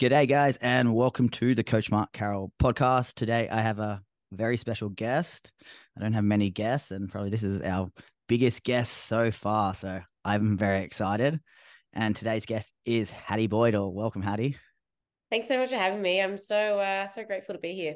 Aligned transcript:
G'day, 0.00 0.28
guys, 0.28 0.56
and 0.56 0.92
welcome 0.92 1.28
to 1.28 1.54
the 1.54 1.62
Coach 1.62 1.88
Mark 1.88 2.12
Carroll 2.12 2.52
podcast. 2.60 3.14
Today, 3.14 3.48
I 3.48 3.60
have 3.60 3.78
a 3.78 4.02
very 4.32 4.56
special 4.56 4.88
guest. 4.88 5.52
I 5.96 6.00
don't 6.00 6.14
have 6.14 6.24
many 6.24 6.50
guests, 6.50 6.90
and 6.90 7.08
probably 7.08 7.30
this 7.30 7.44
is 7.44 7.62
our 7.62 7.92
biggest 8.28 8.64
guest 8.64 8.92
so 8.92 9.30
far. 9.30 9.72
So 9.72 10.00
I'm 10.24 10.58
very 10.58 10.82
excited. 10.82 11.38
And 11.92 12.16
today's 12.16 12.44
guest 12.44 12.72
is 12.84 13.08
Hattie 13.08 13.46
Boydle. 13.46 13.92
Welcome, 13.92 14.22
Hattie. 14.22 14.56
Thanks 15.30 15.46
so 15.46 15.58
much 15.58 15.68
for 15.68 15.76
having 15.76 16.02
me. 16.02 16.20
I'm 16.20 16.38
so 16.38 16.80
uh, 16.80 17.06
so 17.06 17.22
grateful 17.22 17.54
to 17.54 17.60
be 17.60 17.74
here. 17.74 17.94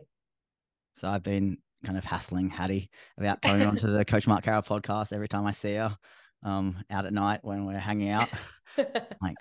So 0.95 1.09
I've 1.09 1.25
been 1.25 1.59
kind 1.85 1.99
of 1.99 2.05
hassling 2.05 2.49
Hattie 2.49 2.91
about 3.19 3.43
coming 3.43 3.67
onto 3.67 3.91
the 3.91 4.05
Coach 4.05 4.29
Mark 4.29 4.45
Carroll 4.45 4.62
podcast 4.62 5.12
every 5.12 5.27
time 5.27 5.46
I 5.46 5.53
see 5.53 5.75
her 5.75 5.96
um, 6.45 6.77
out 6.91 7.07
at 7.07 7.12
night 7.12 7.41
when 7.43 7.67
we're 7.67 7.77
hanging 7.77 8.11
out. 8.11 8.29
like 9.21 9.35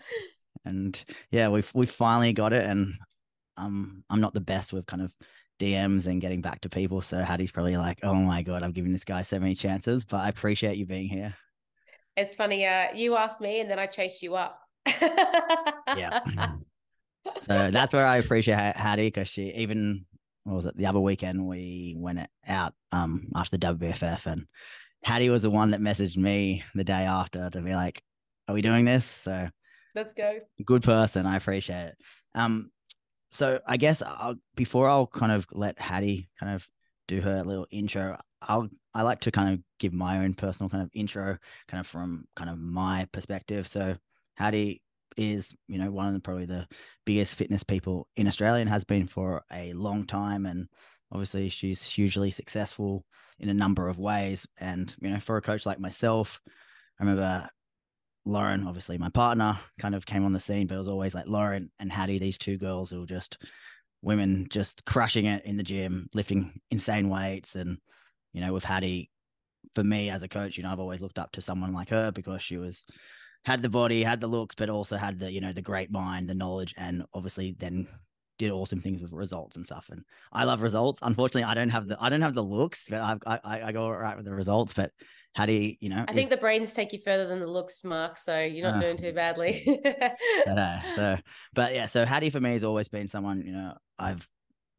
and 0.65 1.03
yeah, 1.31 1.49
we've 1.49 1.69
we 1.73 1.85
finally 1.85 2.33
got 2.33 2.53
it. 2.53 2.63
And 2.63 2.93
um, 3.57 4.03
I'm 4.09 4.21
not 4.21 4.33
the 4.33 4.41
best 4.41 4.73
with 4.73 4.85
kind 4.85 5.01
of 5.01 5.11
DMs 5.59 6.05
and 6.05 6.21
getting 6.21 6.41
back 6.41 6.61
to 6.61 6.69
people. 6.69 7.01
So 7.01 7.21
Hattie's 7.21 7.51
probably 7.51 7.77
like, 7.77 7.99
oh 8.03 8.13
my 8.13 8.43
god, 8.43 8.63
I've 8.63 8.73
given 8.73 8.93
this 8.93 9.05
guy 9.05 9.21
so 9.21 9.39
many 9.39 9.55
chances. 9.55 10.05
But 10.05 10.17
I 10.17 10.29
appreciate 10.29 10.77
you 10.77 10.85
being 10.85 11.07
here. 11.07 11.35
It's 12.15 12.33
funny. 12.35 12.65
Uh, 12.65 12.87
you 12.95 13.15
asked 13.15 13.41
me, 13.41 13.59
and 13.61 13.69
then 13.69 13.79
I 13.79 13.85
chased 13.85 14.23
you 14.23 14.35
up. 14.35 14.59
yeah. 15.95 16.21
So 17.41 17.71
that's 17.71 17.93
where 17.93 18.05
I 18.05 18.17
appreciate 18.17 18.55
Hattie 18.55 19.07
because 19.07 19.27
she 19.27 19.53
even 19.55 20.05
what 20.43 20.55
was 20.55 20.65
it 20.65 20.77
the 20.77 20.85
other 20.85 21.01
weekend 21.01 21.45
we 21.45 21.93
went 21.97 22.19
out 22.47 22.73
um 22.93 23.27
after 23.35 23.57
the 23.57 23.67
WFF 23.67 24.25
and 24.25 24.45
Hattie 25.03 25.29
was 25.29 25.43
the 25.43 25.49
one 25.49 25.71
that 25.71 25.81
messaged 25.81 26.17
me 26.17 26.63
the 26.73 26.83
day 26.83 27.03
after 27.03 27.49
to 27.49 27.61
be 27.61 27.75
like, 27.75 28.01
"Are 28.47 28.55
we 28.55 28.61
doing 28.61 28.85
this?" 28.85 29.05
So 29.05 29.49
Let's 29.97 30.13
go. 30.13 30.37
Good 30.63 30.83
person. 30.83 31.25
I 31.25 31.37
appreciate 31.37 31.87
it. 31.87 31.97
Um, 32.35 32.69
so 33.31 33.59
I 33.65 33.77
guess 33.77 34.03
I'll, 34.03 34.35
before 34.55 34.87
I'll 34.87 35.07
kind 35.07 35.31
of 35.31 35.47
let 35.51 35.79
Hattie 35.81 36.29
kind 36.39 36.53
of 36.53 36.67
do 37.07 37.19
her 37.19 37.41
little 37.43 37.65
intro, 37.71 38.15
I'll 38.39 38.69
I 38.93 39.01
like 39.01 39.21
to 39.21 39.31
kind 39.31 39.55
of 39.55 39.59
give 39.79 39.93
my 39.93 40.19
own 40.19 40.35
personal 40.35 40.69
kind 40.69 40.83
of 40.83 40.91
intro, 40.93 41.39
kind 41.67 41.79
of 41.79 41.87
from 41.87 42.25
kind 42.35 42.47
of 42.47 42.59
my 42.59 43.07
perspective. 43.11 43.67
So 43.67 43.95
Hattie 44.35 44.83
is 45.17 45.51
you 45.67 45.79
know 45.79 45.89
one 45.89 46.05
of 46.05 46.13
the 46.13 46.19
probably 46.19 46.45
the 46.45 46.67
biggest 47.03 47.33
fitness 47.33 47.63
people 47.63 48.07
in 48.17 48.27
Australia 48.27 48.61
and 48.61 48.69
has 48.69 48.83
been 48.83 49.07
for 49.07 49.41
a 49.51 49.73
long 49.73 50.05
time, 50.05 50.45
and 50.45 50.67
obviously 51.11 51.49
she's 51.49 51.81
hugely 51.81 52.29
successful 52.29 53.03
in 53.39 53.49
a 53.49 53.53
number 53.55 53.87
of 53.87 53.97
ways. 53.97 54.45
And 54.59 54.95
you 54.99 55.09
know, 55.09 55.19
for 55.19 55.37
a 55.37 55.41
coach 55.41 55.65
like 55.65 55.79
myself, 55.79 56.39
I 56.99 57.03
remember 57.03 57.49
Lauren, 58.27 58.67
obviously 58.67 58.97
my 58.97 59.09
partner, 59.09 59.57
kind 59.79 59.95
of 59.95 60.05
came 60.05 60.25
on 60.25 60.33
the 60.33 60.39
scene, 60.39 60.67
but 60.67 60.75
it 60.75 60.79
was 60.79 60.89
always 60.89 61.15
like 61.15 61.27
Lauren 61.27 61.71
and 61.79 61.91
Hattie, 61.91 62.19
these 62.19 62.37
two 62.37 62.57
girls 62.57 62.89
who 62.89 62.99
were 62.99 63.05
just 63.05 63.41
women 64.01 64.47
just 64.49 64.83
crushing 64.85 65.25
it 65.25 65.45
in 65.45 65.57
the 65.57 65.63
gym, 65.63 66.09
lifting 66.13 66.59
insane 66.69 67.09
weights. 67.09 67.55
And, 67.55 67.77
you 68.33 68.41
know, 68.41 68.53
with 68.53 68.63
Hattie, 68.63 69.09
for 69.73 69.83
me 69.83 70.09
as 70.09 70.23
a 70.23 70.27
coach, 70.27 70.57
you 70.57 70.63
know, 70.63 70.71
I've 70.71 70.79
always 70.79 71.01
looked 71.01 71.19
up 71.19 71.31
to 71.33 71.41
someone 71.41 71.73
like 71.73 71.89
her 71.89 72.11
because 72.11 72.41
she 72.41 72.57
was 72.57 72.85
had 73.45 73.61
the 73.61 73.69
body, 73.69 74.03
had 74.03 74.19
the 74.19 74.27
looks, 74.27 74.55
but 74.55 74.69
also 74.69 74.97
had 74.97 75.19
the, 75.19 75.31
you 75.31 75.39
know, 75.39 75.53
the 75.53 75.61
great 75.61 75.89
mind, 75.89 76.29
the 76.29 76.35
knowledge, 76.35 76.73
and 76.77 77.05
obviously 77.13 77.55
then 77.57 77.87
did 78.37 78.51
awesome 78.51 78.81
things 78.81 79.01
with 79.01 79.11
results 79.13 79.55
and 79.55 79.65
stuff. 79.65 79.87
And 79.89 80.03
I 80.31 80.43
love 80.43 80.61
results. 80.61 80.99
Unfortunately, 81.01 81.43
I 81.43 81.53
don't 81.53 81.69
have 81.69 81.87
the 81.87 81.97
I 81.99 82.09
don't 82.09 82.21
have 82.21 82.35
the 82.35 82.43
looks, 82.43 82.85
but 82.89 82.99
I 82.99 83.39
I, 83.43 83.61
I 83.67 83.71
go 83.71 83.89
right 83.89 84.17
with 84.17 84.25
the 84.25 84.33
results. 84.33 84.73
But 84.73 84.91
how 85.33 85.45
do 85.45 85.53
you, 85.53 85.75
you 85.79 85.89
know? 85.89 86.03
I 86.07 86.13
think 86.13 86.29
the 86.29 86.37
brains 86.37 86.73
take 86.73 86.93
you 86.93 86.99
further 86.99 87.27
than 87.27 87.39
the 87.39 87.47
looks, 87.47 87.83
Mark. 87.83 88.17
So 88.17 88.41
you're 88.41 88.69
not 88.69 88.77
uh, 88.77 88.81
doing 88.81 88.97
too 88.97 89.13
badly. 89.13 89.63
but, 90.45 90.81
so, 90.95 91.17
but 91.53 91.75
yeah, 91.75 91.85
so 91.85 92.05
Hattie 92.05 92.31
for 92.31 92.39
me 92.39 92.53
has 92.53 92.63
always 92.63 92.87
been 92.87 93.07
someone, 93.07 93.41
you 93.45 93.51
know, 93.51 93.73
I've 93.99 94.27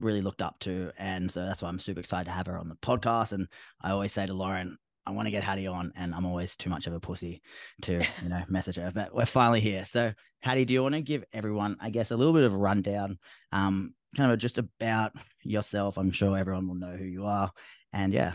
really 0.00 0.20
looked 0.20 0.42
up 0.42 0.58
to. 0.60 0.90
And 0.98 1.30
so 1.30 1.44
that's 1.44 1.62
why 1.62 1.68
I'm 1.68 1.78
super 1.78 2.00
excited 2.00 2.24
to 2.24 2.32
have 2.32 2.46
her 2.46 2.58
on 2.58 2.68
the 2.68 2.76
podcast. 2.76 3.32
And 3.32 3.46
I 3.80 3.90
always 3.90 4.12
say 4.12 4.26
to 4.26 4.34
Lauren, 4.34 4.76
I 5.06 5.12
want 5.12 5.26
to 5.26 5.30
get 5.30 5.42
Hattie 5.42 5.66
on, 5.66 5.92
and 5.96 6.14
I'm 6.14 6.26
always 6.26 6.54
too 6.54 6.68
much 6.68 6.86
of 6.86 6.92
a 6.92 7.00
pussy 7.00 7.40
to, 7.82 8.04
you 8.22 8.28
know, 8.28 8.42
message 8.46 8.76
her. 8.76 8.92
But 8.94 9.14
we're 9.14 9.24
finally 9.24 9.60
here. 9.60 9.86
So, 9.86 10.12
Hattie, 10.40 10.66
do 10.66 10.74
you 10.74 10.82
want 10.82 10.96
to 10.96 11.00
give 11.00 11.24
everyone, 11.32 11.78
I 11.80 11.88
guess, 11.88 12.10
a 12.10 12.16
little 12.16 12.34
bit 12.34 12.44
of 12.44 12.52
a 12.52 12.58
rundown, 12.58 13.18
um, 13.50 13.94
kind 14.16 14.30
of 14.30 14.38
just 14.38 14.58
about 14.58 15.12
yourself? 15.42 15.96
I'm 15.96 16.10
sure 16.10 16.36
everyone 16.36 16.68
will 16.68 16.74
know 16.74 16.94
who 16.94 17.06
you 17.06 17.24
are. 17.24 17.50
And 17.94 18.12
yeah, 18.12 18.34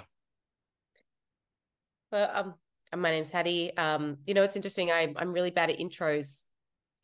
well, 2.13 2.29
um, 2.33 3.01
my 3.01 3.09
name's 3.09 3.31
Hattie. 3.31 3.75
Um, 3.75 4.17
you 4.25 4.35
know, 4.35 4.43
it's 4.43 4.55
interesting. 4.55 4.91
I, 4.91 5.11
I'm 5.17 5.33
really 5.33 5.51
bad 5.51 5.71
at 5.71 5.79
intros. 5.79 6.43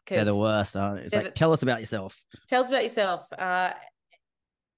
They're 0.08 0.24
the 0.24 0.36
worst. 0.36 0.74
Huh? 0.74 0.96
It's 1.00 1.14
like, 1.14 1.26
the, 1.26 1.32
tell 1.32 1.52
us 1.52 1.64
about 1.64 1.80
yourself. 1.80 2.16
Tell 2.48 2.62
us 2.62 2.70
about 2.70 2.84
yourself. 2.84 3.32
Uh, 3.34 3.74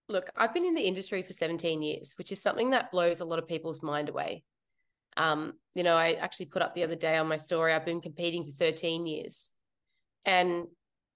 look, 0.10 0.30
I've 0.36 0.54
been 0.54 0.66
in 0.66 0.74
the 0.74 0.82
industry 0.82 1.22
for 1.22 1.34
17 1.34 1.82
years, 1.82 2.14
which 2.18 2.32
is 2.32 2.42
something 2.42 2.72
that 2.72 2.92
blows 2.92 3.20
a 3.20 3.26
lot 3.26 3.40
of 3.40 3.48
people's 3.48 3.84
mind 3.84 4.10
away. 4.10 4.44
Um, 5.18 5.54
you 5.76 5.84
know, 5.84 5.96
I 5.96 6.14
actually 6.14 6.48
put 6.48 6.62
up 6.62 6.76
the 6.76 6.84
other 6.84 6.96
day 6.96 7.18
on 7.18 7.28
my 7.28 7.38
story, 7.38 7.74
I've 7.74 7.86
been 7.86 8.02
competing 8.02 8.46
for 8.46 8.52
13 8.52 9.06
years. 9.06 9.52
And 10.26 10.68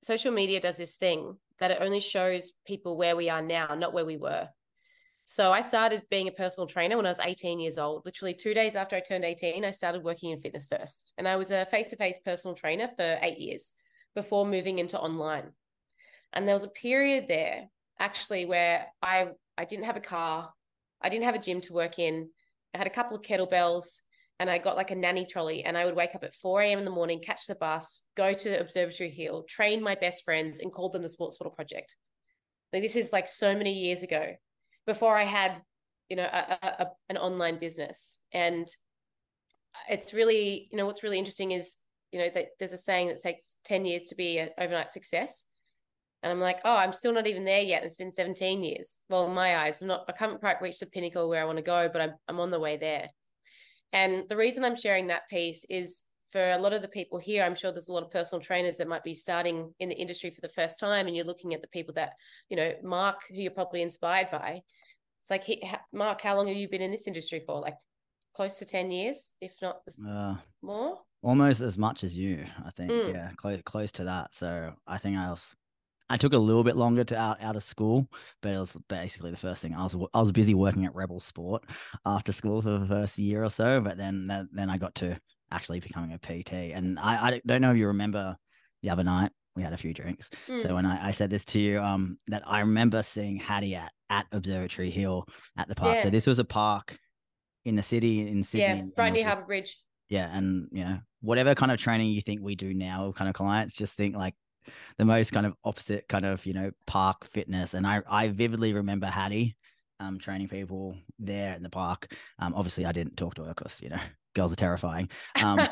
social 0.02 0.32
media 0.32 0.60
does 0.60 0.78
this 0.78 0.96
thing 0.96 1.38
that 1.60 1.72
it 1.72 1.78
only 1.80 2.02
shows 2.02 2.52
people 2.68 2.98
where 2.98 3.16
we 3.16 3.30
are 3.30 3.42
now, 3.42 3.76
not 3.76 3.94
where 3.94 4.06
we 4.06 4.18
were. 4.18 4.50
So 5.28 5.52
I 5.52 5.62
started 5.62 6.04
being 6.12 6.28
a 6.28 6.32
personal 6.32 6.68
trainer 6.68 6.98
when 6.98 7.08
I 7.08 7.10
was 7.10 7.20
18 7.20 7.60
years 7.60 7.80
old. 7.80 8.04
Literally 8.06 8.36
two 8.36 8.54
days 8.54 8.76
after 8.76 8.96
I 8.96 9.00
turned 9.00 9.26
18, 9.26 9.66
I 9.66 9.72
started 9.72 10.04
working 10.04 10.30
in 10.30 10.40
fitness 10.40 10.68
first. 10.68 11.14
And 11.18 11.28
I 11.28 11.36
was 11.36 11.50
a 11.50 11.66
face 11.66 11.90
to 11.90 11.96
face 11.96 12.20
personal 12.24 12.54
trainer 12.54 12.88
for 12.88 13.18
eight 13.24 13.40
years 13.40 13.74
before 14.14 14.46
moving 14.46 14.78
into 14.78 15.00
online. 15.00 15.52
And 16.32 16.48
there 16.48 16.54
was 16.54 16.64
a 16.64 16.70
period 16.70 17.26
there 17.28 17.66
actually 18.00 18.46
where 18.46 18.86
I, 19.02 19.30
I 19.58 19.66
didn't 19.66 19.86
have 19.86 19.98
a 19.98 20.02
car, 20.02 20.54
I 21.02 21.10
didn't 21.10 21.26
have 21.26 21.36
a 21.36 21.40
gym 21.40 21.60
to 21.62 21.74
work 21.74 21.98
in. 21.98 22.30
I 22.76 22.78
had 22.78 22.88
a 22.88 22.92
couple 22.92 23.18
of 23.18 23.24
kettlebells 23.24 24.02
and 24.40 24.48
I 24.48 24.60
got 24.60 24.76
like 24.76 24.92
a 24.92 24.96
nanny 24.96 25.26
trolley 25.26 25.64
and 25.64 25.76
I 25.76 25.86
would 25.86 25.96
wake 25.96 26.14
up 26.14 26.24
at 26.24 26.36
4 26.36 26.62
a.m. 26.62 26.80
in 26.80 26.86
the 26.86 26.92
morning, 26.92 27.20
catch 27.20 27.48
the 27.48 27.56
bus, 27.56 28.04
go 28.16 28.32
to 28.32 28.50
the 28.50 28.60
Observatory 28.60 29.10
Hill, 29.10 29.44
train 29.50 29.82
my 29.82 29.96
best 29.96 30.24
friends 30.24 30.60
and 30.60 30.72
call 30.72 30.90
them 30.90 31.02
the 31.02 31.10
Sports 31.10 31.40
Model 31.40 31.56
Project. 31.56 31.96
Like 32.72 32.84
this 32.84 32.96
is 32.96 33.12
like 33.12 33.28
so 33.28 33.56
many 33.56 33.74
years 33.74 34.04
ago 34.04 34.36
before 34.86 35.18
I 35.18 35.24
had, 35.24 35.62
you 36.10 36.16
know, 36.16 36.30
a, 36.32 36.58
a, 36.62 36.88
an 37.10 37.18
online 37.18 37.60
business. 37.60 38.20
And 38.32 38.68
it's 39.90 40.14
really, 40.14 40.68
you 40.72 40.78
know, 40.78 40.86
what's 40.86 41.04
really 41.04 41.20
interesting 41.20 41.52
is, 41.52 41.78
you 42.12 42.20
know, 42.20 42.30
that 42.34 42.48
there's 42.60 42.74
a 42.74 42.78
saying 42.78 43.08
that 43.08 43.22
takes 43.22 43.58
10 43.66 43.86
years 43.86 44.06
to 44.06 44.16
be 44.16 44.38
an 44.38 44.50
overnight 44.58 44.92
success. 44.92 45.46
And 46.24 46.32
I'm 46.32 46.40
like, 46.40 46.60
oh, 46.66 46.76
I'm 46.76 46.94
still 46.94 47.14
not 47.14 47.28
even 47.28 47.44
there 47.44 47.62
yet. 47.62 47.82
And 47.82 47.86
it's 47.86 47.96
been 47.96 48.12
17 48.12 48.64
years. 48.64 49.00
Well, 49.10 49.28
in 49.28 49.34
my 49.34 49.58
eyes, 49.58 49.82
I'm 49.82 49.88
not, 49.88 50.06
I 50.08 50.14
haven't 50.18 50.40
quite 50.40 50.62
reached 50.62 50.80
the 50.80 50.88
pinnacle 50.88 51.30
where 51.30 51.42
I 51.42 51.46
want 51.46 51.58
to 51.58 51.64
go, 51.64 51.90
but 51.92 52.02
I'm, 52.02 52.14
I'm 52.28 52.40
on 52.40 52.52
the 52.52 52.60
way 52.60 52.78
there. 52.78 53.10
And 53.94 54.24
the 54.28 54.38
reason 54.38 54.66
I'm 54.66 54.76
sharing 54.76 55.08
that 55.08 55.30
piece 55.30 55.66
is 55.70 56.04
for 56.36 56.52
a 56.52 56.58
lot 56.58 56.74
of 56.74 56.82
the 56.82 56.90
people 56.90 57.18
here, 57.18 57.46
I'm 57.46 57.56
sure 57.56 57.72
there's 57.72 57.88
a 57.88 57.94
lot 57.94 58.04
of 58.04 58.12
personal 58.12 58.44
trainers 58.44 58.76
that 58.76 58.90
might 58.90 59.06
be 59.06 59.14
starting 59.14 59.74
in 59.80 59.88
the 59.88 59.96
industry 59.96 60.32
for 60.32 60.42
the 60.42 60.50
first 60.50 60.78
time, 60.78 61.08
and 61.08 61.16
you're 61.16 61.24
looking 61.24 61.54
at 61.54 61.62
the 61.62 61.70
people 61.70 61.94
that, 61.94 62.12
you 62.50 62.58
know, 62.58 62.74
Mark, 62.84 63.22
who 63.30 63.36
you're 63.36 63.52
probably 63.52 63.82
inspired 63.82 64.30
by. 64.30 64.62
It's 65.22 65.30
like, 65.30 65.46
he, 65.46 65.64
Mark, 65.94 66.20
how 66.20 66.36
long 66.36 66.48
have 66.48 66.58
you 66.58 66.68
been 66.68 66.82
in 66.82 66.92
this 66.92 67.08
industry 67.08 67.42
for? 67.48 67.62
Like 67.62 67.78
close 68.36 68.56
to 68.56 68.66
10 68.66 68.92
years, 68.92 69.32
if 69.40 69.54
not 69.62 69.80
uh, 70.06 70.36
more? 70.62 70.98
Almost 71.24 71.62
as 71.62 71.78
much 71.78 72.04
as 72.04 72.18
you, 72.18 72.44
I 72.66 72.70
think. 72.72 72.92
Mm. 72.92 73.14
Yeah, 73.14 73.30
close 73.38 73.62
close 73.64 73.94
to 73.94 74.04
that. 74.04 74.34
So 74.34 74.74
I 74.86 74.98
think 74.98 75.18
I 75.18 75.30
was 75.30 75.56
I 76.10 76.18
took 76.18 76.34
a 76.34 76.38
little 76.38 76.66
bit 76.66 76.76
longer 76.76 77.06
to 77.06 77.18
out, 77.18 77.42
out 77.42 77.56
of 77.56 77.64
school, 77.64 78.10
but 78.42 78.54
it 78.54 78.60
was 78.60 78.78
basically 78.90 79.32
the 79.32 79.38
first 79.38 79.62
thing. 79.62 79.74
I 79.74 79.84
was 79.84 79.96
I 80.14 80.20
was 80.20 80.34
busy 80.34 80.54
working 80.54 80.84
at 80.84 80.94
Rebel 80.94 81.22
Sport 81.22 81.64
after 82.06 82.34
school 82.34 82.62
for 82.62 82.78
the 82.78 82.86
first 82.86 83.18
year 83.18 83.42
or 83.42 83.50
so, 83.50 83.80
but 83.80 83.98
then 83.98 84.28
then 84.52 84.70
I 84.70 84.78
got 84.78 84.96
to 84.96 85.18
actually 85.52 85.80
becoming 85.80 86.14
a 86.14 86.18
PT. 86.18 86.54
And 86.74 87.00
I, 87.00 87.28
I 87.28 87.42
don't 87.46 87.62
know 87.62 87.72
if 87.72 87.78
you 87.78 87.88
remember 87.88 88.36
the 88.82 88.90
other 88.90 89.04
night 89.04 89.32
we 89.56 89.64
had 89.64 89.74
a 89.74 89.78
few 89.78 89.94
drinks. 89.94 90.30
Mm. 90.48 90.62
So 90.62 90.76
when 90.76 90.86
I, 90.86 91.08
I, 91.08 91.12
said 91.12 91.30
this 91.30 91.46
to 91.46 91.60
you, 91.60 91.82
um, 91.82 92.18
that 92.28 92.44
I 92.46 92.60
remember 92.60 93.02
seeing 93.02 93.38
Hattie 93.38 93.76
at, 93.76 93.92
at 94.10 94.26
Observatory 94.32 94.90
Hill 94.90 95.26
at 95.58 95.68
the 95.68 95.76
park. 95.76 95.98
Yeah. 95.98 96.04
So 96.04 96.10
this 96.10 96.28
was 96.28 96.40
a 96.40 96.44
park 96.44 96.98
in 97.64 97.76
the 97.76 97.84
city 97.84 98.28
in 98.28 98.44
Sydney. 98.44 98.64
Yeah, 98.64 98.84
right 98.98 99.14
near 99.14 99.26
Harbour 99.26 99.46
Bridge. 99.46 99.78
Yeah, 100.10 100.30
and 100.32 100.68
you 100.72 100.84
know 100.84 101.00
whatever 101.22 101.56
kind 101.56 101.72
of 101.72 101.80
training 101.80 102.10
you 102.10 102.22
think 102.22 102.42
we 102.42 102.56
do 102.56 102.74
now, 102.74 103.12
kind 103.16 103.28
of 103.28 103.34
clients, 103.34 103.74
just 103.74 103.96
think 103.96 104.16
like 104.16 104.36
the 104.98 105.06
most 105.06 105.32
kind 105.32 105.46
of 105.46 105.54
opposite 105.64 106.08
kind 106.08 106.26
of 106.26 106.46
you 106.46 106.54
know 106.54 106.72
park 106.86 107.26
fitness. 107.32 107.74
And 107.74 107.88
I 107.88 108.02
I 108.08 108.28
vividly 108.28 108.74
remember 108.74 109.08
Hattie 109.08 109.56
um, 110.00 110.20
training 110.20 110.48
people 110.48 110.96
there 111.20 111.56
in 111.56 111.64
the 111.64 111.70
park. 111.70 112.14
Um, 112.40 112.54
obviously, 112.56 112.86
I 112.86 112.92
didn't 112.92 113.18
talk 113.18 113.36
to 113.36 113.44
her 113.44 113.54
because 113.54 113.82
you 113.82 113.90
know 113.90 114.00
girls 114.36 114.52
are 114.52 114.58
terrifying. 114.58 115.10
Um, 115.42 115.58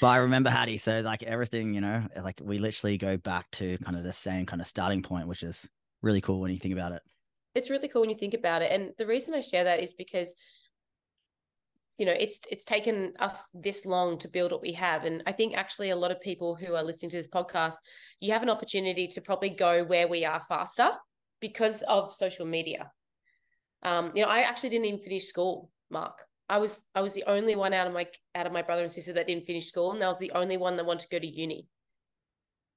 but 0.00 0.06
I 0.06 0.16
remember 0.16 0.50
Hattie, 0.50 0.78
so 0.78 1.00
like 1.00 1.22
everything, 1.22 1.74
you 1.74 1.80
know, 1.80 2.06
like 2.22 2.40
we 2.42 2.58
literally 2.58 2.98
go 2.98 3.16
back 3.16 3.50
to 3.52 3.78
kind 3.78 3.96
of 3.96 4.04
the 4.04 4.12
same 4.12 4.46
kind 4.46 4.60
of 4.60 4.68
starting 4.68 5.02
point, 5.02 5.28
which 5.28 5.42
is 5.42 5.68
really 6.02 6.20
cool 6.20 6.40
when 6.40 6.52
you 6.52 6.58
think 6.58 6.74
about 6.74 6.92
it. 6.92 7.02
It's 7.54 7.70
really 7.70 7.88
cool 7.88 8.02
when 8.02 8.10
you 8.10 8.16
think 8.16 8.34
about 8.34 8.62
it, 8.62 8.72
and 8.72 8.92
the 8.98 9.06
reason 9.06 9.34
I 9.34 9.40
share 9.40 9.64
that 9.64 9.80
is 9.80 9.92
because 9.92 10.34
you 11.98 12.06
know 12.06 12.14
it's 12.18 12.40
it's 12.50 12.64
taken 12.64 13.12
us 13.18 13.44
this 13.52 13.84
long 13.84 14.16
to 14.18 14.26
build 14.26 14.52
what 14.52 14.62
we 14.62 14.72
have 14.72 15.04
and 15.04 15.22
i 15.26 15.32
think 15.32 15.54
actually 15.54 15.90
a 15.90 15.96
lot 15.96 16.10
of 16.10 16.18
people 16.22 16.54
who 16.54 16.74
are 16.74 16.82
listening 16.82 17.10
to 17.10 17.18
this 17.18 17.28
podcast 17.28 17.74
you 18.20 18.32
have 18.32 18.42
an 18.42 18.48
opportunity 18.48 19.06
to 19.06 19.20
probably 19.20 19.50
go 19.50 19.84
where 19.84 20.08
we 20.08 20.24
are 20.24 20.40
faster 20.40 20.92
because 21.40 21.82
of 21.82 22.10
social 22.10 22.46
media 22.46 22.90
um, 23.82 24.12
you 24.14 24.22
know 24.22 24.28
i 24.28 24.40
actually 24.40 24.70
didn't 24.70 24.86
even 24.86 25.00
finish 25.00 25.26
school 25.26 25.70
mark. 25.90 26.24
I 26.48 26.58
was 26.58 26.80
i 26.94 27.00
was 27.00 27.12
the 27.12 27.24
only 27.26 27.54
one 27.54 27.72
out 27.72 27.86
of 27.86 27.92
my 27.92 28.06
out 28.34 28.46
of 28.46 28.52
my 28.52 28.62
brother 28.62 28.82
and 28.82 28.90
sister 28.90 29.12
that 29.12 29.26
didn't 29.26 29.46
finish 29.46 29.68
school 29.68 29.92
and 29.92 30.02
i 30.02 30.08
was 30.08 30.18
the 30.18 30.32
only 30.32 30.56
one 30.56 30.76
that 30.76 30.86
wanted 30.86 31.08
to 31.08 31.08
go 31.08 31.18
to 31.18 31.26
uni. 31.26 31.68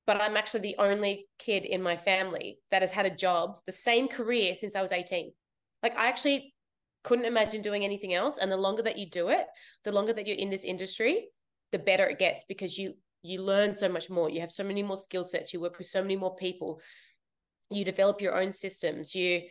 But 0.05 0.21
i'm 0.21 0.37
actually 0.37 0.61
the 0.61 0.75
only 0.79 1.27
kid 1.39 1.65
in 1.65 1.81
my 1.81 1.95
family 1.95 2.59
that 2.71 2.81
has 2.81 2.91
had 2.91 3.05
a 3.05 3.15
job 3.15 3.57
the 3.65 3.71
same 3.71 4.07
career 4.07 4.53
since 4.55 4.75
i 4.75 4.81
was 4.81 4.91
18 4.91 5.31
like 5.81 5.97
i 5.97 6.07
actually 6.07 6.53
couldn't 7.03 7.25
imagine 7.25 7.61
doing 7.61 7.83
anything 7.83 8.13
else 8.13 8.37
and 8.37 8.51
the 8.51 8.57
longer 8.57 8.83
that 8.83 8.97
you 8.97 9.09
do 9.09 9.29
it 9.29 9.45
the 9.83 9.91
longer 9.91 10.13
that 10.13 10.27
you're 10.27 10.37
in 10.37 10.49
this 10.49 10.63
industry 10.63 11.29
the 11.71 11.79
better 11.79 12.05
it 12.05 12.19
gets 12.19 12.43
because 12.47 12.77
you 12.77 12.93
you 13.23 13.41
learn 13.41 13.73
so 13.73 13.89
much 13.89 14.09
more. 14.09 14.29
You 14.29 14.41
have 14.41 14.51
so 14.51 14.63
many 14.63 14.83
more 14.83 14.97
skill 14.97 15.23
sets. 15.23 15.53
You 15.53 15.61
work 15.61 15.77
with 15.77 15.87
so 15.87 16.01
many 16.01 16.17
more 16.17 16.35
people. 16.35 16.81
You 17.71 17.85
develop 17.85 18.21
your 18.21 18.35
own 18.35 18.51
systems. 18.51 19.15
You 19.15 19.41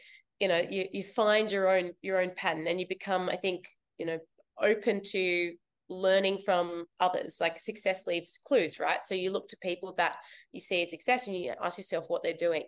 you 0.40 0.49
know 0.49 0.62
you 0.70 0.87
you 0.93 1.02
find 1.02 1.50
your 1.50 1.69
own 1.69 1.93
your 2.02 2.20
own 2.20 2.31
pattern 2.34 2.67
and 2.67 2.81
you 2.81 2.87
become 2.88 3.29
i 3.29 3.37
think 3.37 3.69
you 3.99 4.06
know 4.06 4.19
open 4.61 5.00
to 5.02 5.52
learning 5.88 6.38
from 6.38 6.84
others 7.00 7.38
like 7.40 7.61
success 7.61 8.06
leaves 8.06 8.38
clues 8.46 8.79
right 8.81 9.05
so 9.05 9.14
you 9.14 9.31
look 9.31 9.49
to 9.49 9.56
people 9.58 9.94
that 9.96 10.17
you 10.52 10.61
see 10.61 10.82
as 10.82 10.90
success 10.90 11.26
and 11.26 11.37
you 11.37 11.52
ask 11.62 11.76
yourself 11.76 12.06
what 12.08 12.23
they're 12.23 12.32
doing 12.32 12.64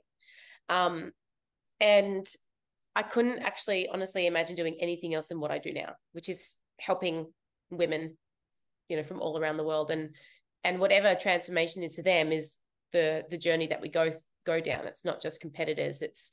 um 0.69 1.11
and 1.81 2.29
I 2.97 3.03
couldn't 3.03 3.41
actually 3.41 3.89
honestly 3.89 4.27
imagine 4.27 4.57
doing 4.57 4.77
anything 4.81 5.15
else 5.15 5.29
than 5.29 5.41
what 5.41 5.51
I 5.51 5.59
do 5.59 5.73
now, 5.73 5.95
which 6.13 6.29
is 6.29 6.57
helping 6.79 7.33
women, 7.71 8.17
you 8.89 8.97
know, 8.97 9.03
from 9.03 9.21
all 9.21 9.39
around 9.39 9.57
the 9.57 9.65
world. 9.65 9.91
And 9.91 10.15
and 10.63 10.79
whatever 10.79 11.15
transformation 11.15 11.83
is 11.83 11.97
to 11.97 12.03
them 12.03 12.33
is 12.33 12.59
the 12.93 13.25
the 13.31 13.39
journey 13.39 13.67
that 13.69 13.81
we 13.81 13.89
go 13.89 14.13
go 14.47 14.61
down. 14.61 14.87
It's 14.87 15.05
not 15.05 15.21
just 15.21 15.41
competitors. 15.41 16.03
It's 16.03 16.31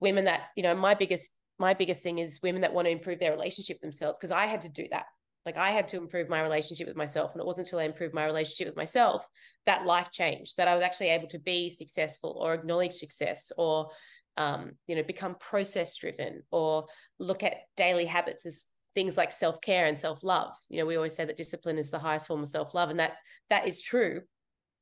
women 0.00 0.24
that, 0.24 0.48
you 0.56 0.62
know, 0.62 0.74
my 0.74 0.94
biggest 0.94 1.30
my 1.58 1.74
biggest 1.74 2.02
thing 2.02 2.18
is 2.18 2.40
women 2.42 2.62
that 2.62 2.72
want 2.72 2.86
to 2.86 2.90
improve 2.90 3.18
their 3.18 3.32
relationship 3.32 3.78
themselves 3.80 4.18
because 4.18 4.30
I 4.32 4.46
had 4.46 4.62
to 4.62 4.70
do 4.70 4.86
that. 4.90 5.04
Like 5.44 5.58
I 5.58 5.70
had 5.70 5.88
to 5.88 5.98
improve 5.98 6.28
my 6.28 6.40
relationship 6.42 6.86
with 6.86 6.96
myself. 6.96 7.32
And 7.32 7.40
it 7.40 7.46
wasn't 7.46 7.66
until 7.66 7.80
I 7.80 7.84
improved 7.84 8.14
my 8.14 8.24
relationship 8.24 8.66
with 8.66 8.76
myself 8.76 9.26
that 9.66 9.84
life 9.84 10.10
changed, 10.10 10.56
that 10.56 10.68
I 10.68 10.74
was 10.74 10.82
actually 10.82 11.08
able 11.08 11.28
to 11.28 11.38
be 11.38 11.68
successful 11.68 12.38
or 12.40 12.54
acknowledge 12.54 12.92
success 12.92 13.52
or 13.58 13.90
um, 14.36 14.72
you 14.86 14.96
know, 14.96 15.02
become 15.02 15.34
process 15.38 15.96
driven 15.98 16.42
or 16.50 16.86
look 17.18 17.42
at 17.42 17.56
daily 17.76 18.06
habits 18.06 18.46
as 18.46 18.68
things 18.94 19.16
like 19.16 19.32
self-care 19.32 19.84
and 19.84 19.98
self-love. 19.98 20.54
You 20.70 20.78
know, 20.78 20.86
we 20.86 20.96
always 20.96 21.14
say 21.14 21.26
that 21.26 21.36
discipline 21.36 21.78
is 21.78 21.90
the 21.90 21.98
highest 21.98 22.26
form 22.26 22.40
of 22.40 22.48
self-love. 22.48 22.88
And 22.88 23.00
that 23.00 23.14
that 23.50 23.68
is 23.68 23.82
true. 23.82 24.22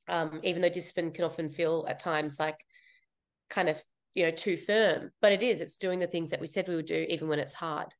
Um, 0.07 0.41
even 0.45 0.63
though 0.63 0.69
discipline 0.69 1.11
can 1.11 1.25
often 1.25 1.51
feel 1.51 1.87
at 1.89 1.99
times 1.99 2.39
like 2.39 2.59
kind 3.51 3.69
of, 3.69 3.83
you 4.19 4.25
know, 4.25 4.33
too 4.33 4.57
firm. 4.57 5.13
But 5.23 5.31
it 5.31 5.45
is, 5.45 5.61
it's 5.61 5.79
doing 5.79 6.01
the 6.01 6.09
things 6.09 6.31
that 6.31 6.41
we 6.41 6.49
said 6.49 6.67
we 6.67 6.75
would 6.75 6.87
do, 6.87 7.07
even 7.09 7.29
when 7.29 7.39
it's 7.39 7.55
hard. 7.55 7.95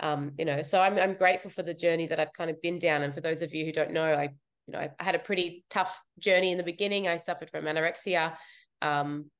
Um, 0.00 0.32
you 0.36 0.44
know, 0.44 0.62
so 0.62 0.82
I'm 0.82 0.98
I'm 0.98 1.14
grateful 1.14 1.48
for 1.48 1.62
the 1.62 1.74
journey 1.74 2.08
that 2.08 2.18
I've 2.18 2.32
kind 2.32 2.50
of 2.50 2.60
been 2.60 2.80
down. 2.80 3.02
And 3.02 3.14
for 3.14 3.20
those 3.20 3.40
of 3.40 3.54
you 3.54 3.64
who 3.64 3.70
don't 3.70 3.92
know, 3.92 4.12
I, 4.12 4.24
you 4.66 4.72
know, 4.72 4.80
I 4.80 4.90
had 4.98 5.14
a 5.14 5.20
pretty 5.20 5.64
tough 5.70 6.02
journey 6.18 6.50
in 6.50 6.58
the 6.58 6.64
beginning. 6.64 7.06
I 7.06 7.18
suffered 7.18 7.50
from 7.50 7.66
anorexia. 7.66 8.36
Um, 8.80 9.30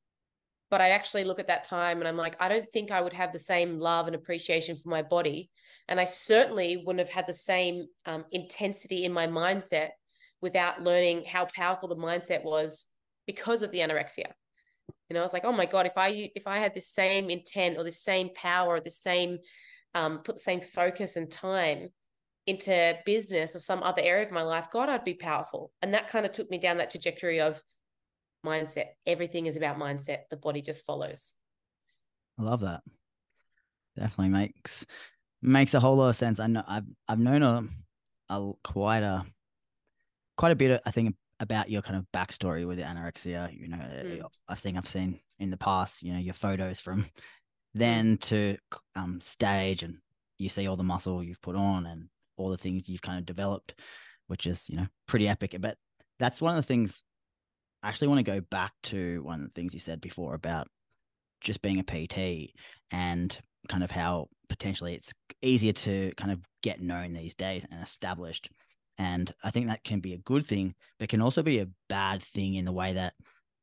but 0.70 0.80
I 0.80 0.90
actually 0.90 1.24
look 1.24 1.40
at 1.40 1.48
that 1.48 1.64
time 1.64 1.98
and 1.98 2.06
I'm 2.06 2.16
like, 2.16 2.40
I 2.40 2.48
don't 2.48 2.68
think 2.68 2.92
I 2.92 3.00
would 3.00 3.12
have 3.12 3.32
the 3.32 3.40
same 3.40 3.80
love 3.80 4.06
and 4.06 4.14
appreciation 4.14 4.76
for 4.76 4.88
my 4.88 5.02
body. 5.02 5.50
And 5.88 5.98
I 5.98 6.04
certainly 6.04 6.76
wouldn't 6.76 7.00
have 7.00 7.14
had 7.14 7.26
the 7.26 7.32
same 7.32 7.88
um, 8.06 8.24
intensity 8.30 9.04
in 9.04 9.12
my 9.12 9.26
mindset 9.26 9.88
without 10.40 10.82
learning 10.82 11.24
how 11.24 11.46
powerful 11.46 11.88
the 11.88 11.96
mindset 11.96 12.44
was 12.44 12.86
because 13.26 13.62
of 13.62 13.72
the 13.72 13.80
anorexia. 13.80 14.30
You 15.12 15.14
know, 15.14 15.20
I 15.20 15.24
was 15.24 15.34
like, 15.34 15.44
oh 15.44 15.52
my 15.52 15.66
God, 15.66 15.84
if 15.84 15.92
I 15.98 16.30
if 16.34 16.46
I 16.46 16.56
had 16.56 16.72
the 16.74 16.80
same 16.80 17.28
intent 17.28 17.76
or 17.76 17.84
the 17.84 17.90
same 17.90 18.30
power 18.34 18.76
or 18.76 18.80
the 18.80 18.88
same 18.88 19.40
um, 19.94 20.20
put 20.20 20.36
the 20.36 20.42
same 20.42 20.62
focus 20.62 21.16
and 21.16 21.30
time 21.30 21.90
into 22.46 22.96
business 23.04 23.54
or 23.54 23.58
some 23.58 23.82
other 23.82 24.00
area 24.00 24.24
of 24.24 24.32
my 24.32 24.40
life, 24.40 24.70
God, 24.70 24.88
I'd 24.88 25.04
be 25.04 25.12
powerful. 25.12 25.70
And 25.82 25.92
that 25.92 26.08
kind 26.08 26.24
of 26.24 26.32
took 26.32 26.50
me 26.50 26.56
down 26.56 26.78
that 26.78 26.88
trajectory 26.88 27.42
of 27.42 27.60
mindset. 28.42 28.86
Everything 29.06 29.44
is 29.44 29.58
about 29.58 29.78
mindset. 29.78 30.30
The 30.30 30.38
body 30.38 30.62
just 30.62 30.86
follows. 30.86 31.34
I 32.38 32.44
love 32.44 32.62
that. 32.62 32.80
Definitely 33.94 34.30
makes 34.30 34.86
makes 35.42 35.74
a 35.74 35.80
whole 35.80 35.96
lot 35.96 36.08
of 36.08 36.16
sense. 36.16 36.40
I 36.40 36.46
know 36.46 36.64
I've 36.66 36.86
I've 37.06 37.18
known 37.18 37.42
a, 37.42 37.64
a 38.30 38.52
quite 38.64 39.02
a 39.02 39.26
quite 40.38 40.52
a 40.52 40.56
bit. 40.56 40.70
Of, 40.70 40.80
I 40.86 40.90
think 40.90 41.16
about 41.42 41.68
your 41.68 41.82
kind 41.82 41.96
of 41.96 42.06
backstory 42.14 42.66
with 42.66 42.78
the 42.78 42.84
anorexia. 42.84 43.52
You 43.52 43.68
know, 43.68 43.76
mm. 43.76 44.22
I 44.48 44.54
think 44.54 44.78
I've 44.78 44.88
seen 44.88 45.20
in 45.38 45.50
the 45.50 45.56
past. 45.56 46.02
You 46.02 46.14
know, 46.14 46.20
your 46.20 46.34
photos 46.34 46.80
from 46.80 47.04
then 47.74 48.16
to 48.18 48.56
um 48.96 49.20
stage, 49.20 49.82
and 49.82 49.98
you 50.38 50.48
see 50.48 50.66
all 50.66 50.76
the 50.76 50.82
muscle 50.82 51.22
you've 51.22 51.42
put 51.42 51.56
on 51.56 51.86
and 51.86 52.08
all 52.36 52.48
the 52.48 52.56
things 52.56 52.88
you've 52.88 53.02
kind 53.02 53.18
of 53.18 53.26
developed, 53.26 53.74
which 54.28 54.46
is 54.46 54.68
you 54.68 54.76
know 54.76 54.86
pretty 55.06 55.28
epic. 55.28 55.56
But 55.60 55.76
that's 56.18 56.40
one 56.40 56.56
of 56.56 56.62
the 56.62 56.66
things 56.66 57.02
I 57.82 57.88
actually 57.88 58.08
want 58.08 58.24
to 58.24 58.32
go 58.32 58.40
back 58.40 58.72
to 58.84 59.22
one 59.24 59.40
of 59.40 59.46
the 59.46 59.52
things 59.52 59.74
you 59.74 59.80
said 59.80 60.00
before 60.00 60.34
about 60.34 60.68
just 61.40 61.60
being 61.60 61.80
a 61.80 61.82
PT 61.82 62.52
and 62.92 63.36
kind 63.68 63.82
of 63.82 63.90
how 63.90 64.28
potentially 64.48 64.94
it's 64.94 65.12
easier 65.40 65.72
to 65.72 66.12
kind 66.16 66.30
of 66.30 66.40
get 66.62 66.80
known 66.80 67.12
these 67.12 67.34
days 67.34 67.66
and 67.70 67.82
established. 67.82 68.48
And 69.02 69.34
I 69.42 69.50
think 69.50 69.66
that 69.66 69.82
can 69.82 69.98
be 69.98 70.14
a 70.14 70.18
good 70.18 70.46
thing, 70.46 70.76
but 70.98 71.08
can 71.08 71.20
also 71.20 71.42
be 71.42 71.58
a 71.58 71.68
bad 71.88 72.22
thing 72.22 72.54
in 72.54 72.64
the 72.64 72.72
way 72.72 72.92
that, 72.92 73.14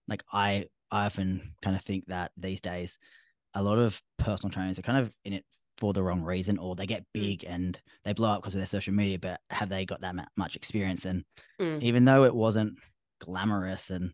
like, 0.08 0.22
I, 0.34 0.66
I 0.92 1.06
often 1.06 1.54
kind 1.62 1.78
of 1.78 1.82
think 1.84 2.08
that 2.08 2.32
these 2.36 2.60
days, 2.60 2.98
a 3.54 3.64
lot 3.64 3.78
of 3.78 4.02
personal 4.18 4.52
trainers 4.52 4.78
are 4.78 4.84
kind 4.84 5.00
of 5.00 5.14
in 5.24 5.34
it 5.34 5.46
for 5.78 5.94
the 5.94 6.04
wrong 6.04 6.24
reason, 6.24 6.58
or 6.58 6.76
they 6.76 6.86
get 6.86 7.04
mm. 7.04 7.06
big 7.14 7.46
and 7.46 7.80
they 8.04 8.12
blow 8.12 8.32
up 8.32 8.42
because 8.42 8.54
of 8.54 8.60
their 8.60 8.68
social 8.68 8.94
media, 8.94 9.18
but 9.18 9.40
have 9.50 9.70
they 9.70 9.86
got 9.86 10.02
that 10.02 10.16
much 10.36 10.58
experience? 10.58 11.06
And 11.06 11.24
mm. 11.60 11.82
even 11.82 12.04
though 12.04 12.26
it 12.26 12.36
wasn't 12.36 12.78
glamorous 13.20 13.90
and 13.90 14.14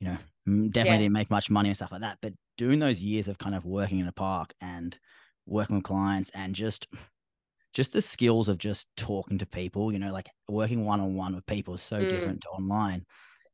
you 0.00 0.06
know 0.06 0.16
definitely 0.46 0.90
yeah. 0.90 0.98
didn't 0.98 1.12
make 1.12 1.30
much 1.30 1.50
money 1.50 1.68
and 1.68 1.76
stuff 1.76 1.92
like 1.92 2.00
that 2.02 2.18
but 2.22 2.32
doing 2.56 2.78
those 2.78 3.02
years 3.02 3.28
of 3.28 3.38
kind 3.38 3.54
of 3.54 3.64
working 3.64 3.98
in 3.98 4.08
a 4.08 4.12
park 4.12 4.54
and 4.60 4.96
working 5.46 5.76
with 5.76 5.84
clients 5.84 6.30
and 6.34 6.54
just 6.54 6.86
just 7.78 7.92
the 7.92 8.02
skills 8.02 8.48
of 8.48 8.58
just 8.58 8.88
talking 8.96 9.38
to 9.38 9.46
people 9.46 9.92
you 9.92 9.98
know 9.98 10.12
like 10.12 10.28
working 10.48 10.84
one-on-one 10.84 11.34
with 11.34 11.46
people 11.46 11.74
is 11.74 11.82
so 11.82 12.00
mm. 12.00 12.10
different 12.10 12.40
to 12.40 12.48
online 12.48 13.06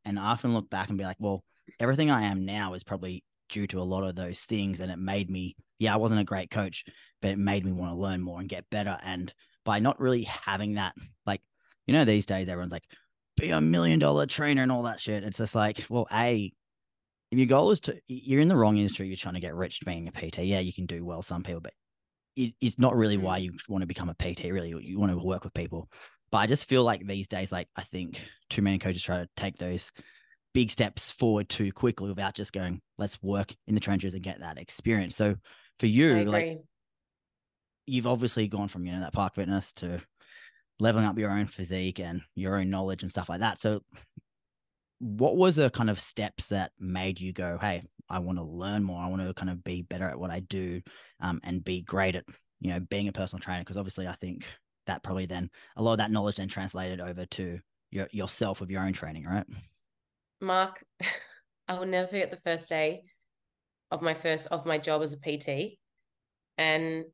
and 0.05 0.19
i 0.19 0.25
often 0.25 0.55
look 0.55 0.69
back 0.71 0.89
and 0.89 0.97
be 0.99 1.05
like 1.05 1.17
well 1.19 1.45
everything 1.79 2.11
i 2.11 2.23
am 2.23 2.45
now 2.45 2.73
is 2.75 2.83
probably 2.83 3.23
due 3.51 3.67
to 3.67 3.81
a 3.81 3.83
lot 3.83 4.03
of 4.03 4.17
those 4.17 4.41
things 4.41 4.81
and 4.81 4.91
it 4.91 4.99
made 4.99 5.31
me 5.31 5.55
yeah 5.79 5.93
i 5.93 5.99
wasn't 5.99 6.21
a 6.21 6.25
great 6.25 6.51
coach 6.51 6.85
but 7.21 7.31
it 7.31 7.39
made 7.39 7.65
me 7.65 7.73
want 7.73 7.93
to 7.93 7.97
learn 7.97 8.23
more 8.23 8.41
and 8.41 8.49
get 8.49 8.69
better 8.71 8.99
and 9.05 9.35
by 9.65 9.79
not 9.79 10.01
really 10.01 10.23
having 10.23 10.75
that 10.75 10.95
like 11.27 11.43
you 11.87 11.93
know 11.93 12.07
these 12.07 12.27
days 12.27 12.49
everyone's 12.49 12.73
like 12.73 12.87
be 13.37 13.51
a 13.51 13.61
million 13.61 13.99
dollar 13.99 14.27
trainer 14.27 14.63
and 14.63 14.73
all 14.73 14.83
that 14.85 15.01
shit. 15.01 15.25
It's 15.25 15.39
just 15.39 15.55
like, 15.55 15.85
well, 15.89 16.07
A, 16.13 16.53
if 17.31 17.39
your 17.39 17.47
goal 17.47 17.71
is 17.71 17.81
to, 17.81 17.99
you're 18.07 18.41
in 18.41 18.49
the 18.49 18.57
wrong 18.57 18.77
industry, 18.77 19.09
you're 19.09 19.17
trying 19.17 19.35
to 19.35 19.41
get 19.41 19.55
rich 19.55 19.81
being 19.85 20.09
a 20.09 20.13
PT. 20.13 20.41
Yeah, 20.41 20.61
you 20.61 20.73
can 20.73 20.87
do 20.87 21.05
well, 21.05 21.23
some 21.23 21.43
people, 21.43 21.61
but 21.61 21.73
it, 22.37 22.55
it's 22.61 22.79
not 22.79 22.97
really 22.97 23.17
why 23.17 23.41
mm. 23.41 23.45
you 23.45 23.53
want 23.69 23.83
to 23.83 23.87
become 23.87 24.09
a 24.09 24.15
PT, 24.15 24.45
really. 24.45 24.69
You 24.69 24.99
want 24.99 25.13
to 25.13 25.19
work 25.19 25.45
with 25.45 25.55
people. 25.55 25.89
But 26.31 26.39
I 26.39 26.47
just 26.47 26.69
feel 26.69 26.83
like 26.83 27.07
these 27.07 27.29
days, 27.29 27.53
like, 27.53 27.69
I 27.77 27.83
think 27.83 28.21
too 28.51 28.63
many 28.63 28.79
coaches 28.79 29.03
try 29.03 29.19
to 29.19 29.29
take 29.37 29.57
those 29.59 29.93
big 30.53 30.71
steps 30.71 31.11
forward 31.11 31.49
too 31.49 31.73
quickly 31.73 32.09
without 32.09 32.35
just 32.35 32.53
going, 32.53 32.81
let's 32.99 33.23
work 33.23 33.55
in 33.67 33.75
the 33.75 33.81
trenches 33.81 34.15
and 34.15 34.23
get 34.23 34.41
that 34.41 34.59
experience. 34.59 35.17
So 35.17 35.37
for 35.79 35.87
you, 35.87 36.25
like, 36.25 36.61
you've 37.87 38.07
obviously 38.07 38.49
gone 38.49 38.69
from, 38.69 38.87
you 38.87 38.93
know, 38.93 39.01
that 39.01 39.13
park 39.13 39.35
fitness 39.35 39.73
to 39.75 40.01
leveling 40.81 41.05
up 41.05 41.19
your 41.19 41.31
own 41.31 41.47
physique 41.47 42.01
and 42.01 42.23
your 42.35 42.57
own 42.57 42.71
knowledge 42.71 43.03
and 43.03 43.11
stuff 43.13 43.29
like 43.29 43.41
that. 43.41 43.61
So, 43.61 43.81
what 45.01 45.37
was 45.37 45.57
the 45.57 45.71
kind 45.71 45.91
of 45.91 46.01
steps 46.01 46.49
that 46.49 46.73
made 46.79 47.21
you 47.21 47.33
go, 47.33 47.59
"Hey, 47.61 47.83
I 48.09 48.19
want 48.19 48.39
to 48.39 48.45
learn 48.45 48.83
more. 48.83 49.03
I 49.03 49.09
want 49.09 49.23
to 49.23 49.35
kind 49.35 49.51
of 49.51 49.65
be 49.65 49.83
better 49.83 50.09
at 50.09 50.19
what 50.19 50.31
I 50.31 50.41
do, 50.41 50.81
um, 51.21 51.41
and 51.45 51.65
be 51.65 51.83
great 51.83 52.17
at 52.17 52.25
you 52.61 52.71
know 52.71 52.81
being 52.81 53.09
a 53.09 53.13
personal 53.13 53.41
trainer"? 53.41 53.61
Because 53.61 53.77
obviously, 53.77 54.07
I 54.07 54.15
think 54.15 54.45
that 54.87 55.03
probably 55.03 55.27
then 55.27 55.51
a 55.77 55.83
lot 55.83 55.93
of 55.93 55.99
that 55.99 56.11
knowledge 56.11 56.37
then 56.37 56.49
translated 56.49 57.01
over 57.01 57.27
to 57.27 57.59
your 57.91 58.09
yourself 58.13 58.61
with 58.61 58.71
your 58.71 58.83
own 58.83 58.93
training, 58.93 59.25
right? 59.25 59.47
Mark, 60.41 60.85
I 61.69 61.79
will 61.79 61.87
never 61.87 62.07
forget 62.07 62.31
the 62.31 62.37
first 62.37 62.69
day 62.69 63.03
of 63.91 64.03
my 64.03 64.15
first 64.15 64.49
of 64.49 64.67
my 64.67 64.79
job 64.79 65.03
as 65.03 65.13
a 65.13 65.17
PT, 65.17 65.79
and 66.59 67.05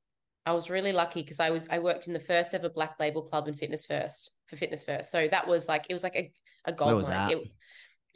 I 0.46 0.52
was 0.52 0.70
really 0.70 0.92
lucky 0.92 1.22
because 1.22 1.40
I 1.40 1.50
was 1.50 1.66
I 1.70 1.78
worked 1.78 2.06
in 2.06 2.12
the 2.12 2.20
first 2.20 2.54
ever 2.54 2.68
Black 2.68 2.98
Label 2.98 3.22
Club 3.22 3.46
in 3.46 3.54
Fitness 3.54 3.86
First 3.86 4.32
for 4.46 4.56
Fitness 4.56 4.82
First. 4.82 5.12
So 5.12 5.28
that 5.28 5.46
was 5.46 5.68
like 5.68 5.86
it 5.88 5.92
was 5.92 6.02
like 6.02 6.16
a, 6.16 6.32
a 6.64 6.72
gold 6.72 7.06
mine. 7.08 7.32
It, 7.32 7.48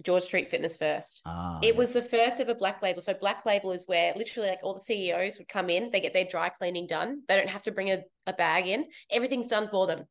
George 0.03 0.25
Street 0.25 0.51
Fitness 0.51 0.77
first. 0.77 1.23
Ah, 1.25 1.59
it 1.63 1.75
yeah. 1.75 1.79
was 1.79 1.93
the 1.93 2.03
first 2.03 2.41
ever 2.41 2.55
black 2.55 2.83
label. 2.83 3.01
So 3.01 3.15
black 3.15 3.47
label 3.47 3.73
is 3.73 3.85
where 3.87 4.13
literally 4.17 4.49
like 4.49 4.59
all 4.63 4.75
the 4.75 4.81
CEOs 4.81 5.39
would 5.39 5.49
come 5.49 5.71
in, 5.71 5.91
they 5.91 6.01
get 6.01 6.13
their 6.13 6.25
dry 6.25 6.49
cleaning 6.49 6.87
done. 6.87 7.23
They 7.29 7.37
don't 7.37 7.49
have 7.49 7.63
to 7.63 7.73
bring 7.73 7.91
a, 7.91 8.03
a 8.27 8.33
bag 8.33 8.67
in. 8.67 8.87
Everything's 9.11 9.49
done 9.49 9.69
for 9.69 9.87
them. 9.87 10.05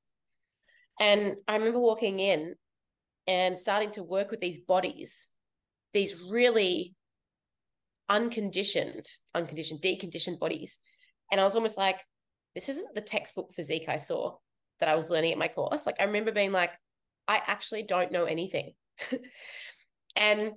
And 1.00 1.36
I 1.48 1.56
remember 1.56 1.80
walking 1.80 2.20
in 2.20 2.56
and 3.28 3.58
starting 3.58 3.92
to 3.92 4.04
work 4.04 4.32
with 4.32 4.40
these 4.40 4.60
bodies, 4.60 5.30
these 5.92 6.22
really 6.22 6.96
unconditioned, 8.10 9.06
unconditioned, 9.34 9.82
deconditioned 9.82 10.40
bodies. 10.40 10.80
And 11.32 11.42
I 11.42 11.44
was 11.44 11.56
almost 11.56 11.78
like, 11.78 12.00
this 12.56 12.70
isn't 12.70 12.94
the 12.94 13.02
textbook 13.02 13.52
physique 13.54 13.90
I 13.90 13.96
saw 13.96 14.36
that 14.80 14.90
I 14.90 14.96
was 14.96 15.10
learning 15.10 15.32
at 15.32 15.38
my 15.38 15.48
course. 15.48 15.86
Like 15.86 15.96
I 16.00 16.04
remember 16.04 16.32
being 16.32 16.52
like, 16.52 16.74
I 17.28 17.42
actually 17.48 17.84
don't 17.84 18.12
know 18.12 18.26
anything. 18.26 18.74
and 20.16 20.52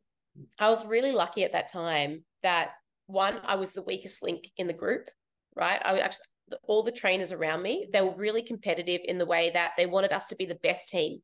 I 0.59 0.69
was 0.69 0.87
really 0.87 1.13
lucky 1.13 1.45
at 1.45 1.53
that 1.53 1.73
time 1.73 2.25
that 2.43 2.71
one, 3.07 3.41
I 3.45 3.57
was 3.57 3.73
the 3.73 3.83
weakest 3.83 4.23
link 4.23 4.51
in 4.57 4.67
the 4.67 4.73
group, 4.73 5.09
right? 5.55 5.81
I 5.85 5.99
actually 6.01 6.25
all 6.63 6.83
the 6.83 6.93
trainers 6.93 7.33
around 7.33 7.63
me, 7.63 7.89
they 7.93 8.01
were 8.01 8.15
really 8.15 8.43
competitive 8.43 9.01
in 9.05 9.19
the 9.19 9.27
way 9.27 9.51
that 9.51 9.73
they 9.77 9.87
wanted 9.87 10.13
us 10.13 10.29
to 10.29 10.37
be 10.37 10.45
the 10.45 10.55
best 10.57 10.89
team. 10.89 11.19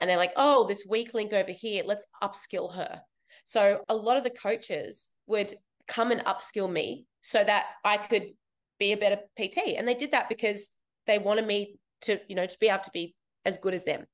And 0.00 0.08
they're 0.08 0.16
like, 0.16 0.32
oh, 0.36 0.66
this 0.66 0.86
weak 0.88 1.14
link 1.14 1.32
over 1.32 1.52
here, 1.52 1.82
let's 1.84 2.06
upskill 2.22 2.74
her. 2.74 3.00
So 3.44 3.80
a 3.88 3.94
lot 3.94 4.16
of 4.16 4.24
the 4.24 4.30
coaches 4.30 5.10
would 5.26 5.54
come 5.88 6.10
and 6.10 6.24
upskill 6.24 6.70
me 6.70 7.06
so 7.22 7.42
that 7.42 7.66
I 7.84 7.96
could 7.96 8.30
be 8.78 8.92
a 8.92 8.96
better 8.96 9.18
PT. 9.38 9.74
And 9.76 9.86
they 9.86 9.94
did 9.94 10.12
that 10.12 10.28
because 10.28 10.72
they 11.06 11.18
wanted 11.18 11.46
me 11.46 11.78
to, 12.02 12.18
you 12.28 12.34
know, 12.36 12.46
to 12.46 12.58
be 12.58 12.68
able 12.68 12.82
to 12.84 12.90
be 12.92 13.14
as 13.44 13.58
good 13.58 13.74
as 13.74 13.84
them. 13.84 14.04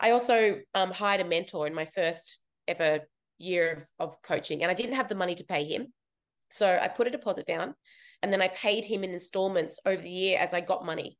I 0.00 0.12
also 0.12 0.60
um, 0.74 0.92
hired 0.92 1.20
a 1.20 1.24
mentor 1.24 1.66
in 1.66 1.74
my 1.74 1.84
first 1.84 2.37
ever 2.68 3.00
year 3.38 3.84
of, 3.98 4.08
of 4.10 4.22
coaching, 4.22 4.62
and 4.62 4.70
I 4.70 4.74
didn't 4.74 4.96
have 4.96 5.08
the 5.08 5.14
money 5.14 5.34
to 5.36 5.44
pay 5.44 5.64
him. 5.64 5.92
So 6.50 6.78
I 6.80 6.88
put 6.88 7.06
a 7.06 7.10
deposit 7.10 7.46
down 7.46 7.74
and 8.22 8.32
then 8.32 8.42
I 8.42 8.48
paid 8.48 8.84
him 8.84 9.04
in 9.04 9.10
installments 9.10 9.78
over 9.84 10.00
the 10.00 10.10
year 10.10 10.38
as 10.38 10.54
I 10.54 10.60
got 10.60 10.84
money. 10.84 11.18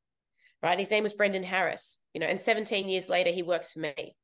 Right. 0.62 0.78
His 0.78 0.90
name 0.90 1.04
was 1.04 1.12
Brendan 1.12 1.44
Harris, 1.44 1.98
you 2.14 2.20
know, 2.20 2.26
and 2.26 2.40
17 2.40 2.88
years 2.88 3.08
later, 3.08 3.30
he 3.30 3.44
works 3.44 3.72
for 3.72 3.78
me, 3.78 4.16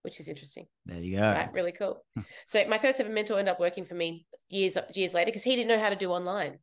which 0.00 0.18
is 0.20 0.30
interesting. 0.30 0.66
There 0.86 0.98
you 0.98 1.18
go. 1.18 1.22
Right. 1.22 1.52
Really 1.52 1.72
cool. 1.72 2.02
so 2.46 2.66
my 2.66 2.78
first 2.78 2.98
ever 2.98 3.10
mentor 3.10 3.38
ended 3.38 3.52
up 3.52 3.60
working 3.60 3.84
for 3.84 3.94
me 3.94 4.26
years, 4.48 4.78
years 4.94 5.12
later 5.12 5.26
because 5.26 5.44
he 5.44 5.54
didn't 5.54 5.68
know 5.68 5.78
how 5.78 5.90
to 5.90 5.96
do 5.96 6.10
online. 6.10 6.58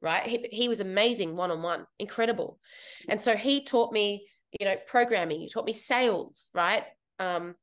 Right. 0.00 0.26
He, 0.26 0.46
he 0.50 0.68
was 0.68 0.80
amazing 0.80 1.36
one 1.36 1.50
on 1.50 1.62
one, 1.62 1.86
incredible. 1.98 2.58
And 3.08 3.20
so 3.20 3.36
he 3.36 3.64
taught 3.64 3.92
me, 3.92 4.26
you 4.58 4.66
know, 4.66 4.76
programming, 4.86 5.40
he 5.40 5.48
taught 5.48 5.66
me 5.66 5.72
sales, 5.74 6.48
right? 6.54 6.84
Um, 7.18 7.54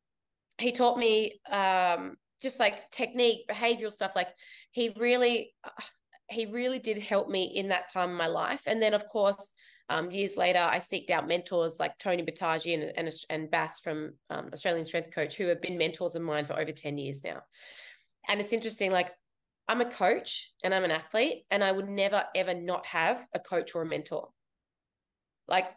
he 0.58 0.72
taught 0.72 0.98
me 0.98 1.40
um, 1.50 2.16
just 2.42 2.60
like 2.60 2.90
technique, 2.92 3.48
behavioral 3.50 3.94
stuff. 3.94 4.16
Like 4.16 4.30
he 4.72 4.94
really, 4.98 5.54
he 6.30 6.46
really 6.46 6.80
did 6.80 6.98
help 6.98 7.30
me 7.30 7.44
in 7.44 7.70
that 7.70 7.92
time 7.92 8.10
in 8.10 8.16
my 8.16 8.28
life. 8.28 8.64
And 8.66 8.82
then, 8.82 8.94
of 8.94 9.08
course, 9.08 9.54
um, 9.90 10.10
years 10.10 10.38
later, 10.38 10.60
I 10.60 10.78
seeked 10.78 11.10
out 11.10 11.28
mentors 11.28 11.80
like 11.80 11.98
Tony 11.98 12.24
Battaggi 12.24 12.74
and, 12.74 12.94
and, 12.96 13.14
and 13.30 13.52
Bas 13.52 13.82
from 13.82 14.14
um, 14.30 14.50
Australian 14.54 14.86
Strength 14.86 15.14
Coach, 15.14 15.36
who 15.36 15.48
have 15.48 15.62
been 15.62 15.78
mentors 15.78 16.16
of 16.16 16.22
mine 16.22 16.46
for 16.46 16.58
over 16.58 16.72
10 16.72 16.98
years 16.98 17.24
now. 17.24 17.42
And 18.28 18.40
it's 18.40 18.54
interesting, 18.54 18.92
like, 18.92 19.12
I'm 19.68 19.82
a 19.82 19.90
coach 19.90 20.54
and 20.64 20.74
I'm 20.74 20.86
an 20.86 20.92
athlete, 20.92 21.44
and 21.52 21.64
I 21.64 21.72
would 21.72 21.90
never, 21.90 22.24
ever 22.36 22.54
not 22.54 22.86
have 22.86 23.26
a 23.34 23.40
coach 23.40 23.76
or 23.76 23.82
a 23.82 23.86
mentor. 23.86 24.30
Like, 25.48 25.68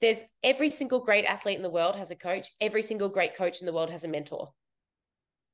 there's 0.00 0.24
every 0.42 0.70
single 0.70 1.00
great 1.00 1.24
athlete 1.24 1.56
in 1.56 1.62
the 1.62 1.70
world 1.70 1.96
has 1.96 2.10
a 2.10 2.16
coach, 2.16 2.48
every 2.60 2.82
single 2.82 3.08
great 3.08 3.36
coach 3.36 3.60
in 3.60 3.66
the 3.66 3.72
world 3.72 3.90
has 3.90 4.04
a 4.04 4.08
mentor. 4.08 4.52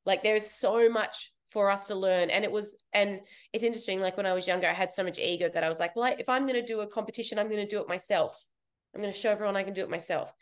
Like, 0.05 0.23
there 0.23 0.37
is 0.37 0.49
so 0.49 0.89
much 0.89 1.33
for 1.49 1.71
us 1.71 1.87
to 1.89 1.95
learn. 1.95 2.31
And 2.31 2.45
it 2.45 2.53
was, 2.53 2.77
and 2.93 3.21
it's 3.53 3.65
interesting. 3.65 4.01
Like 4.01 4.17
when 4.17 4.27
I 4.27 4.33
was 4.33 4.47
younger, 4.47 4.69
I 4.69 4.73
had 4.73 4.93
so 4.93 5.05
much 5.05 5.19
ego 5.19 5.49
that 5.53 5.65
I 5.65 5.69
was 5.69 5.81
like, 5.81 5.95
well, 5.95 6.15
if 6.19 6.29
I'm 6.29 6.47
going 6.47 6.61
to 6.61 6.67
do 6.67 6.81
a 6.81 6.87
competition, 6.87 7.39
I'm 7.39 7.49
going 7.49 7.63
to 7.63 7.69
do 7.69 7.81
it 7.81 7.89
myself. 7.89 8.49
I'm 8.95 9.01
going 9.01 9.13
to 9.13 9.19
show 9.19 9.31
everyone 9.31 9.57
I 9.57 9.63
can 9.63 9.75
do 9.75 9.83
it 9.83 9.91
myself. 9.91 10.33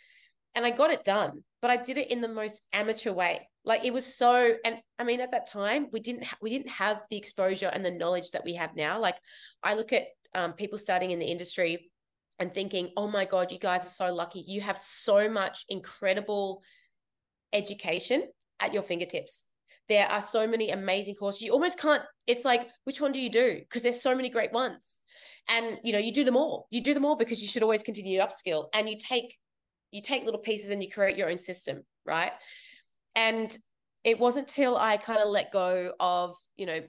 And 0.54 0.64
I 0.64 0.70
got 0.70 0.90
it 0.90 1.04
done, 1.04 1.42
but 1.60 1.70
I 1.70 1.76
did 1.76 1.98
it 1.98 2.10
in 2.10 2.20
the 2.20 2.28
most 2.28 2.66
amateur 2.72 3.12
way. 3.12 3.48
Like 3.64 3.84
it 3.84 3.92
was 3.92 4.06
so, 4.06 4.54
and 4.64 4.78
I 4.98 5.04
mean, 5.04 5.20
at 5.20 5.32
that 5.32 5.48
time, 5.48 5.88
we 5.92 5.98
didn't 5.98 6.24
ha- 6.24 6.36
we 6.40 6.50
didn't 6.50 6.68
have 6.68 7.02
the 7.10 7.16
exposure 7.16 7.70
and 7.72 7.84
the 7.84 7.90
knowledge 7.90 8.30
that 8.30 8.44
we 8.44 8.54
have 8.54 8.76
now. 8.76 9.00
Like 9.00 9.16
I 9.62 9.74
look 9.74 9.92
at 9.92 10.04
um, 10.34 10.52
people 10.52 10.78
starting 10.78 11.10
in 11.10 11.18
the 11.18 11.26
industry 11.26 11.90
and 12.38 12.52
thinking, 12.52 12.90
oh 12.96 13.08
my 13.08 13.24
god, 13.24 13.52
you 13.52 13.58
guys 13.58 13.84
are 13.84 13.88
so 13.88 14.12
lucky. 14.12 14.44
You 14.46 14.60
have 14.60 14.78
so 14.78 15.28
much 15.28 15.64
incredible 15.68 16.62
education 17.52 18.24
at 18.60 18.72
your 18.72 18.82
fingertips 18.82 19.44
there 19.88 20.06
are 20.06 20.22
so 20.22 20.46
many 20.46 20.70
amazing 20.70 21.14
courses. 21.14 21.42
You 21.42 21.52
almost 21.52 21.78
can't, 21.78 22.02
it's 22.26 22.44
like, 22.44 22.68
which 22.84 23.00
one 23.00 23.12
do 23.12 23.20
you 23.20 23.30
do? 23.30 23.56
Because 23.60 23.82
there's 23.82 24.00
so 24.00 24.14
many 24.14 24.30
great 24.30 24.52
ones. 24.52 25.00
And 25.48 25.78
you 25.84 25.92
know, 25.92 25.98
you 25.98 26.12
do 26.12 26.24
them 26.24 26.36
all. 26.36 26.66
You 26.70 26.80
do 26.80 26.94
them 26.94 27.04
all 27.04 27.16
because 27.16 27.42
you 27.42 27.48
should 27.48 27.62
always 27.62 27.82
continue 27.82 28.18
to 28.18 28.26
upskill. 28.26 28.68
And 28.72 28.88
you 28.88 28.96
take 28.98 29.38
you 29.90 30.00
take 30.00 30.24
little 30.24 30.40
pieces 30.40 30.70
and 30.70 30.82
you 30.82 30.90
create 30.90 31.16
your 31.16 31.30
own 31.30 31.38
system, 31.38 31.84
right? 32.06 32.32
And 33.14 33.56
it 34.02 34.18
wasn't 34.18 34.48
till 34.48 34.76
I 34.76 34.96
kind 34.96 35.20
of 35.20 35.28
let 35.28 35.52
go 35.52 35.92
of, 36.00 36.34
you 36.56 36.66
know, 36.66 36.80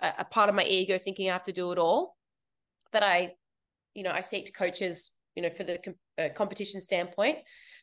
a, 0.00 0.12
a, 0.18 0.24
part 0.24 0.50
of 0.50 0.54
my 0.54 0.64
ego 0.64 0.98
thinking 0.98 1.30
I 1.30 1.32
have 1.32 1.44
to 1.44 1.52
do 1.52 1.72
it 1.72 1.78
all 1.78 2.16
that 2.92 3.02
I, 3.02 3.32
you 3.94 4.02
know, 4.02 4.10
I 4.10 4.20
seek 4.20 4.54
coaches, 4.54 5.12
you 5.34 5.42
know, 5.42 5.50
for 5.50 5.64
the 5.64 5.78
com- 5.78 5.94
uh, 6.18 6.28
competition 6.34 6.80
standpoint 6.80 7.38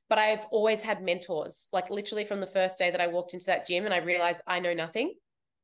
but 0.09 0.19
I've 0.19 0.45
always 0.51 0.81
had 0.81 1.03
mentors. 1.03 1.67
Like 1.73 1.89
literally 1.89 2.23
from 2.23 2.39
the 2.39 2.47
first 2.47 2.79
day 2.79 2.91
that 2.91 3.01
I 3.01 3.07
walked 3.07 3.33
into 3.33 3.47
that 3.47 3.67
gym 3.67 3.85
and 3.85 3.93
I 3.93 3.97
realized 3.97 4.41
I 4.47 4.59
know 4.59 4.73
nothing 4.73 5.13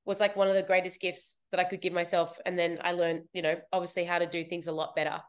was 0.06 0.20
like 0.20 0.36
one 0.36 0.50
of 0.50 0.56
the 0.56 0.64
greatest 0.64 1.00
gifts 1.00 1.40
that 1.52 1.60
I 1.60 1.64
could 1.64 1.82
give 1.82 1.94
myself. 1.94 2.38
And 2.46 2.60
then 2.60 2.78
I 2.82 2.92
learned, 2.92 3.24
you 3.32 3.42
know, 3.42 3.56
obviously 3.72 4.04
how 4.04 4.20
to 4.20 4.28
do 4.28 4.44
things 4.44 4.68
a 4.68 4.74
lot 4.74 4.96
better. 4.96 5.22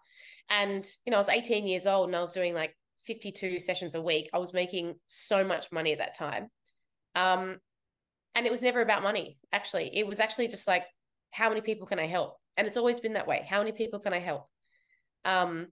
And, 0.51 0.85
you 1.07 1.11
know, 1.11 1.17
I 1.17 1.21
was 1.21 1.29
18 1.29 1.67
years 1.67 1.87
old 1.87 2.09
and 2.09 2.17
I 2.17 2.21
was 2.21 2.33
doing 2.33 2.55
like 2.55 2.77
52 3.05 3.61
sessions 3.61 3.95
a 3.95 4.03
week. 4.03 4.31
I 4.35 4.39
was 4.39 4.53
making 4.53 4.97
so 5.07 5.45
much 5.45 5.71
money 5.71 5.93
at 5.93 5.99
that 5.99 6.19
time. 6.19 6.49
Um, 7.15 7.59
and 8.35 8.47
it 8.47 8.51
was 8.51 8.63
never 8.63 8.81
about 8.81 9.05
money, 9.05 9.39
actually. 9.53 9.97
It 9.97 10.09
was 10.09 10.19
actually 10.19 10.49
just 10.49 10.67
like, 10.67 10.85
how 11.31 11.49
many 11.49 11.61
people 11.61 11.87
can 11.87 12.01
I 12.01 12.07
help? 12.07 12.37
And 12.57 12.67
it's 12.67 12.77
always 12.77 12.99
been 12.99 13.13
that 13.13 13.29
way. 13.29 13.47
How 13.49 13.61
many 13.61 13.71
people 13.71 14.01
can 14.01 14.13
I 14.13 14.19
help? 14.19 14.49
Um, 15.25 15.69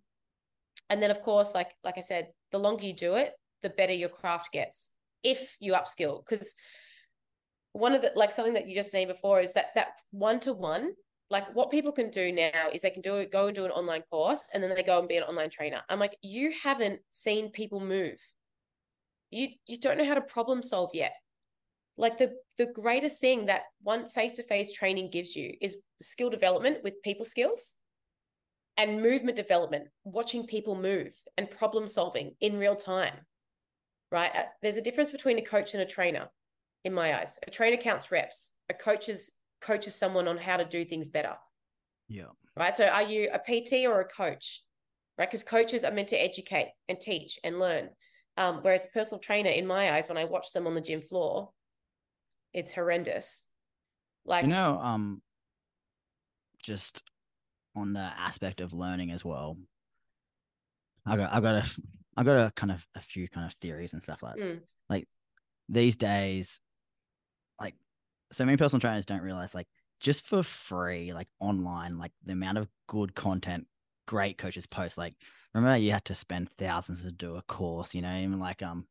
and 0.88 1.02
then 1.02 1.10
of 1.10 1.22
course, 1.22 1.54
like 1.54 1.74
like 1.84 1.98
I 1.98 2.02
said, 2.02 2.28
the 2.50 2.58
longer 2.58 2.84
you 2.84 2.94
do 2.94 3.14
it, 3.14 3.32
the 3.62 3.70
better 3.70 3.92
your 3.92 4.08
craft 4.08 4.52
gets 4.52 4.90
if 5.22 5.56
you 5.60 5.72
upskill. 5.72 6.24
Because 6.24 6.54
one 7.72 7.94
of 7.94 8.02
the 8.02 8.12
like 8.14 8.32
something 8.32 8.54
that 8.54 8.68
you 8.68 8.74
just 8.74 8.92
named 8.92 9.10
before 9.10 9.40
is 9.40 9.52
that 9.54 9.74
that 9.74 9.92
one 10.10 10.40
to 10.40 10.52
one 10.52 10.92
like 11.30 11.54
what 11.54 11.70
people 11.70 11.92
can 11.92 12.10
do 12.10 12.30
now 12.30 12.68
is 12.72 12.82
they 12.82 12.90
can 12.90 13.00
do 13.00 13.26
go 13.32 13.46
and 13.46 13.56
do 13.56 13.64
an 13.64 13.70
online 13.70 14.02
course 14.02 14.42
and 14.52 14.62
then 14.62 14.74
they 14.74 14.82
go 14.82 14.98
and 14.98 15.08
be 15.08 15.16
an 15.16 15.22
online 15.22 15.48
trainer. 15.48 15.80
I'm 15.88 15.98
like 15.98 16.16
you 16.20 16.52
haven't 16.62 17.00
seen 17.10 17.50
people 17.50 17.80
move. 17.80 18.18
You 19.30 19.48
you 19.66 19.78
don't 19.78 19.96
know 19.96 20.04
how 20.04 20.14
to 20.14 20.20
problem 20.20 20.62
solve 20.62 20.90
yet. 20.92 21.14
Like 21.96 22.18
the 22.18 22.34
the 22.58 22.66
greatest 22.66 23.20
thing 23.20 23.46
that 23.46 23.62
one 23.82 24.10
face-to-face 24.10 24.74
training 24.74 25.10
gives 25.10 25.34
you 25.34 25.54
is 25.60 25.78
skill 26.02 26.28
development 26.28 26.78
with 26.84 27.02
people 27.02 27.24
skills 27.24 27.76
and 28.76 29.02
movement 29.02 29.36
development, 29.36 29.88
watching 30.04 30.46
people 30.46 30.74
move 30.74 31.12
and 31.36 31.50
problem 31.50 31.86
solving 31.86 32.34
in 32.40 32.58
real 32.58 32.76
time, 32.76 33.14
right? 34.10 34.30
Uh, 34.34 34.44
there's 34.62 34.76
a 34.76 34.82
difference 34.82 35.10
between 35.10 35.38
a 35.38 35.42
coach 35.42 35.74
and 35.74 35.82
a 35.82 35.86
trainer, 35.86 36.28
in 36.84 36.92
my 36.92 37.18
eyes. 37.18 37.38
A 37.46 37.50
trainer 37.50 37.76
counts 37.76 38.10
reps. 38.10 38.50
A 38.68 38.74
coach 38.74 39.08
is 39.08 39.30
coaches 39.60 39.94
someone 39.94 40.26
on 40.26 40.36
how 40.36 40.56
to 40.56 40.64
do 40.64 40.84
things 40.84 41.08
better. 41.08 41.34
Yeah. 42.08 42.30
Right. 42.56 42.74
So 42.74 42.86
are 42.86 43.02
you 43.02 43.30
a 43.32 43.38
PT 43.38 43.86
or 43.86 44.00
a 44.00 44.04
coach? 44.04 44.62
Right. 45.18 45.28
Because 45.28 45.44
coaches 45.44 45.84
are 45.84 45.92
meant 45.92 46.08
to 46.08 46.16
educate 46.16 46.72
and 46.88 47.00
teach 47.00 47.38
and 47.44 47.58
learn. 47.58 47.90
Um, 48.36 48.60
whereas 48.62 48.86
a 48.86 48.88
personal 48.88 49.20
trainer, 49.20 49.50
in 49.50 49.66
my 49.66 49.92
eyes, 49.92 50.08
when 50.08 50.18
I 50.18 50.24
watch 50.24 50.52
them 50.52 50.66
on 50.66 50.74
the 50.74 50.80
gym 50.80 51.02
floor, 51.02 51.50
it's 52.52 52.72
horrendous. 52.72 53.44
Like 54.24 54.44
you 54.44 54.50
know, 54.50 54.78
um, 54.80 55.20
just 56.62 57.02
on 57.74 57.92
the 57.92 58.00
aspect 58.00 58.60
of 58.60 58.72
learning 58.72 59.10
as 59.10 59.24
well. 59.24 59.56
I 61.06 61.16
got 61.16 61.32
I 61.32 61.40
got 61.40 61.54
a 61.54 61.64
I 62.16 62.22
got 62.22 62.46
a 62.46 62.50
kind 62.52 62.72
of 62.72 62.86
a 62.94 63.00
few 63.00 63.28
kind 63.28 63.46
of 63.46 63.52
theories 63.54 63.92
and 63.92 64.02
stuff 64.02 64.22
like 64.22 64.36
mm. 64.36 64.60
like 64.88 65.08
these 65.68 65.96
days, 65.96 66.60
like 67.60 67.74
so 68.30 68.44
many 68.44 68.56
personal 68.56 68.80
trainers 68.80 69.06
don't 69.06 69.22
realize 69.22 69.54
like 69.54 69.68
just 70.00 70.26
for 70.26 70.42
free, 70.42 71.12
like 71.12 71.28
online, 71.40 71.98
like 71.98 72.12
the 72.24 72.32
amount 72.32 72.58
of 72.58 72.68
good 72.88 73.14
content 73.14 73.66
great 74.06 74.36
coaches 74.38 74.66
post. 74.66 74.98
Like 74.98 75.14
remember 75.54 75.76
you 75.78 75.92
had 75.92 76.04
to 76.06 76.14
spend 76.14 76.50
thousands 76.58 77.02
to 77.02 77.12
do 77.12 77.36
a 77.36 77.42
course, 77.42 77.94
you 77.94 78.02
know, 78.02 78.16
even 78.16 78.38
like 78.38 78.62
um, 78.62 78.86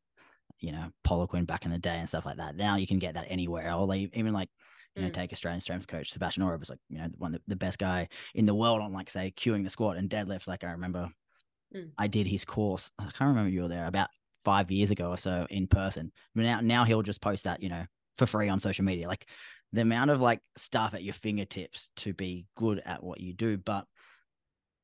you 0.59 0.71
know, 0.71 0.91
Poliquin 1.05 1.47
back 1.47 1.65
in 1.65 1.71
the 1.71 1.77
day 1.77 1.97
and 1.97 2.07
stuff 2.07 2.25
like 2.25 2.37
that. 2.37 2.55
Now 2.55 2.77
you 2.77 2.87
can 2.87 2.99
get 2.99 3.15
that 3.15 3.27
anywhere. 3.29 3.73
Or 3.73 3.85
like, 3.85 4.09
even 4.13 4.33
like 4.33 4.49
you 4.95 5.03
know, 5.03 5.09
mm. 5.09 5.13
take 5.13 5.31
Australian 5.31 5.61
strength 5.61 5.87
coach 5.87 6.11
Sebastian 6.11 6.43
Oreb 6.43 6.59
was 6.59 6.69
like, 6.69 6.79
you 6.89 6.97
know, 6.97 7.07
one 7.17 7.35
of 7.35 7.41
the, 7.47 7.55
best 7.55 7.77
guy 7.77 8.07
in 8.35 8.45
the 8.45 8.55
world 8.55 8.81
on 8.81 8.91
like 8.91 9.09
say 9.09 9.33
queuing 9.35 9.63
the 9.63 9.69
squat 9.69 9.97
and 9.97 10.09
deadlift. 10.09 10.47
Like 10.47 10.63
I 10.63 10.71
remember 10.71 11.07
mm. 11.75 11.89
I 11.97 12.07
did 12.07 12.27
his 12.27 12.43
course. 12.43 12.91
I 12.99 13.03
can't 13.03 13.29
remember 13.29 13.49
you 13.49 13.61
were 13.61 13.67
there 13.67 13.87
about 13.87 14.09
five 14.43 14.71
years 14.71 14.91
ago 14.91 15.09
or 15.09 15.17
so 15.17 15.47
in 15.49 15.67
person. 15.67 16.11
But 16.35 16.43
now 16.43 16.59
now 16.61 16.83
he'll 16.83 17.03
just 17.03 17.21
post 17.21 17.45
that, 17.45 17.63
you 17.63 17.69
know, 17.69 17.85
for 18.17 18.25
free 18.25 18.49
on 18.49 18.59
social 18.59 18.83
media. 18.83 19.07
Like 19.07 19.27
the 19.73 19.81
amount 19.81 20.11
of 20.11 20.19
like 20.19 20.41
stuff 20.57 20.93
at 20.93 21.03
your 21.03 21.13
fingertips 21.13 21.89
to 21.97 22.13
be 22.13 22.45
good 22.57 22.81
at 22.85 23.03
what 23.03 23.21
you 23.21 23.33
do. 23.33 23.57
But 23.57 23.85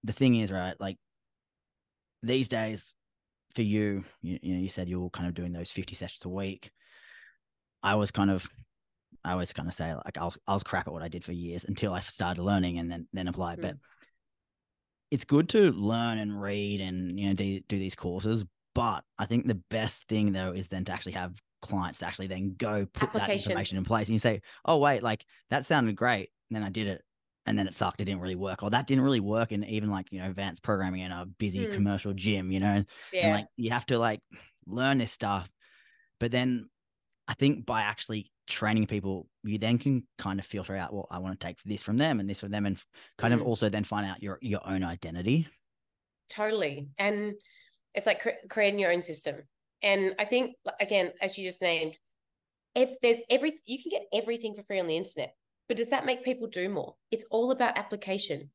the 0.04 0.14
thing 0.14 0.36
is, 0.36 0.52
right, 0.52 0.76
like 0.80 0.98
these 2.24 2.48
days 2.48 2.96
for 3.56 3.62
you, 3.62 4.04
you, 4.22 4.40
you 4.42 4.54
know, 4.54 4.62
you 4.62 4.70
said 4.70 4.88
you 4.88 5.02
were 5.02 5.10
kind 5.10 5.28
of 5.28 5.34
doing 5.34 5.52
those 5.52 5.72
50 5.72 5.96
sessions 5.96 6.24
a 6.24 6.30
week. 6.30 6.72
I 7.84 7.96
was 7.96 8.12
kind 8.12 8.32
of 8.32 8.48
I 9.28 9.34
always 9.34 9.52
kind 9.52 9.68
of 9.68 9.76
say 9.76 9.94
like 9.94 10.18
I 10.18 10.24
was 10.24 10.38
I 10.48 10.54
was 10.54 10.64
crap 10.64 10.88
at 10.88 10.94
what 10.94 11.04
I 11.04 11.10
did 11.10 11.26
for 11.26 11.34
years 11.34 11.66
until 11.66 11.94
I 11.94 12.00
started 12.00 12.42
learning 12.42 12.80
and 12.80 12.90
then 12.90 13.08
then 13.12 13.28
apply. 13.28 13.58
Mm. 13.58 13.62
But 13.62 13.76
it's 15.12 15.26
good 15.26 15.50
to 15.50 15.72
learn 15.74 16.18
and 16.18 16.42
read 16.42 16.80
and 16.80 17.20
you 17.20 17.28
know 17.28 17.34
do, 17.34 17.60
do 17.68 17.78
these 17.78 17.96
courses. 17.96 18.46
But 18.74 19.04
I 19.20 19.26
think 19.26 19.46
the 19.46 19.62
best 19.70 20.08
thing 20.08 20.32
though 20.32 20.54
is 20.54 20.70
then 20.70 20.86
to 20.86 20.94
actually 20.94 21.14
have 21.14 21.34
clients 21.62 22.00
to 22.00 22.08
actually 22.08 22.28
then 22.28 22.56
go 22.58 22.86
put 22.86 23.12
that 23.14 23.30
information 23.30 23.78
in 23.78 23.84
place 23.84 24.08
and 24.08 24.14
you 24.14 24.20
say, 24.20 24.42
oh 24.64 24.78
wait, 24.78 25.04
like 25.04 25.26
that 25.50 25.66
sounded 25.66 25.96
great. 25.96 26.30
And 26.50 26.56
then 26.56 26.64
I 26.64 26.70
did 26.70 26.88
it 26.88 27.02
and 27.46 27.60
then 27.60 27.68
it 27.68 27.74
sucked. 27.74 28.00
It 28.00 28.06
didn't 28.06 28.22
really 28.22 28.36
work. 28.36 28.64
Or 28.64 28.70
that 28.70 28.88
didn't 28.88 29.04
really 29.04 29.20
work 29.20 29.52
in 29.52 29.64
even 29.66 29.90
like, 29.90 30.12
you 30.12 30.20
know, 30.20 30.30
advanced 30.30 30.64
programming 30.64 31.02
in 31.02 31.12
a 31.12 31.26
busy 31.26 31.66
mm. 31.66 31.74
commercial 31.74 32.14
gym, 32.14 32.52
you 32.52 32.62
know? 32.62 32.84
Yeah. 33.12 33.26
And 33.26 33.34
like 33.34 33.48
you 33.58 33.72
have 33.72 33.86
to 33.88 34.00
like 34.00 34.22
learn 34.66 35.00
this 35.00 35.12
stuff. 35.12 35.50
But 36.20 36.32
then 36.32 36.70
I 37.28 37.34
think 37.34 37.66
by 37.66 37.82
actually 37.82 38.32
training 38.48 38.88
people, 38.88 39.28
you 39.44 39.58
then 39.58 39.78
can 39.78 40.04
kind 40.18 40.40
of 40.40 40.46
filter 40.46 40.76
out, 40.76 40.94
well, 40.94 41.08
I 41.12 41.20
want 41.20 41.40
to 41.40 41.46
take 41.46 41.58
this 41.64 41.84
from 41.84 41.98
them 41.98 42.20
and 42.20 42.30
this 42.30 42.40
from 42.40 42.52
them, 42.52 42.66
and 42.66 42.82
kind 43.18 43.34
mm. 43.34 43.40
of 43.40 43.48
also 43.48 43.70
then 43.70 43.84
find 43.84 44.06
out 44.06 44.24
your 44.24 44.40
your 44.42 44.62
own 44.66 44.84
identity. 44.84 45.48
Totally, 46.30 46.90
and 46.98 47.36
it's 47.94 48.08
like 48.08 48.22
cre- 48.22 48.48
creating 48.50 48.80
your 48.80 48.92
own 48.92 49.02
system. 49.02 49.36
And 49.84 50.16
I 50.18 50.26
think 50.26 50.56
again, 50.80 51.12
as 51.22 51.38
you 51.38 51.48
just 51.48 51.62
named, 51.62 51.98
if 52.74 53.00
there's 53.02 53.22
every 53.30 53.54
you 53.66 53.82
can 53.82 53.92
get 53.92 54.08
everything 54.14 54.56
for 54.56 54.64
free 54.64 54.80
on 54.80 54.88
the 54.88 54.98
internet, 54.98 55.34
but 55.68 55.78
does 55.78 55.90
that 55.90 56.06
make 56.06 56.24
people 56.24 56.48
do 56.48 56.70
more? 56.70 56.96
It's 57.12 57.26
all 57.30 57.52
about 57.52 57.78
application, 57.78 58.50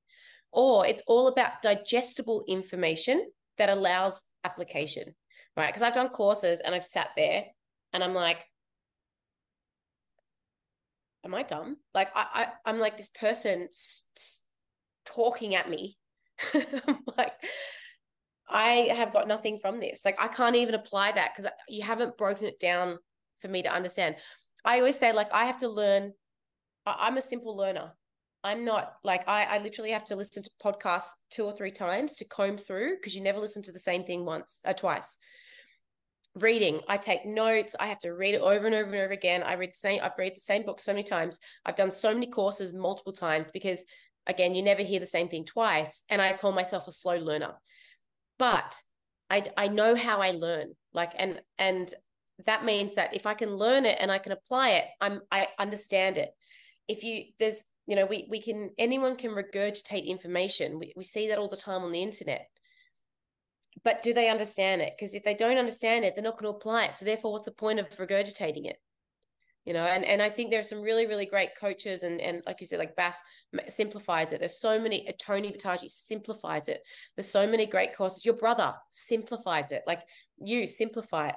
or 0.51 0.87
it's 0.87 1.03
all 1.07 1.29
about 1.29 1.63
digestible 1.63 2.45
information 2.49 3.31
that 3.59 3.69
allows 3.69 4.25
application, 4.45 5.15
right? 5.57 5.69
Because 5.69 5.83
I've 5.83 5.95
done 5.95 6.09
courses 6.09 6.61
and 6.61 6.75
I've 6.75 6.85
sat 6.85 7.11
there 7.17 7.45
and 7.93 8.03
I'm 8.03 8.15
like, 8.15 8.45
am 11.25 11.35
I 11.35 11.43
dumb? 11.43 11.77
Like 11.95 12.11
I, 12.15 12.49
I 12.65 12.71
am 12.71 12.79
like 12.79 12.97
this 12.97 13.09
person 13.09 13.69
talking 15.05 15.55
at 15.55 15.69
me. 15.69 15.97
Like, 17.17 17.35
I 18.49 18.93
have 18.95 19.13
got 19.13 19.29
nothing 19.29 19.59
from 19.59 19.81
this. 19.81 20.05
Like 20.05 20.21
I 20.21 20.29
can't 20.29 20.57
even 20.57 20.75
apply 20.75 21.13
that 21.13 21.33
because 21.35 21.51
you 21.69 21.83
haven't 21.83 22.19
broken 22.19 22.47
it 22.47 22.59
down 22.59 22.99
for 23.41 23.49
me 23.49 23.63
to 23.63 23.73
understand. 23.73 24.17
I 24.65 24.79
always 24.79 24.99
say 24.99 25.13
like 25.13 25.33
I 25.33 25.45
have 25.45 25.59
to 25.59 25.69
learn. 25.69 26.13
I'm 26.85 27.17
a 27.17 27.23
simple 27.23 27.57
learner. 27.57 27.93
I'm 28.45 28.65
not 28.65 28.95
like 29.05 29.29
I, 29.29 29.45
I 29.45 29.59
literally 29.59 29.93
have 29.93 30.05
to 30.07 30.17
listen 30.17 30.43
to 30.43 30.51
podcasts 30.63 31.13
two 31.31 31.45
or 31.45 31.53
three 31.53 31.71
times 31.71 32.17
to 32.17 32.25
comb 32.25 32.59
through 32.59 32.97
because 32.97 33.15
you 33.15 33.23
never 33.23 33.39
listen 33.39 33.63
to 33.63 33.73
the 33.73 33.79
same 33.79 34.05
thing 34.05 34.25
once 34.25 34.61
or 34.65 34.71
uh, 34.71 34.75
twice 34.75 35.19
reading. 36.35 36.81
I 36.89 36.97
take 36.97 37.27
notes. 37.27 37.77
I 37.79 37.87
have 37.87 37.99
to 38.01 38.13
read 38.13 38.35
it 38.35 38.41
over 38.41 38.67
and 38.67 38.75
over 38.75 38.91
and 38.91 38.95
over 38.95 39.13
again. 39.13 39.43
I 39.43 39.55
read 39.55 39.71
the 39.71 39.79
same 39.79 40.01
i've 40.03 40.17
read 40.19 40.35
the 40.35 40.41
same 40.41 40.65
book 40.65 40.81
so 40.81 40.93
many 40.93 41.03
times. 41.03 41.39
I've 41.65 41.77
done 41.77 41.91
so 41.91 42.13
many 42.15 42.27
courses 42.27 42.73
multiple 42.73 43.13
times 43.13 43.51
because 43.51 43.85
again 44.27 44.55
you 44.55 44.63
never 44.63 44.83
hear 44.83 45.01
the 45.01 45.07
same 45.07 45.29
thing 45.29 45.45
twice 45.45 46.05
and 46.09 46.23
i 46.23 46.33
call 46.33 46.53
myself 46.53 46.89
a 46.89 46.93
slow 46.93 47.17
learner. 47.19 47.55
But 48.39 48.81
i 49.31 49.43
i 49.57 49.69
know 49.69 49.95
how 49.95 50.21
i 50.21 50.31
learn 50.31 50.73
like 50.93 51.13
and 51.17 51.41
and 51.59 51.95
that 52.47 52.65
means 52.65 52.95
that 52.95 53.15
if 53.15 53.27
i 53.27 53.35
can 53.35 53.57
learn 53.57 53.85
it 53.85 53.99
and 54.01 54.11
i 54.11 54.19
can 54.19 54.33
apply 54.33 54.71
it 54.71 54.85
i'm 55.01 55.21
i 55.31 55.49
understand 55.59 56.17
it. 56.17 56.31
If 56.89 57.05
you 57.05 57.25
there's 57.39 57.65
you 57.87 57.97
know 57.97 58.07
we 58.07 58.27
we 58.31 58.41
can 58.41 58.71
anyone 58.79 59.17
can 59.17 59.33
regurgitate 59.33 60.07
information. 60.07 60.79
We, 60.79 60.93
we 60.97 61.05
see 61.05 61.29
that 61.29 61.39
all 61.39 61.49
the 61.49 61.57
time 61.57 61.83
on 61.83 61.93
the 61.93 62.03
internet 62.03 62.49
but 63.85 64.03
do 64.03 64.13
they 64.13 64.29
understand 64.29 64.81
it? 64.81 64.95
Because 64.97 65.15
if 65.15 65.25
they 65.25 65.35
don't 65.35 65.59
understand 65.59 66.05
it, 66.05 66.15
they're 66.15 66.25
not 66.25 66.39
going 66.39 66.53
to 66.53 66.57
apply 66.57 66.85
it. 66.85 66.95
So 66.95 67.05
therefore, 67.05 67.33
what's 67.33 67.47
the 67.47 67.53
point 67.53 67.81
of 67.81 67.89
regurgitating 67.91 68.67
it? 68.67 68.77
You 69.65 69.73
know, 69.75 69.85
and, 69.85 70.05
and 70.05 70.21
I 70.21 70.29
think 70.29 70.51
there 70.51 70.59
are 70.59 70.65
some 70.65 70.83
really, 70.83 71.07
really 71.07 71.27
great 71.27 71.51
coaches 71.59 72.03
and 72.03 72.21
and 72.21 72.43
like 72.47 72.61
you 72.61 72.67
said, 72.67 72.81
like 72.81 72.97
Bas 72.97 73.17
simplifies 73.69 74.33
it. 74.33 74.41
There's 74.41 74.59
so 74.59 74.81
many 74.81 75.09
uh, 75.09 75.13
Tony 75.21 75.53
Bataji 75.53 75.89
simplifies 75.89 76.67
it. 76.67 76.81
There's 77.17 77.29
so 77.29 77.47
many 77.47 77.67
great 77.67 77.97
courses. 77.97 78.25
Your 78.25 78.35
brother 78.35 78.75
simplifies 78.91 79.71
it. 79.71 79.83
Like 79.87 80.03
you 80.39 80.67
simplify 80.67 81.29
it. 81.29 81.37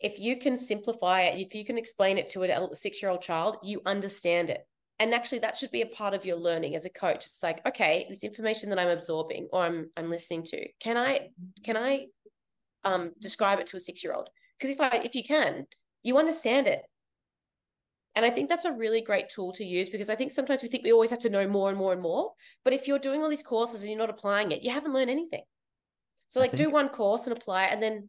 If 0.00 0.18
you 0.18 0.36
can 0.38 0.56
simplify 0.56 1.22
it, 1.22 1.38
if 1.38 1.54
you 1.54 1.64
can 1.64 1.78
explain 1.78 2.18
it 2.18 2.28
to 2.30 2.42
a 2.42 2.74
six-year-old 2.74 3.22
child, 3.22 3.58
you 3.62 3.80
understand 3.86 4.50
it 4.50 4.66
and 5.02 5.12
actually 5.12 5.40
that 5.40 5.58
should 5.58 5.72
be 5.72 5.82
a 5.82 5.86
part 5.86 6.14
of 6.14 6.24
your 6.24 6.36
learning 6.36 6.76
as 6.76 6.84
a 6.84 6.90
coach. 6.90 7.26
It's 7.26 7.42
like 7.42 7.66
okay 7.66 8.06
this 8.08 8.22
information 8.22 8.70
that 8.70 8.78
i'm 8.78 8.88
absorbing 8.88 9.48
or 9.52 9.64
i'm 9.64 9.90
i'm 9.96 10.08
listening 10.08 10.44
to 10.44 10.68
can 10.78 10.96
i 10.96 11.28
can 11.64 11.76
i 11.76 12.06
um 12.84 13.10
describe 13.20 13.58
it 13.58 13.66
to 13.68 13.76
a 13.76 13.80
6 13.80 14.04
year 14.04 14.12
old 14.12 14.28
because 14.58 14.74
if 14.74 14.80
i 14.80 14.96
if 14.98 15.14
you 15.14 15.24
can 15.24 15.66
you 16.02 16.18
understand 16.18 16.66
it. 16.66 16.82
And 18.14 18.24
i 18.24 18.30
think 18.30 18.48
that's 18.48 18.64
a 18.64 18.72
really 18.72 19.00
great 19.00 19.28
tool 19.28 19.52
to 19.54 19.64
use 19.64 19.88
because 19.88 20.10
i 20.10 20.14
think 20.14 20.30
sometimes 20.30 20.62
we 20.62 20.68
think 20.68 20.84
we 20.84 20.92
always 20.92 21.10
have 21.10 21.24
to 21.26 21.30
know 21.30 21.46
more 21.48 21.68
and 21.68 21.78
more 21.78 21.92
and 21.92 22.02
more. 22.02 22.32
But 22.64 22.72
if 22.72 22.86
you're 22.86 23.06
doing 23.06 23.22
all 23.22 23.30
these 23.30 23.42
courses 23.42 23.82
and 23.82 23.90
you're 23.90 23.98
not 23.98 24.10
applying 24.10 24.52
it 24.52 24.62
you 24.62 24.70
haven't 24.70 24.94
learned 24.94 25.10
anything. 25.10 25.42
So 26.28 26.40
like 26.40 26.50
think... 26.50 26.62
do 26.62 26.70
one 26.70 26.90
course 26.90 27.26
and 27.26 27.36
apply 27.36 27.64
it 27.64 27.72
and 27.72 27.82
then 27.82 28.08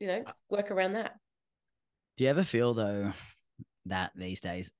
you 0.00 0.06
know 0.06 0.24
work 0.48 0.70
around 0.70 0.94
that. 0.94 1.12
Do 2.16 2.24
you 2.24 2.30
ever 2.30 2.44
feel 2.44 2.72
though 2.72 3.12
that 3.86 4.12
these 4.14 4.40
days 4.40 4.70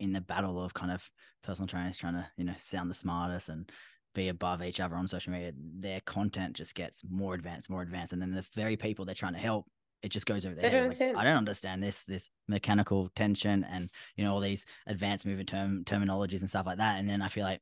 in 0.00 0.12
the 0.12 0.20
battle 0.20 0.62
of 0.62 0.74
kind 0.74 0.92
of 0.92 1.08
personal 1.42 1.66
trainers 1.66 1.96
trying 1.96 2.14
to 2.14 2.26
you 2.36 2.44
know 2.44 2.54
sound 2.58 2.90
the 2.90 2.94
smartest 2.94 3.48
and 3.48 3.70
be 4.14 4.28
above 4.28 4.62
each 4.62 4.80
other 4.80 4.96
on 4.96 5.06
social 5.06 5.32
media 5.32 5.52
their 5.56 6.00
content 6.00 6.54
just 6.54 6.74
gets 6.74 7.02
more 7.08 7.34
advanced 7.34 7.68
more 7.68 7.82
advanced 7.82 8.12
and 8.12 8.22
then 8.22 8.32
the 8.32 8.44
very 8.54 8.76
people 8.76 9.04
they're 9.04 9.14
trying 9.14 9.34
to 9.34 9.38
help 9.38 9.66
it 10.02 10.10
just 10.10 10.26
goes 10.26 10.44
over 10.46 10.54
there. 10.54 10.64
Like, 10.88 11.16
I 11.16 11.24
don't 11.24 11.36
understand 11.36 11.82
this 11.82 12.02
this 12.04 12.30
mechanical 12.48 13.10
tension 13.16 13.64
and 13.64 13.90
you 14.16 14.24
know 14.24 14.34
all 14.34 14.40
these 14.40 14.64
advanced 14.86 15.26
movement 15.26 15.48
term 15.48 15.84
terminologies 15.84 16.40
and 16.40 16.48
stuff 16.48 16.66
like 16.66 16.78
that. 16.78 16.98
And 16.98 17.08
then 17.08 17.22
I 17.22 17.28
feel 17.28 17.44
like 17.44 17.60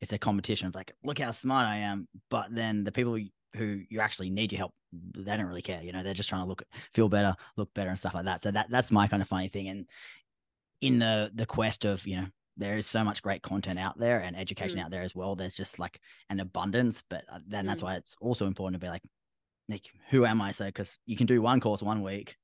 it's 0.00 0.12
a 0.12 0.18
competition 0.18 0.68
of 0.68 0.74
like, 0.74 0.92
look 1.04 1.18
how 1.18 1.30
smart 1.30 1.68
I 1.68 1.76
am. 1.76 2.08
But 2.30 2.54
then 2.54 2.84
the 2.84 2.92
people 2.92 3.18
who 3.54 3.82
you 3.90 4.00
actually 4.00 4.30
need 4.30 4.52
your 4.52 4.58
help, 4.58 4.72
they 4.92 5.36
don't 5.36 5.46
really 5.46 5.62
care. 5.62 5.82
You 5.82 5.92
know, 5.92 6.02
they're 6.02 6.14
just 6.14 6.28
trying 6.28 6.42
to 6.42 6.48
look 6.48 6.62
feel 6.94 7.08
better, 7.08 7.34
look 7.56 7.72
better, 7.74 7.90
and 7.90 7.98
stuff 7.98 8.14
like 8.14 8.24
that. 8.24 8.42
So 8.42 8.50
that 8.50 8.70
that's 8.70 8.90
my 8.90 9.06
kind 9.06 9.22
of 9.22 9.28
funny 9.28 9.48
thing. 9.48 9.68
And 9.68 9.86
in 10.82 10.98
the 10.98 11.30
the 11.34 11.46
quest 11.46 11.86
of 11.86 12.06
you 12.06 12.16
know 12.16 12.26
there 12.58 12.76
is 12.76 12.86
so 12.86 13.02
much 13.02 13.22
great 13.22 13.42
content 13.42 13.78
out 13.78 13.98
there 13.98 14.20
and 14.20 14.36
education 14.36 14.78
mm. 14.78 14.84
out 14.84 14.90
there 14.90 15.02
as 15.02 15.14
well. 15.14 15.34
There's 15.34 15.54
just 15.54 15.78
like 15.78 15.98
an 16.28 16.38
abundance, 16.38 17.02
but 17.08 17.24
uh, 17.32 17.38
then 17.46 17.64
mm. 17.64 17.68
that's 17.68 17.82
why 17.82 17.94
it's 17.94 18.14
also 18.20 18.46
important 18.46 18.78
to 18.78 18.84
be 18.84 18.90
like, 18.90 19.02
Nick, 19.70 19.86
who 20.10 20.26
am 20.26 20.42
I? 20.42 20.50
So 20.50 20.66
because 20.66 20.98
you 21.06 21.16
can 21.16 21.26
do 21.26 21.40
one 21.40 21.60
course 21.60 21.82
one 21.82 22.02
week, 22.02 22.36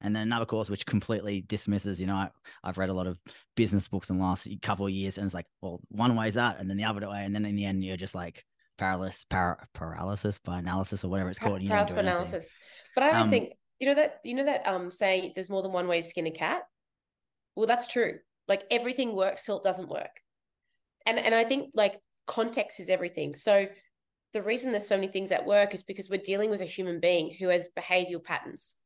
and 0.00 0.14
then 0.14 0.22
another 0.22 0.46
course 0.46 0.70
which 0.70 0.86
completely 0.86 1.40
dismisses. 1.40 2.00
You 2.00 2.06
know, 2.06 2.14
I, 2.14 2.30
have 2.62 2.78
read 2.78 2.90
a 2.90 2.94
lot 2.94 3.08
of 3.08 3.18
business 3.56 3.88
books 3.88 4.08
in 4.08 4.18
the 4.18 4.22
last 4.22 4.46
couple 4.62 4.86
of 4.86 4.92
years, 4.92 5.18
and 5.18 5.24
it's 5.24 5.34
like, 5.34 5.46
well, 5.60 5.80
one 5.88 6.14
way 6.14 6.28
is 6.28 6.34
that, 6.34 6.60
and 6.60 6.70
then 6.70 6.76
the 6.76 6.84
other 6.84 7.08
way, 7.08 7.24
and 7.24 7.34
then 7.34 7.44
in 7.44 7.56
the 7.56 7.64
end, 7.64 7.82
you're 7.82 7.96
just 7.96 8.14
like 8.14 8.44
paralysis, 8.78 9.24
para, 9.28 9.66
paralysis 9.74 10.38
by 10.38 10.60
analysis 10.60 11.02
or 11.02 11.08
whatever 11.08 11.30
it's 11.30 11.40
called. 11.40 11.60
You 11.60 11.70
paralysis 11.70 11.94
by 11.94 12.00
analysis. 12.02 12.54
But 12.94 13.04
I 13.04 13.08
always 13.08 13.24
um, 13.24 13.30
think, 13.30 13.52
you 13.80 13.88
know 13.88 13.94
that 13.94 14.20
you 14.22 14.34
know 14.34 14.44
that 14.44 14.66
um 14.66 14.90
saying 14.90 15.32
there's 15.34 15.50
more 15.50 15.62
than 15.62 15.72
one 15.72 15.88
way 15.88 16.00
to 16.00 16.06
skin 16.06 16.26
a 16.26 16.30
cat 16.30 16.62
well 17.56 17.66
that's 17.66 17.88
true. 17.92 18.18
Like 18.48 18.64
everything 18.70 19.16
works 19.16 19.44
till 19.44 19.58
it 19.58 19.64
doesn't 19.64 19.88
work. 19.88 20.20
And 21.04 21.18
and 21.18 21.34
i 21.34 21.44
think 21.44 21.70
like 21.74 21.98
context 22.26 22.80
is 22.80 22.88
everything. 22.88 23.34
So 23.34 23.66
the 24.32 24.42
reason 24.42 24.70
there's 24.70 24.88
so 24.88 24.96
many 24.96 25.08
things 25.08 25.32
at 25.32 25.46
work 25.46 25.74
is 25.74 25.82
because 25.82 26.10
we're 26.10 26.20
dealing 26.20 26.50
with 26.50 26.60
a 26.60 26.66
human 26.66 27.00
being 27.00 27.34
who 27.38 27.48
has 27.48 27.68
behavioral 27.76 28.22
patterns 28.22 28.76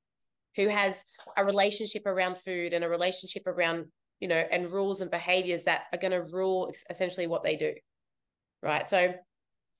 who 0.56 0.68
has 0.68 1.04
a 1.37 1.44
relationship 1.44 2.06
around 2.06 2.37
food 2.37 2.72
and 2.72 2.85
a 2.85 2.88
relationship 2.88 3.46
around 3.46 3.87
you 4.20 4.28
know 4.28 4.42
and 4.50 4.72
rules 4.72 5.00
and 5.00 5.11
behaviors 5.11 5.64
that 5.64 5.83
are 5.92 5.98
going 5.98 6.12
to 6.12 6.22
rule 6.33 6.72
essentially 6.90 7.26
what 7.26 7.42
they 7.42 7.56
do 7.56 7.72
right? 8.62 8.88
So 8.88 9.14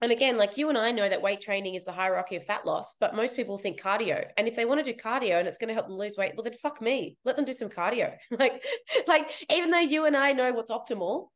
and 0.03 0.13
again, 0.13 0.39
like 0.39 0.57
you 0.57 0.71
and 0.71 0.79
I 0.79 0.93
know 0.93 1.09
that 1.09 1.21
weight 1.21 1.43
training 1.43 1.75
is 1.75 1.85
the 1.85 1.93
hierarchy 1.93 2.37
of 2.37 2.45
fat 2.47 2.65
loss, 2.65 2.95
but 2.99 3.15
most 3.15 3.37
people 3.37 3.59
think 3.59 3.81
cardio. 3.81 4.25
And 4.39 4.49
if 4.49 4.57
they 4.57 4.65
want 4.65 4.83
to 4.83 4.93
do 4.93 4.99
cardio 4.99 5.39
and 5.39 5.47
it's 5.47 5.59
going 5.59 5.69
to 5.69 5.75
help 5.75 5.89
them 5.89 5.99
lose 5.99 6.17
weight, 6.17 6.33
well 6.37 6.45
then 6.45 6.55
fuck 6.55 6.81
me. 6.81 7.19
Let 7.25 7.37
them 7.37 7.45
do 7.45 7.53
some 7.53 7.69
cardio. 7.69 8.15
like, 8.31 8.65
like 9.07 9.31
even 9.51 9.71
though 9.71 9.79
you 9.79 10.07
and 10.07 10.17
I 10.17 10.33
know 10.33 10.53
what's 10.53 10.71
optimal, 10.71 11.29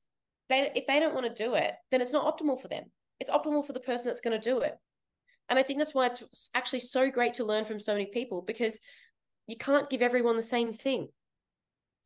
they 0.48 0.70
if 0.74 0.86
they 0.86 0.98
don't 0.98 1.14
want 1.14 1.26
to 1.26 1.44
do 1.44 1.54
it, 1.54 1.74
then 1.90 2.00
it's 2.00 2.12
not 2.12 2.24
optimal 2.24 2.60
for 2.60 2.68
them. 2.68 2.84
It's 3.20 3.30
optimal 3.30 3.66
for 3.66 3.74
the 3.74 3.80
person 3.80 4.06
that's 4.06 4.22
going 4.22 4.38
to 4.38 4.50
do 4.50 4.60
it. 4.60 4.74
And 5.50 5.58
I 5.58 5.62
think 5.62 5.78
that's 5.78 5.94
why 5.94 6.06
it's 6.06 6.50
actually 6.54 6.80
so 6.80 7.10
great 7.10 7.34
to 7.34 7.44
learn 7.44 7.66
from 7.66 7.80
so 7.80 7.92
many 7.92 8.06
people 8.06 8.40
because 8.40 8.80
you 9.46 9.56
can't 9.56 9.90
give 9.90 10.00
everyone 10.00 10.36
the 10.36 10.42
same 10.42 10.72
thing. 10.72 11.08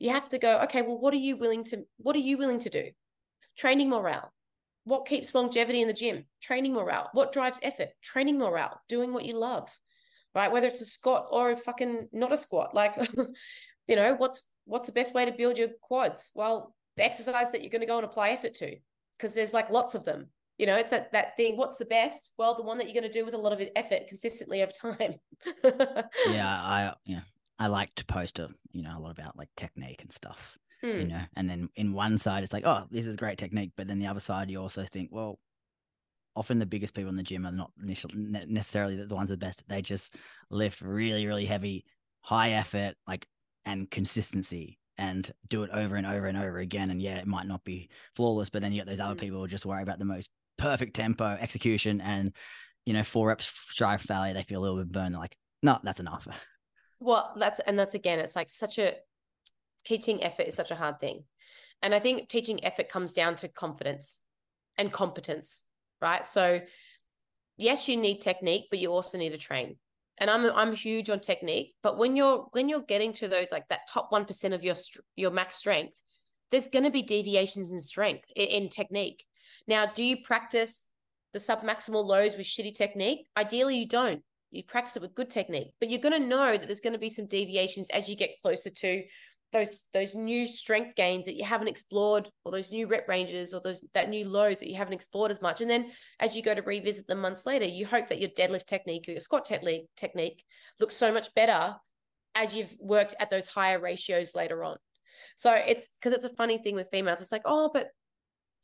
You 0.00 0.10
have 0.10 0.28
to 0.30 0.38
go, 0.38 0.58
okay, 0.62 0.82
well, 0.82 0.98
what 0.98 1.14
are 1.14 1.18
you 1.18 1.36
willing 1.36 1.62
to 1.64 1.84
what 1.98 2.16
are 2.16 2.20
you 2.20 2.36
willing 2.36 2.58
to 2.60 2.70
do? 2.70 2.90
Training 3.56 3.90
morale 3.90 4.32
what 4.88 5.06
keeps 5.06 5.34
longevity 5.34 5.82
in 5.82 5.88
the 5.88 5.94
gym? 5.94 6.24
Training 6.40 6.72
morale. 6.72 7.10
What 7.12 7.32
drives 7.32 7.60
effort? 7.62 7.90
Training 8.02 8.38
morale. 8.38 8.80
Doing 8.88 9.12
what 9.12 9.26
you 9.26 9.36
love. 9.38 9.70
right? 10.34 10.50
Whether 10.50 10.68
it's 10.68 10.80
a 10.80 10.86
squat 10.86 11.26
or 11.30 11.50
a 11.50 11.56
fucking 11.56 12.08
not 12.12 12.32
a 12.32 12.36
squat. 12.36 12.74
Like, 12.74 12.96
you 13.86 13.96
know, 13.96 14.14
what's 14.14 14.44
what's 14.64 14.86
the 14.86 14.92
best 14.92 15.14
way 15.14 15.26
to 15.26 15.32
build 15.32 15.58
your 15.58 15.68
quads? 15.82 16.30
Well, 16.34 16.74
the 16.96 17.04
exercise 17.04 17.52
that 17.52 17.62
you're 17.62 17.70
going 17.70 17.82
to 17.82 17.86
go 17.86 17.96
and 17.98 18.04
apply 18.06 18.30
effort 18.30 18.54
to, 18.54 18.76
because 19.16 19.34
there's 19.34 19.54
like 19.54 19.70
lots 19.70 19.94
of 19.94 20.04
them. 20.04 20.28
You 20.56 20.66
know, 20.66 20.76
it's 20.76 20.90
that 20.90 21.12
that 21.12 21.36
thing. 21.36 21.56
What's 21.56 21.78
the 21.78 21.84
best? 21.84 22.32
Well, 22.38 22.54
the 22.54 22.62
one 22.62 22.78
that 22.78 22.86
you're 22.86 23.00
going 23.00 23.10
to 23.12 23.18
do 23.18 23.24
with 23.24 23.34
a 23.34 23.38
lot 23.38 23.52
of 23.52 23.62
effort 23.76 24.08
consistently 24.08 24.62
over 24.62 24.72
time. 24.72 25.14
yeah, 25.64 26.48
I 26.48 26.94
yeah, 27.04 27.20
I 27.58 27.66
like 27.66 27.94
to 27.96 28.06
post 28.06 28.38
a 28.38 28.48
you 28.72 28.82
know 28.82 28.96
a 28.96 29.00
lot 29.00 29.10
about 29.10 29.36
like 29.36 29.50
technique 29.56 30.02
and 30.02 30.12
stuff. 30.12 30.56
You 30.94 31.04
Hmm. 31.04 31.08
know, 31.08 31.22
and 31.36 31.48
then 31.48 31.68
in 31.76 31.92
one 31.92 32.18
side 32.18 32.42
it's 32.42 32.52
like, 32.52 32.66
oh, 32.66 32.86
this 32.90 33.06
is 33.06 33.16
great 33.16 33.38
technique, 33.38 33.72
but 33.76 33.86
then 33.86 33.98
the 33.98 34.06
other 34.06 34.20
side 34.20 34.50
you 34.50 34.60
also 34.60 34.84
think, 34.84 35.10
well, 35.12 35.38
often 36.36 36.58
the 36.58 36.66
biggest 36.66 36.94
people 36.94 37.10
in 37.10 37.16
the 37.16 37.22
gym 37.22 37.46
are 37.46 37.52
not 37.52 37.72
necessarily 37.76 38.96
the 38.96 39.14
ones 39.14 39.30
with 39.30 39.40
the 39.40 39.46
best. 39.46 39.62
They 39.68 39.82
just 39.82 40.16
lift 40.50 40.80
really, 40.80 41.26
really 41.26 41.44
heavy, 41.44 41.84
high 42.20 42.50
effort, 42.52 42.94
like 43.06 43.26
and 43.64 43.90
consistency, 43.90 44.78
and 44.96 45.30
do 45.48 45.62
it 45.64 45.70
over 45.72 45.96
and 45.96 46.06
over 46.06 46.26
and 46.26 46.38
over 46.38 46.58
again. 46.58 46.90
And 46.90 47.02
yeah, 47.02 47.16
it 47.18 47.26
might 47.26 47.46
not 47.46 47.64
be 47.64 47.90
flawless, 48.14 48.50
but 48.50 48.62
then 48.62 48.72
you 48.72 48.80
got 48.80 48.86
those 48.88 49.00
other 49.00 49.14
Mm. 49.14 49.20
people 49.20 49.40
who 49.40 49.48
just 49.48 49.66
worry 49.66 49.82
about 49.82 49.98
the 49.98 50.04
most 50.04 50.30
perfect 50.58 50.94
tempo, 50.94 51.24
execution, 51.40 52.00
and 52.00 52.32
you 52.86 52.94
know, 52.94 53.04
four 53.04 53.28
reps 53.28 53.52
shy 53.70 53.96
failure, 53.98 54.32
they 54.32 54.42
feel 54.44 54.60
a 54.60 54.62
little 54.62 54.78
bit 54.78 54.90
burned. 54.92 55.14
They're 55.14 55.20
like, 55.20 55.36
no, 55.62 55.78
that's 55.82 56.00
enough. 56.00 56.26
Well, 57.00 57.34
that's 57.36 57.60
and 57.60 57.78
that's 57.78 57.94
again, 57.94 58.18
it's 58.18 58.34
like 58.36 58.50
such 58.50 58.78
a 58.78 58.94
teaching 59.88 60.22
effort 60.22 60.46
is 60.46 60.54
such 60.54 60.70
a 60.70 60.76
hard 60.76 61.00
thing. 61.00 61.24
And 61.80 61.94
I 61.94 61.98
think 61.98 62.28
teaching 62.28 62.62
effort 62.64 62.90
comes 62.90 63.14
down 63.14 63.36
to 63.36 63.48
confidence 63.48 64.20
and 64.76 64.92
competence, 64.92 65.62
right? 66.02 66.28
So 66.28 66.60
yes, 67.56 67.88
you 67.88 67.96
need 67.96 68.20
technique, 68.20 68.66
but 68.70 68.78
you 68.78 68.92
also 68.92 69.16
need 69.16 69.30
to 69.30 69.38
train. 69.38 69.76
And 70.18 70.28
I'm 70.28 70.44
I'm 70.46 70.74
huge 70.74 71.10
on 71.10 71.20
technique, 71.20 71.74
but 71.82 71.96
when 71.96 72.16
you're 72.16 72.48
when 72.50 72.68
you're 72.68 72.80
getting 72.80 73.12
to 73.14 73.28
those 73.28 73.52
like 73.52 73.68
that 73.68 73.88
top 73.92 74.10
1% 74.10 74.52
of 74.52 74.64
your 74.64 74.74
your 75.16 75.30
max 75.30 75.54
strength, 75.54 76.02
there's 76.50 76.68
going 76.68 76.84
to 76.84 76.90
be 76.90 77.02
deviations 77.02 77.72
in 77.72 77.80
strength 77.80 78.24
in 78.34 78.68
technique. 78.68 79.24
Now, 79.68 79.86
do 79.86 80.02
you 80.02 80.16
practice 80.22 80.86
the 81.32 81.38
submaximal 81.38 82.04
loads 82.04 82.36
with 82.36 82.46
shitty 82.46 82.74
technique? 82.74 83.28
Ideally, 83.36 83.78
you 83.78 83.86
don't 83.86 84.22
you 84.50 84.62
practice 84.64 84.96
it 84.96 85.02
with 85.02 85.14
good 85.14 85.30
technique 85.30 85.72
but 85.78 85.90
you're 85.90 86.00
going 86.00 86.20
to 86.20 86.28
know 86.28 86.56
that 86.56 86.66
there's 86.66 86.80
going 86.80 86.92
to 86.94 86.98
be 86.98 87.08
some 87.08 87.26
deviations 87.26 87.90
as 87.90 88.08
you 88.08 88.16
get 88.16 88.40
closer 88.40 88.70
to 88.70 89.02
those 89.52 89.80
those 89.94 90.14
new 90.14 90.46
strength 90.46 90.94
gains 90.94 91.24
that 91.26 91.36
you 91.36 91.44
haven't 91.44 91.68
explored 91.68 92.28
or 92.44 92.52
those 92.52 92.70
new 92.70 92.86
rep 92.86 93.08
ranges 93.08 93.54
or 93.54 93.60
those 93.62 93.82
that 93.94 94.10
new 94.10 94.28
loads 94.28 94.60
that 94.60 94.68
you 94.68 94.76
haven't 94.76 94.92
explored 94.92 95.30
as 95.30 95.40
much. 95.40 95.60
And 95.60 95.70
then 95.70 95.90
as 96.20 96.36
you 96.36 96.42
go 96.42 96.54
to 96.54 96.62
revisit 96.62 97.06
them 97.06 97.20
months 97.20 97.46
later 97.46 97.64
you 97.64 97.86
hope 97.86 98.08
that 98.08 98.20
your 98.20 98.30
deadlift 98.30 98.66
technique 98.66 99.06
or 99.08 99.12
your 99.12 99.20
squat 99.20 99.46
technique 99.46 99.86
technique 99.96 100.44
looks 100.80 100.94
so 100.94 101.12
much 101.12 101.34
better 101.34 101.76
as 102.34 102.54
you've 102.54 102.74
worked 102.78 103.14
at 103.18 103.30
those 103.30 103.48
higher 103.48 103.80
ratios 103.80 104.34
later 104.34 104.62
on. 104.62 104.76
So 105.36 105.52
it's 105.52 105.88
because 106.00 106.12
it's 106.12 106.24
a 106.24 106.36
funny 106.36 106.58
thing 106.58 106.74
with 106.74 106.90
females. 106.90 107.22
It's 107.22 107.32
like 107.32 107.42
oh 107.46 107.70
but 107.72 107.88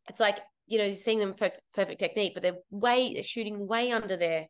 it's 0.09 0.20
like 0.20 0.38
you 0.66 0.79
know 0.79 0.85
you're 0.85 0.94
seeing 0.94 1.18
them 1.18 1.33
perfect, 1.33 1.62
perfect 1.75 2.01
technique 2.01 2.33
but 2.35 2.42
they're 2.42 2.59
way 2.70 3.14
they're 3.14 3.23
shooting 3.23 3.66
way 3.66 3.90
under 3.90 4.16
their 4.16 4.47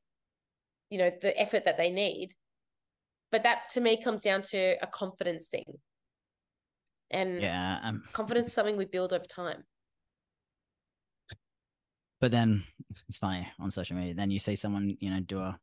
you 0.90 0.98
know 0.98 1.12
the 1.22 1.38
effort 1.40 1.64
that 1.64 1.76
they 1.76 1.90
need. 1.90 2.30
But 3.30 3.44
that 3.44 3.70
to 3.70 3.80
me 3.80 4.02
comes 4.02 4.22
down 4.22 4.42
to 4.42 4.76
a 4.82 4.86
confidence 4.88 5.48
thing 5.48 5.78
and 7.10 7.40
yeah, 7.40 7.80
um, 7.82 8.02
confidence 8.12 8.48
is 8.48 8.52
something 8.54 8.76
we 8.76 8.84
build 8.84 9.12
over 9.12 9.24
time 9.24 9.64
But 12.20 12.30
then 12.30 12.64
it's 13.08 13.18
funny 13.18 13.46
on 13.58 13.70
social 13.70 13.96
media. 13.96 14.14
Then 14.14 14.30
you 14.30 14.38
see 14.38 14.56
someone, 14.56 14.96
you 14.98 15.10
know, 15.10 15.20
do 15.20 15.40
a, 15.40 15.58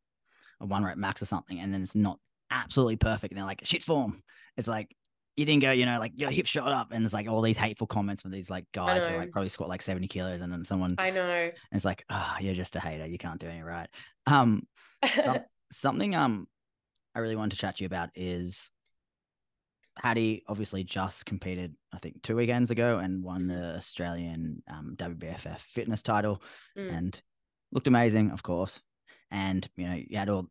a 0.60 0.66
one 0.66 0.84
rep 0.84 0.98
max 0.98 1.22
or 1.22 1.26
something, 1.26 1.60
and 1.60 1.74
then 1.74 1.82
it's 1.82 1.96
not 1.96 2.20
absolutely 2.52 2.98
perfect. 2.98 3.32
And 3.32 3.40
they're 3.40 3.46
like, 3.48 3.62
shit 3.64 3.82
form. 3.82 4.22
It's 4.58 4.68
like 4.68 4.96
you 5.36 5.46
didn't 5.46 5.64
go, 5.64 5.72
you 5.72 5.86
know, 5.88 5.98
like 5.98 6.20
your 6.20 6.30
hip 6.30 6.46
shot 6.46 6.72
up, 6.72 6.92
and 6.92 7.04
it's 7.04 7.14
like 7.16 7.28
all 7.28 7.42
these 7.42 7.58
hateful 7.58 7.88
comments 7.88 8.22
from 8.22 8.30
these 8.32 8.50
like 8.50 8.66
guys 8.74 9.04
who 9.06 9.18
like 9.18 9.32
probably 9.32 9.50
squat 9.50 9.70
like 9.70 9.82
seventy 9.82 10.08
kilos, 10.08 10.42
and 10.42 10.52
then 10.52 10.64
someone, 10.64 10.96
i 11.00 11.10
know 11.10 11.24
and 11.26 11.54
it's 11.72 11.86
like, 11.86 12.04
ah, 12.12 12.38
you're 12.40 12.54
just 12.54 12.76
a 12.76 12.80
hater. 12.80 13.08
You 13.08 13.18
can't 13.18 13.40
do 13.40 13.48
any 13.48 13.64
right. 13.64 13.90
Um, 14.28 14.68
some- 15.16 15.46
something 15.72 16.16
um, 16.16 16.48
I 17.16 17.20
really 17.20 17.36
wanted 17.36 17.56
to 17.56 17.58
chat 17.58 17.78
to 17.78 17.84
you 17.84 17.88
about 17.88 18.10
is 18.14 18.70
Hattie 20.02 20.44
obviously 20.48 20.84
just 20.84 21.28
competed, 21.28 21.76
I 21.94 22.00
think, 22.00 22.24
two 22.24 22.36
weekends 22.36 22.72
ago 22.72 22.98
and 22.98 23.24
won 23.24 23.48
the 23.48 23.76
Australian 23.76 24.64
um, 24.68 24.96
WBFF 24.98 25.60
fitness 25.60 26.02
title 26.02 26.42
Mm. 26.76 26.98
and 26.98 27.22
looked 27.72 27.88
amazing, 27.88 28.32
of 28.32 28.42
course. 28.42 28.80
And 29.30 29.68
you 29.78 29.88
know, 29.88 29.94
you 29.96 30.18
had 30.18 30.30
all 30.30 30.48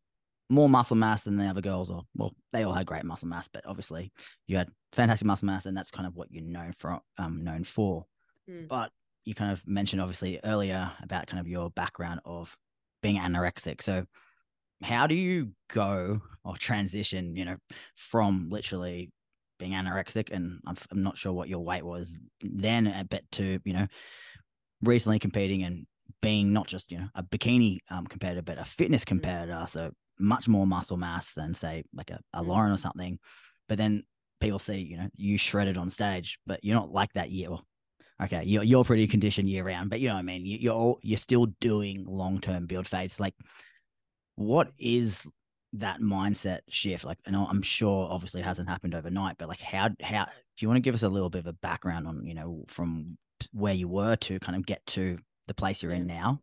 more 0.49 0.69
muscle 0.69 0.97
mass 0.97 1.25
than 1.25 1.37
the 1.37 1.47
other 1.47 1.61
girls, 1.61 1.91
or 1.91 2.03
well, 2.15 2.33
they 2.53 2.63
all 2.63 2.73
had 2.73 2.87
great 2.87 3.05
muscle 3.05 3.29
mass, 3.29 3.49
but 3.49 3.67
obviously 3.67 4.13
you 4.47 4.57
had 4.57 4.71
fantastic 4.93 5.27
muscle 5.27 5.47
mass, 5.47 5.67
and 5.67 5.77
that's 5.77 5.91
kind 5.91 6.07
of 6.07 6.15
what 6.15 6.31
you're 6.31 6.45
known 6.45 6.73
for. 6.79 7.01
Um, 7.19 7.43
known 7.43 7.65
for. 7.65 8.07
Mm. 8.49 8.69
But 8.69 8.93
you 9.25 9.35
kind 9.35 9.51
of 9.51 9.67
mentioned 9.67 10.01
obviously 10.01 10.39
earlier 10.45 10.93
about 11.03 11.27
kind 11.27 11.41
of 11.41 11.49
your 11.49 11.71
background 11.71 12.21
of 12.25 12.57
being 13.03 13.17
anorexic. 13.19 13.83
So 13.83 14.07
how 14.83 15.07
do 15.07 15.15
you 15.15 15.51
go 15.69 16.21
or 16.45 16.57
transition, 16.57 17.37
you 17.37 17.45
know, 17.45 17.57
from 17.97 18.49
literally 18.51 19.11
being 19.61 19.73
anorexic 19.73 20.31
and 20.33 20.61
I'm, 20.67 20.77
I'm 20.91 21.03
not 21.05 21.17
sure 21.17 21.33
what 21.33 21.49
your 21.49 21.63
weight 21.65 21.85
was 21.85 22.19
then, 22.41 22.89
uh, 22.89 23.05
but 23.09 23.23
to, 23.33 23.61
you 23.65 23.73
know, 23.73 23.87
recently 24.83 25.21
competing 25.21 25.63
and 25.63 25.87
being 26.21 26.53
not 26.53 26.67
just, 26.67 26.91
you 26.91 26.99
know, 26.99 27.09
a 27.15 27.23
bikini 27.23 27.79
um, 27.91 28.07
competitor, 28.07 28.43
but 28.43 28.59
a 28.59 28.65
fitness 28.65 29.05
competitor. 29.05 29.65
So 29.69 29.93
much 30.19 30.49
more 30.49 30.67
muscle 30.67 30.97
mass 30.97 31.35
than 31.35 31.55
say 31.55 31.85
like 31.95 32.11
a, 32.11 32.19
a 32.35 32.43
Mm. 32.43 32.49
Lauren 32.49 32.73
or 32.73 32.79
something. 32.79 33.19
But 33.69 33.79
then 33.79 34.03
people 34.41 34.59
see, 34.59 34.79
you 34.79 34.97
know, 34.97 35.09
you 35.17 35.39
shredded 35.39 35.77
on 35.77 35.91
stage, 35.91 36.39
but 36.47 36.65
you're 36.65 36.75
not 36.75 36.91
like 36.91 37.13
that 37.13 37.31
year. 37.31 37.51
Well, 37.51 37.65
okay, 38.23 38.43
you're, 38.45 38.65
you're 38.65 38.85
pretty 38.85 39.07
conditioned 39.07 39.49
year 39.49 39.65
round, 39.65 39.91
but 39.91 40.01
you 40.01 40.09
know 40.09 40.15
what 40.15 40.21
I 40.21 40.23
mean? 40.23 40.45
You, 40.45 40.59
you're, 40.59 40.75
all- 40.75 41.01
you're 41.03 41.19
still 41.19 41.47
doing 41.61 42.05
long-term 42.07 42.67
build 42.67 42.89
phase. 42.89 43.21
Like 43.21 43.35
what 44.37 44.71
is 44.79 45.29
that 45.73 46.01
mindset 46.01 46.61
shift 46.69 47.05
like 47.05 47.19
and 47.27 47.37
i'm 47.37 47.63
sure 47.63 48.09
obviously 48.11 48.41
it 48.41 48.45
hasn't 48.45 48.69
happened 48.69 48.93
overnight 48.93 49.37
but 49.39 49.49
like 49.49 49.61
how 49.61 49.89
how 50.03 50.25
do 50.25 50.31
you 50.65 50.69
want 50.69 50.77
to 50.77 50.83
give 50.83 50.95
us 50.97 51.05
a 51.05 51.09
little 51.09 51.31
bit 51.31 51.39
of 51.39 51.47
a 51.47 51.53
background 51.53 52.09
on 52.09 52.27
you 52.27 52.35
know 52.35 52.65
from 52.67 53.17
where 53.53 53.73
you 53.73 53.89
were 53.89 54.17
to 54.17 54.39
kind 54.41 54.57
of 54.57 54.67
get 54.67 54.85
to 54.87 55.19
the 55.47 55.55
place 55.55 55.83
you're 55.83 55.93
in 55.93 56.07
now? 56.07 56.41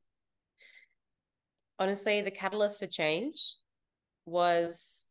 Honestly 1.79 2.21
the 2.21 2.31
catalyst 2.31 2.79
for 2.79 2.87
change 2.87 3.55
was 4.25 5.05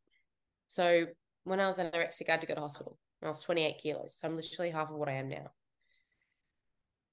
so 0.66 1.06
when 1.44 1.60
i 1.60 1.66
was 1.66 1.78
anorexic 1.78 2.28
i 2.28 2.32
had 2.32 2.40
to 2.40 2.46
go 2.46 2.54
to 2.54 2.60
hospital. 2.60 2.98
I 3.22 3.28
was 3.28 3.42
28 3.42 3.78
kilos 3.78 4.16
so 4.18 4.28
i'm 4.28 4.36
literally 4.36 4.70
half 4.70 4.90
of 4.90 4.96
what 4.96 5.08
i 5.08 5.12
am 5.12 5.28
now. 5.28 5.50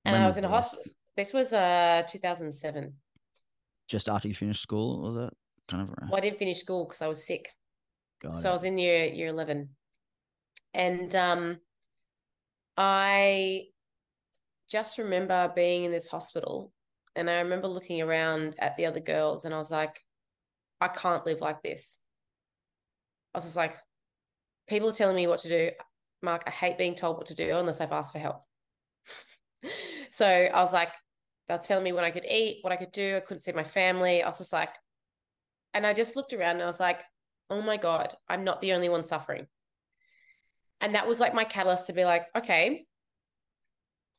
And 0.06 0.14
When 0.14 0.22
i 0.22 0.26
was 0.26 0.38
in 0.38 0.46
a 0.46 0.50
hospital 0.50 0.92
this 1.16 1.34
was 1.34 1.54
uh 1.54 2.04
2007 2.10 2.94
just 3.88 4.10
after 4.10 4.28
you 4.28 4.34
finished 4.34 4.62
school 4.62 5.02
was 5.02 5.28
it 5.28 5.34
kind 5.70 5.84
of 5.84 5.90
well 6.10 6.18
i 6.18 6.20
didn't 6.20 6.40
finish 6.40 6.60
school 6.60 6.86
because 6.86 7.02
i 7.02 7.08
was 7.08 7.26
sick 7.26 7.50
got 8.24 8.40
so 8.40 8.50
I 8.50 8.54
was 8.54 8.64
in 8.64 8.78
year 8.78 9.06
year 9.06 9.28
eleven, 9.28 9.70
and 10.74 11.14
um, 11.14 11.60
I 12.78 13.66
just 14.70 14.98
remember 14.98 15.52
being 15.56 15.84
in 15.84 15.92
this 15.92 16.08
hospital, 16.08 16.72
and 17.16 17.30
I 17.30 17.42
remember 17.42 17.68
looking 17.68 18.02
around 18.02 18.56
at 18.60 18.78
the 18.78 18.86
other 18.86 19.02
girls, 19.02 19.46
and 19.46 19.54
I 19.54 19.58
was 19.58 19.70
like, 19.70 20.00
I 20.82 20.88
can't 20.88 21.26
live 21.26 21.42
like 21.42 21.62
this. 21.62 22.00
I 23.34 23.38
was 23.38 23.46
just 23.46 23.58
like, 23.58 23.76
people 24.68 24.90
are 24.90 24.94
telling 24.94 25.16
me 25.16 25.28
what 25.28 25.40
to 25.40 25.50
do. 25.50 25.72
Mark, 26.22 26.44
I 26.48 26.52
hate 26.52 26.78
being 26.78 26.96
told 26.96 27.18
what 27.18 27.26
to 27.28 27.36
do 27.36 27.58
unless 27.58 27.82
I've 27.82 27.92
asked 27.92 28.14
for 28.14 28.20
help. 28.20 28.44
so 30.10 30.26
I 30.26 30.60
was 30.62 30.72
like, 30.72 30.90
they're 31.50 31.58
telling 31.58 31.84
me 31.84 31.92
what 31.92 32.06
I 32.06 32.12
could 32.12 32.26
eat, 32.26 32.60
what 32.62 32.72
I 32.72 32.78
could 32.78 32.94
do. 32.94 33.18
I 33.18 33.20
couldn't 33.20 33.42
see 33.42 33.52
my 33.52 33.64
family. 33.64 34.24
I 34.24 34.28
was 34.28 34.38
just 34.38 34.54
like, 34.54 34.74
and 35.74 35.86
I 35.86 35.94
just 35.94 36.16
looked 36.16 36.34
around 36.34 36.56
and 36.56 36.64
I 36.64 36.68
was 36.68 36.80
like, 36.80 37.02
oh 37.50 37.62
my 37.62 37.78
God, 37.78 38.14
I'm 38.30 38.44
not 38.44 38.62
the 38.62 38.74
only 38.74 38.90
one 38.90 39.04
suffering. 39.04 39.48
And 40.82 40.96
that 40.96 41.08
was 41.08 41.20
like 41.20 41.34
my 41.34 41.44
catalyst 41.44 41.88
to 41.88 41.94
be 41.94 42.06
like, 42.06 42.28
okay, 42.36 42.86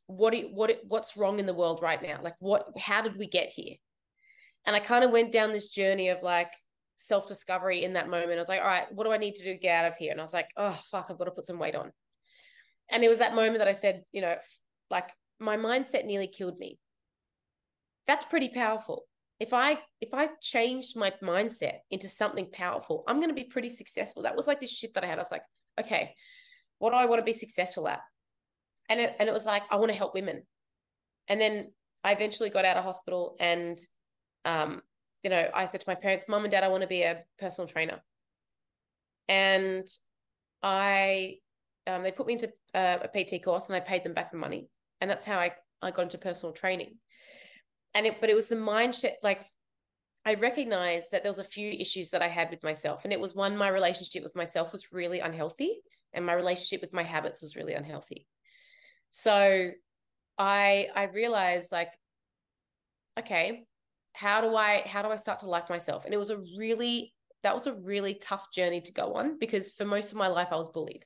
what 0.06 0.34
what 0.52 0.78
what's 0.86 1.16
wrong 1.16 1.38
in 1.38 1.46
the 1.46 1.54
world 1.54 1.80
right 1.82 2.02
now? 2.02 2.20
Like 2.22 2.34
what 2.38 2.66
how 2.78 3.02
did 3.02 3.16
we 3.16 3.26
get 3.26 3.48
here? 3.48 3.76
And 4.66 4.74
I 4.74 4.80
kind 4.80 5.04
of 5.04 5.10
went 5.10 5.32
down 5.32 5.52
this 5.52 5.68
journey 5.68 6.08
of 6.08 6.22
like 6.22 6.50
self-discovery 6.96 7.84
in 7.84 7.94
that 7.94 8.08
moment. 8.08 8.32
I 8.32 8.38
was 8.38 8.48
like, 8.48 8.60
all 8.60 8.66
right, 8.66 8.90
what 8.92 9.04
do 9.04 9.12
I 9.12 9.18
need 9.18 9.34
to 9.36 9.44
do 9.44 9.52
to 9.52 9.58
get 9.58 9.84
out 9.84 9.92
of 9.92 9.96
here? 9.96 10.10
And 10.10 10.20
I 10.20 10.24
was 10.24 10.32
like, 10.32 10.48
oh 10.56 10.78
fuck, 10.90 11.06
I've 11.10 11.18
got 11.18 11.24
to 11.24 11.30
put 11.30 11.46
some 11.46 11.58
weight 11.58 11.74
on. 11.74 11.92
And 12.90 13.02
it 13.04 13.08
was 13.08 13.18
that 13.18 13.34
moment 13.34 13.58
that 13.58 13.68
I 13.68 13.72
said, 13.72 14.04
you 14.12 14.20
know, 14.20 14.36
like 14.90 15.10
my 15.38 15.56
mindset 15.56 16.06
nearly 16.06 16.28
killed 16.28 16.58
me. 16.58 16.78
That's 18.06 18.24
pretty 18.24 18.48
powerful 18.48 19.04
if 19.40 19.52
i 19.52 19.78
if 20.00 20.14
i 20.14 20.28
changed 20.40 20.96
my 20.96 21.12
mindset 21.22 21.78
into 21.90 22.08
something 22.08 22.48
powerful 22.52 23.04
i'm 23.06 23.16
going 23.16 23.28
to 23.28 23.34
be 23.34 23.44
pretty 23.44 23.68
successful. 23.68 24.22
That 24.22 24.36
was 24.36 24.46
like 24.46 24.60
this 24.60 24.76
shift 24.76 24.94
that 24.94 25.04
i 25.04 25.06
had. 25.06 25.18
I 25.18 25.22
was 25.22 25.32
like 25.32 25.42
okay 25.80 26.14
what 26.78 26.90
do 26.90 26.96
i 26.96 27.06
want 27.06 27.20
to 27.20 27.24
be 27.24 27.32
successful 27.32 27.88
at? 27.88 28.00
And 28.88 29.00
it, 29.00 29.16
and 29.18 29.28
it 29.28 29.32
was 29.32 29.46
like 29.46 29.62
i 29.70 29.76
want 29.76 29.90
to 29.90 29.98
help 29.98 30.14
women. 30.14 30.42
And 31.28 31.40
then 31.40 31.72
i 32.02 32.12
eventually 32.12 32.50
got 32.50 32.64
out 32.64 32.76
of 32.76 32.84
hospital 32.84 33.36
and 33.40 33.78
um 34.44 34.82
you 35.22 35.30
know 35.30 35.48
i 35.54 35.64
said 35.66 35.80
to 35.80 35.88
my 35.88 35.94
parents 35.94 36.26
mom 36.28 36.44
and 36.44 36.50
dad 36.50 36.64
i 36.64 36.68
want 36.68 36.82
to 36.82 36.88
be 36.88 37.02
a 37.02 37.22
personal 37.38 37.68
trainer. 37.68 38.00
And 39.28 39.88
I 40.62 41.38
um, 41.86 42.02
they 42.02 42.12
put 42.12 42.26
me 42.26 42.34
into 42.34 42.50
uh, 42.74 42.98
a 43.02 43.08
PT 43.08 43.42
course 43.42 43.68
and 43.68 43.76
I 43.76 43.80
paid 43.80 44.04
them 44.04 44.14
back 44.14 44.30
the 44.30 44.38
money. 44.38 44.68
And 45.00 45.10
that's 45.10 45.24
how 45.24 45.38
I, 45.38 45.52
I 45.82 45.90
got 45.90 46.02
into 46.02 46.18
personal 46.18 46.52
training. 46.52 46.96
And 47.94 48.06
it, 48.06 48.20
but 48.20 48.30
it 48.30 48.34
was 48.34 48.48
the 48.48 48.56
mindset, 48.56 49.14
like 49.22 49.46
I 50.24 50.34
recognized 50.34 51.10
that 51.12 51.22
there 51.22 51.30
was 51.30 51.38
a 51.38 51.44
few 51.44 51.70
issues 51.70 52.10
that 52.10 52.22
I 52.22 52.28
had 52.28 52.50
with 52.50 52.62
myself. 52.62 53.04
And 53.04 53.12
it 53.12 53.20
was 53.20 53.34
one, 53.34 53.56
my 53.56 53.68
relationship 53.68 54.22
with 54.22 54.34
myself 54.34 54.72
was 54.72 54.92
really 54.92 55.20
unhealthy 55.20 55.80
and 56.12 56.24
my 56.24 56.32
relationship 56.32 56.80
with 56.80 56.94
my 56.94 57.02
habits 57.02 57.42
was 57.42 57.56
really 57.56 57.74
unhealthy. 57.74 58.26
So 59.10 59.70
I, 60.38 60.88
I 60.94 61.04
realized 61.04 61.72
like, 61.72 61.92
okay, 63.18 63.66
how 64.14 64.40
do 64.40 64.54
I, 64.56 64.82
how 64.86 65.02
do 65.02 65.08
I 65.08 65.16
start 65.16 65.40
to 65.40 65.48
like 65.48 65.68
myself? 65.68 66.04
And 66.04 66.14
it 66.14 66.18
was 66.18 66.30
a 66.30 66.38
really, 66.58 67.12
that 67.42 67.54
was 67.54 67.66
a 67.66 67.74
really 67.74 68.14
tough 68.14 68.50
journey 68.52 68.80
to 68.80 68.92
go 68.92 69.14
on 69.14 69.38
because 69.38 69.72
for 69.72 69.84
most 69.84 70.10
of 70.10 70.18
my 70.18 70.28
life 70.28 70.48
I 70.50 70.56
was 70.56 70.68
bullied. 70.68 71.04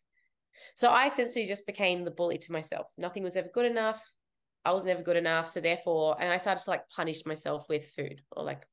So 0.76 0.88
I 0.88 1.06
essentially 1.06 1.46
just 1.46 1.66
became 1.66 2.04
the 2.04 2.10
bully 2.10 2.38
to 2.38 2.52
myself. 2.52 2.86
Nothing 2.96 3.24
was 3.24 3.36
ever 3.36 3.48
good 3.52 3.66
enough. 3.66 4.02
I 4.68 4.72
was 4.72 4.84
never 4.84 5.02
good 5.02 5.16
enough. 5.16 5.48
So 5.48 5.60
therefore, 5.62 6.16
and 6.20 6.30
I 6.30 6.36
started 6.36 6.62
to 6.64 6.70
like 6.70 6.86
punish 6.90 7.24
myself 7.24 7.64
with 7.70 7.88
food 7.96 8.20
or 8.32 8.44
like 8.44 8.66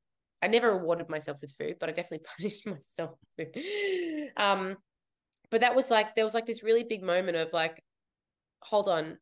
I 0.44 0.48
never 0.48 0.74
rewarded 0.74 1.08
myself 1.08 1.40
with 1.40 1.56
food, 1.58 1.78
but 1.80 1.88
I 1.88 1.94
definitely 1.94 2.26
punished 2.38 2.68
myself 2.68 3.12
with 3.38 3.54
food. 3.54 4.32
Um, 4.36 4.76
but 5.50 5.62
that 5.62 5.74
was 5.74 5.90
like 5.90 6.14
there 6.14 6.26
was 6.26 6.34
like 6.34 6.46
this 6.46 6.64
really 6.64 6.84
big 6.84 7.02
moment 7.02 7.38
of 7.38 7.54
like, 7.54 7.82
hold 8.60 8.90
on, 8.90 9.18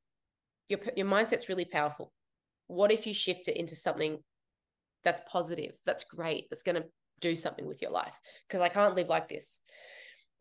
your 0.68 0.80
your 0.96 1.06
mindset's 1.06 1.48
really 1.48 1.66
powerful. 1.66 2.12
What 2.66 2.92
if 2.92 3.06
you 3.06 3.14
shift 3.14 3.48
it 3.48 3.58
into 3.58 3.76
something 3.76 4.18
that's 5.04 5.22
positive, 5.32 5.74
that's 5.86 6.06
great, 6.06 6.48
that's 6.50 6.64
going 6.64 6.82
to 6.82 6.86
do 7.22 7.36
something 7.36 7.68
with 7.68 7.84
your 7.84 7.92
life? 7.92 8.18
Because 8.48 8.62
I 8.62 8.70
can't 8.70 8.96
live 8.96 9.10
like 9.10 9.30
this. 9.30 9.60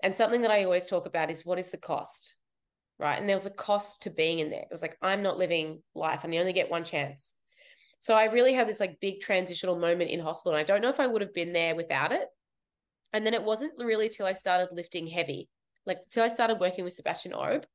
And 0.02 0.16
something 0.16 0.40
that 0.40 0.50
I 0.50 0.64
always 0.64 0.86
talk 0.86 1.04
about 1.04 1.30
is 1.30 1.44
what 1.44 1.58
is 1.58 1.70
the 1.70 1.76
cost? 1.76 2.36
Right. 2.98 3.18
And 3.18 3.28
there 3.28 3.36
was 3.36 3.46
a 3.46 3.50
cost 3.50 4.02
to 4.02 4.10
being 4.10 4.38
in 4.38 4.50
there. 4.50 4.60
It 4.60 4.68
was 4.70 4.82
like, 4.82 4.96
I'm 5.02 5.22
not 5.22 5.38
living 5.38 5.82
life 5.94 6.24
and 6.24 6.32
you 6.32 6.40
only 6.40 6.52
get 6.52 6.70
one 6.70 6.84
chance. 6.84 7.34
So 8.00 8.14
I 8.14 8.24
really 8.24 8.52
had 8.52 8.68
this 8.68 8.80
like 8.80 9.00
big 9.00 9.20
transitional 9.20 9.76
moment 9.76 10.10
in 10.10 10.20
hospital. 10.20 10.56
And 10.56 10.60
I 10.60 10.64
don't 10.64 10.82
know 10.82 10.88
if 10.88 11.00
I 11.00 11.06
would 11.06 11.22
have 11.22 11.34
been 11.34 11.52
there 11.52 11.74
without 11.74 12.12
it. 12.12 12.26
And 13.12 13.26
then 13.26 13.34
it 13.34 13.42
wasn't 13.42 13.72
really 13.78 14.08
till 14.08 14.26
I 14.26 14.32
started 14.32 14.68
lifting 14.72 15.06
heavy, 15.06 15.48
like 15.84 15.98
till 16.08 16.24
I 16.24 16.28
started 16.28 16.60
working 16.60 16.84
with 16.84 16.94
Sebastian 16.94 17.32
Oreb, 17.32 17.66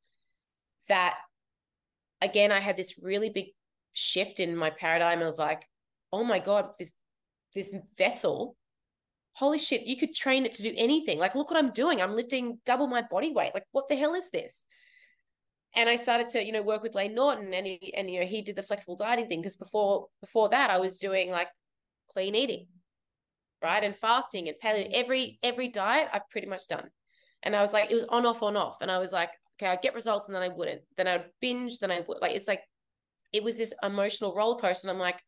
that 0.87 1.17
again, 2.21 2.51
I 2.51 2.59
had 2.59 2.77
this 2.77 2.99
really 3.01 3.29
big 3.29 3.47
shift 3.93 4.39
in 4.39 4.55
my 4.55 4.69
paradigm 4.69 5.21
of 5.21 5.37
like, 5.37 5.67
oh 6.11 6.23
my 6.23 6.39
God, 6.39 6.69
this 6.79 6.93
this 7.53 7.73
vessel 7.97 8.55
holy 9.37 9.59
shit, 9.59 9.83
you 9.83 9.95
could 9.95 10.15
train 10.15 10.47
it 10.47 10.53
to 10.53 10.63
do 10.63 10.73
anything. 10.75 11.19
Like, 11.19 11.35
look 11.35 11.51
what 11.51 11.63
I'm 11.63 11.69
doing. 11.69 12.01
I'm 12.01 12.15
lifting 12.15 12.57
double 12.65 12.87
my 12.87 13.03
body 13.03 13.31
weight. 13.31 13.53
Like, 13.53 13.67
what 13.71 13.87
the 13.87 13.95
hell 13.95 14.15
is 14.15 14.31
this? 14.31 14.65
And 15.75 15.89
I 15.89 15.95
started 15.95 16.27
to, 16.29 16.43
you 16.43 16.51
know, 16.51 16.63
work 16.63 16.81
with 16.81 16.95
Layne 16.95 17.13
Norton 17.13 17.53
and 17.53 17.65
he, 17.67 17.93
and, 17.95 18.09
you 18.09 18.19
know, 18.19 18.25
he 18.25 18.41
did 18.41 18.55
the 18.55 18.63
flexible 18.63 18.95
dieting 18.95 19.27
thing. 19.27 19.43
Cause 19.43 19.55
before, 19.55 20.07
before 20.21 20.49
that 20.49 20.69
I 20.69 20.79
was 20.79 20.99
doing 20.99 21.29
like 21.29 21.49
clean 22.11 22.35
eating, 22.35 22.67
right. 23.61 23.83
And 23.83 23.95
fasting 23.95 24.47
and 24.47 24.57
paleo, 24.63 24.87
mm. 24.87 24.93
every, 24.93 25.39
every 25.43 25.67
diet 25.67 26.09
I've 26.11 26.29
pretty 26.29 26.47
much 26.47 26.67
done. 26.67 26.89
And 27.43 27.55
I 27.55 27.61
was 27.61 27.73
like, 27.73 27.91
it 27.91 27.95
was 27.95 28.05
on, 28.05 28.25
off, 28.25 28.41
on, 28.41 28.57
off. 28.57 28.77
And 28.81 28.89
I 28.89 28.97
was 28.97 29.11
like, 29.11 29.29
okay, 29.61 29.71
I'd 29.71 29.81
get 29.81 29.93
results 29.93 30.27
and 30.27 30.35
then 30.35 30.41
I 30.41 30.47
wouldn't. 30.47 30.81
Then 30.95 31.07
I'd 31.07 31.25
binge, 31.41 31.79
then 31.79 31.91
I 31.91 32.03
would 32.07 32.21
like, 32.21 32.35
it's 32.35 32.47
like, 32.47 32.61
it 33.33 33.43
was 33.43 33.57
this 33.57 33.73
emotional 33.83 34.33
roller 34.33 34.57
coaster. 34.57 34.87
And 34.87 34.95
I'm 34.95 35.01
like, 35.01 35.21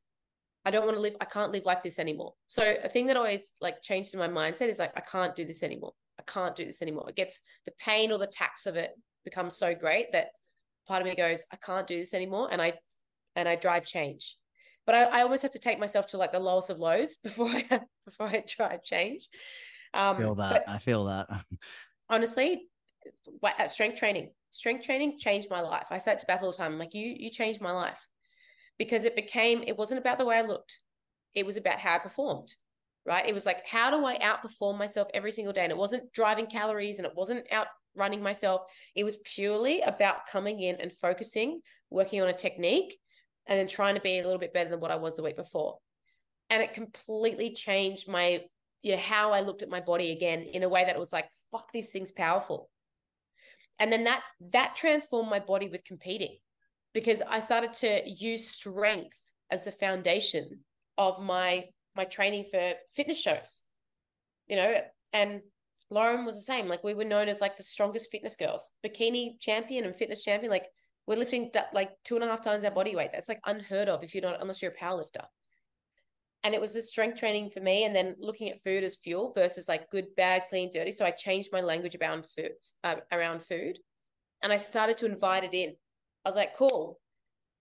I 0.66 0.72
don't 0.72 0.86
want 0.86 0.98
to 0.98 1.02
live, 1.02 1.16
I 1.22 1.26
can't 1.26 1.52
live 1.52 1.66
like 1.66 1.84
this 1.84 2.00
anymore. 2.00 2.34
So 2.48 2.76
a 2.84 2.90
thing 2.90 3.08
that 3.08 3.18
always 3.18 3.54
like 3.62 3.82
changed 3.82 4.14
in 4.14 4.20
my 4.20 4.28
mindset 4.28 4.70
is 4.70 4.80
like, 4.80 4.94
I 4.96 5.02
can't 5.02 5.36
do 5.36 5.46
this 5.46 5.64
anymore. 5.64 5.94
I 6.20 6.24
can't 6.24 6.56
do 6.56 6.66
this 6.66 6.82
anymore. 6.82 7.06
It 7.08 7.16
gets 7.16 7.42
the 7.66 7.72
pain 7.80 8.12
or 8.12 8.18
the 8.18 8.28
tax 8.28 8.66
of 8.66 8.76
it 8.76 8.92
becomes 9.24 9.56
so 9.56 9.76
great 9.76 10.12
that 10.14 10.30
part 10.88 11.02
of 11.02 11.08
me 11.08 11.16
goes, 11.16 11.46
I 11.52 11.56
can't 11.58 11.88
do 11.88 11.98
this 11.98 12.14
anymore. 12.14 12.50
And 12.52 12.62
I, 12.62 12.74
and 13.36 13.48
I 13.48 13.56
drive 13.56 13.86
change. 13.86 14.38
But 14.86 14.96
I, 14.96 15.20
I 15.20 15.22
almost 15.22 15.44
have 15.44 15.52
to 15.52 15.60
take 15.60 15.80
myself 15.80 16.08
to 16.08 16.18
like 16.18 16.32
the 16.32 16.40
lowest 16.40 16.70
of 16.70 16.80
lows 16.80 17.16
before 17.24 17.48
I, 17.48 17.82
before 18.06 18.28
I 18.28 18.44
drive 18.48 18.84
change. 18.84 19.28
Um, 19.94 20.18
I 20.18 20.20
feel 20.20 20.36
that. 20.36 20.64
I 20.68 20.80
feel 20.80 21.06
that. 21.06 21.28
honestly, 22.10 22.68
at 23.58 23.72
strength 23.72 24.00
training, 24.00 24.32
strength 24.52 24.86
training 24.86 25.18
changed 25.20 25.50
my 25.50 25.62
life. 25.62 25.88
I 25.92 25.98
say 25.98 26.14
it 26.14 26.20
to 26.20 26.26
Beth 26.26 26.44
all 26.44 26.52
the 26.52 26.58
time, 26.58 26.74
I'm 26.74 26.80
like, 26.80 26.94
you, 26.94 27.16
you 27.18 27.30
changed 27.30 27.62
my 27.62 27.72
life 27.72 28.00
because 28.78 29.06
it 29.06 29.16
became 29.16 29.64
it 29.68 29.78
wasn't 29.78 30.00
about 30.00 30.18
the 30.18 30.26
way 30.26 30.38
I 30.38 30.42
looked. 30.42 30.80
It 31.36 31.46
was 31.46 31.58
about 31.58 31.80
how 31.80 31.96
I 31.96 32.00
performed. 32.00 32.50
Right? 33.06 33.28
It 33.28 33.34
was 33.34 33.46
like 33.46 33.66
how 33.66 33.90
do 33.90 34.06
I 34.06 34.18
outperform 34.20 34.78
myself 34.78 35.08
every 35.14 35.32
single 35.32 35.54
day? 35.54 35.64
And 35.64 35.72
it 35.72 35.78
wasn't 35.78 36.12
driving 36.14 36.48
calories 36.48 36.98
and 36.98 37.06
it 37.06 37.14
wasn't 37.16 37.52
out 37.52 37.68
running 37.96 38.22
myself. 38.22 38.62
It 38.96 39.04
was 39.04 39.18
purely 39.18 39.82
about 39.82 40.28
coming 40.28 40.60
in 40.60 40.78
and 40.78 40.92
focusing, 40.92 41.62
working 41.90 42.22
on 42.22 42.30
a 42.30 42.34
technique 42.34 42.98
and 43.48 43.60
then 43.60 43.68
trying 43.68 43.96
to 43.96 44.02
be 44.02 44.20
a 44.20 44.24
little 44.24 44.40
bit 44.40 44.54
better 44.54 44.70
than 44.70 44.80
what 44.80 44.92
I 44.92 44.96
was 44.96 45.16
the 45.16 45.24
week 45.24 45.36
before. 45.36 45.78
And 46.50 46.62
it 46.62 46.74
completely 46.74 47.52
changed 47.52 48.08
my 48.08 48.42
you 48.82 48.94
know 48.94 49.02
how 49.02 49.34
I 49.34 49.42
looked 49.42 49.62
at 49.62 49.70
my 49.70 49.82
body 49.82 50.12
again 50.12 50.42
in 50.42 50.64
a 50.64 50.70
way 50.70 50.86
that 50.86 50.96
it 50.96 51.00
was 51.00 51.12
like 51.12 51.30
fuck 51.52 51.72
this 51.72 51.92
thing's 51.92 52.12
powerful. 52.12 52.70
And 53.78 53.92
then 53.92 54.06
that 54.06 54.22
that 54.52 54.76
transformed 54.76 55.30
my 55.30 55.40
body 55.40 55.70
with 55.70 55.84
competing 55.84 56.38
because 56.94 57.22
I 57.22 57.40
started 57.40 57.74
to 57.74 58.02
use 58.06 58.48
strength 58.48 59.34
as 59.52 59.64
the 59.64 59.72
foundation 59.72 60.60
of 60.98 61.22
my 61.22 61.66
my 61.96 62.06
training 62.06 62.46
for 62.50 62.74
fitness 62.96 63.22
shows. 63.22 63.64
You 64.48 64.56
know, 64.56 64.82
and 65.14 65.42
Lauren 65.90 66.26
was 66.26 66.36
the 66.36 66.42
same. 66.42 66.68
Like 66.68 66.84
we 66.84 66.94
were 66.94 67.06
known 67.06 67.28
as 67.28 67.42
like 67.42 67.58
the 67.58 67.64
strongest 67.64 68.12
fitness 68.12 68.36
girls, 68.36 68.72
bikini 68.86 69.40
champion 69.40 69.86
and 69.86 69.96
fitness 69.96 70.24
champion. 70.24 70.52
Like 70.52 70.68
we're 71.08 71.18
lifting 71.18 71.52
like 71.74 71.92
two 72.04 72.16
and 72.16 72.24
a 72.24 72.28
half 72.28 72.44
times 72.44 72.64
our 72.64 72.72
body 72.72 72.96
weight. 72.96 73.10
That's 73.12 73.30
like 73.30 73.42
unheard 73.46 73.90
of 73.90 74.04
if 74.04 74.14
you're 74.14 74.24
not 74.24 74.42
unless 74.42 74.62
you're 74.62 74.72
a 74.72 74.76
power 74.76 74.98
lifter. 74.98 75.24
And 76.44 76.56
it 76.56 76.62
was 76.62 76.74
the 76.74 76.82
strength 76.82 77.20
training 77.20 77.50
for 77.50 77.60
me, 77.60 77.84
and 77.84 77.94
then 77.94 78.16
looking 78.20 78.50
at 78.50 78.64
food 78.64 78.86
as 78.86 78.96
fuel 78.96 79.34
versus 79.36 79.68
like 79.68 79.90
good, 79.90 80.16
bad, 80.16 80.44
clean, 80.50 80.72
dirty. 80.74 80.94
So 80.94 81.04
I 81.04 81.12
changed 81.12 81.50
my 81.52 81.60
language 81.60 81.98
around 82.00 82.26
food, 82.26 82.52
uh, 82.84 82.96
around 83.12 83.42
food, 83.42 83.78
and 84.42 84.54
I 84.54 84.56
started 84.56 84.96
to 84.98 85.06
invite 85.06 85.44
it 85.44 85.54
in 85.54 85.76
I 86.26 86.30
was 86.30 86.36
like, 86.36 86.56
cool. 86.56 87.00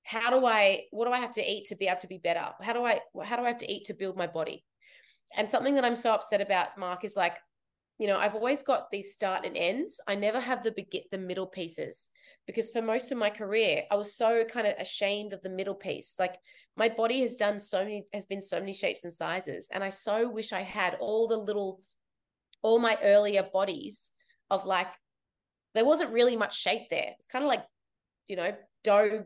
How 0.03 0.31
do 0.31 0.47
I, 0.47 0.85
what 0.91 1.07
do 1.07 1.13
I 1.13 1.19
have 1.19 1.33
to 1.33 1.45
eat 1.45 1.67
to 1.67 1.77
be 1.77 1.87
able 1.87 2.01
to 2.01 2.07
be 2.07 2.19
better? 2.19 2.49
How 2.63 2.73
do 2.73 2.85
I, 2.85 3.01
how 3.25 3.37
do 3.37 3.45
I 3.45 3.49
have 3.49 3.59
to 3.59 3.71
eat 3.71 3.85
to 3.85 3.95
build 3.95 4.17
my 4.17 4.27
body? 4.27 4.65
And 5.37 5.49
something 5.49 5.75
that 5.75 5.85
I'm 5.85 5.97
so 5.97 6.15
upset 6.15 6.41
about, 6.41 6.79
Mark, 6.79 7.05
is 7.05 7.15
like, 7.17 7.37
you 7.99 8.07
know, 8.07 8.17
I've 8.17 8.35
always 8.35 8.63
got 8.63 8.91
these 8.91 9.15
start 9.15 9.45
and 9.45 9.57
ends. 9.57 10.01
I 10.07 10.15
never 10.15 10.39
have 10.41 10.63
the 10.63 10.71
begin 10.73 11.03
the 11.11 11.19
middle 11.19 11.47
pieces 11.47 12.09
because 12.47 12.71
for 12.71 12.81
most 12.81 13.11
of 13.11 13.19
my 13.19 13.31
career, 13.31 13.83
I 13.91 13.97
was 13.97 14.15
so 14.15 14.45
kind 14.45 14.67
of 14.67 14.75
ashamed 14.79 15.33
of 15.33 15.43
the 15.43 15.51
middle 15.51 15.75
piece. 15.75 16.17
Like 16.19 16.37
my 16.77 16.89
body 16.89 17.21
has 17.21 17.37
done 17.37 17.59
so 17.59 17.81
many, 17.81 18.05
has 18.15 18.25
been 18.25 18.43
so 18.43 18.61
many 18.61 18.73
shapes 18.73 19.05
and 19.05 19.13
sizes. 19.13 19.69
And 19.73 19.83
I 19.83 19.91
so 19.91 20.29
wish 20.29 20.53
I 20.53 20.63
had 20.63 20.97
all 21.01 21.27
the 21.27 21.37
little, 21.37 21.81
all 22.63 22.79
my 22.79 22.97
earlier 23.03 23.43
bodies 23.53 24.13
of 24.49 24.65
like, 24.65 24.95
there 25.75 25.85
wasn't 25.85 26.13
really 26.13 26.37
much 26.37 26.59
shape 26.59 26.89
there. 26.89 27.13
It's 27.19 27.27
kind 27.27 27.45
of 27.45 27.49
like 27.49 27.65
you 28.29 28.37
know, 28.37 28.53
dough 28.85 29.25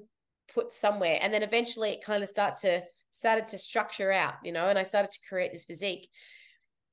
put 0.54 0.72
somewhere. 0.72 1.18
And 1.20 1.34
then 1.34 1.42
eventually 1.42 1.90
it 1.90 2.04
kind 2.04 2.22
of 2.22 2.28
start 2.28 2.56
to 2.58 2.82
started 3.10 3.46
to 3.48 3.58
structure 3.58 4.10
out, 4.10 4.34
you 4.42 4.52
know, 4.52 4.66
and 4.66 4.78
I 4.78 4.84
started 4.84 5.10
to 5.10 5.28
create 5.28 5.52
this 5.52 5.66
physique. 5.66 6.08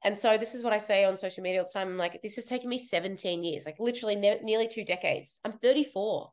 And 0.04 0.18
so 0.18 0.38
this 0.38 0.56
is 0.56 0.64
what 0.64 0.74
I 0.74 0.78
say 0.78 1.04
on 1.04 1.18
social 1.18 1.44
media 1.44 1.62
all 1.62 1.68
the 1.68 1.78
time. 1.78 1.90
I'm 1.90 1.98
like, 1.98 2.22
this 2.22 2.38
has 2.38 2.46
taken 2.46 2.70
me 2.70 2.78
17 2.78 3.44
years, 3.44 3.66
like 3.66 3.80
literally 3.80 4.16
ne- 4.16 4.40
nearly 4.42 4.68
two 4.68 4.86
decades. 4.86 5.40
I'm 5.44 5.52
34. 5.52 6.32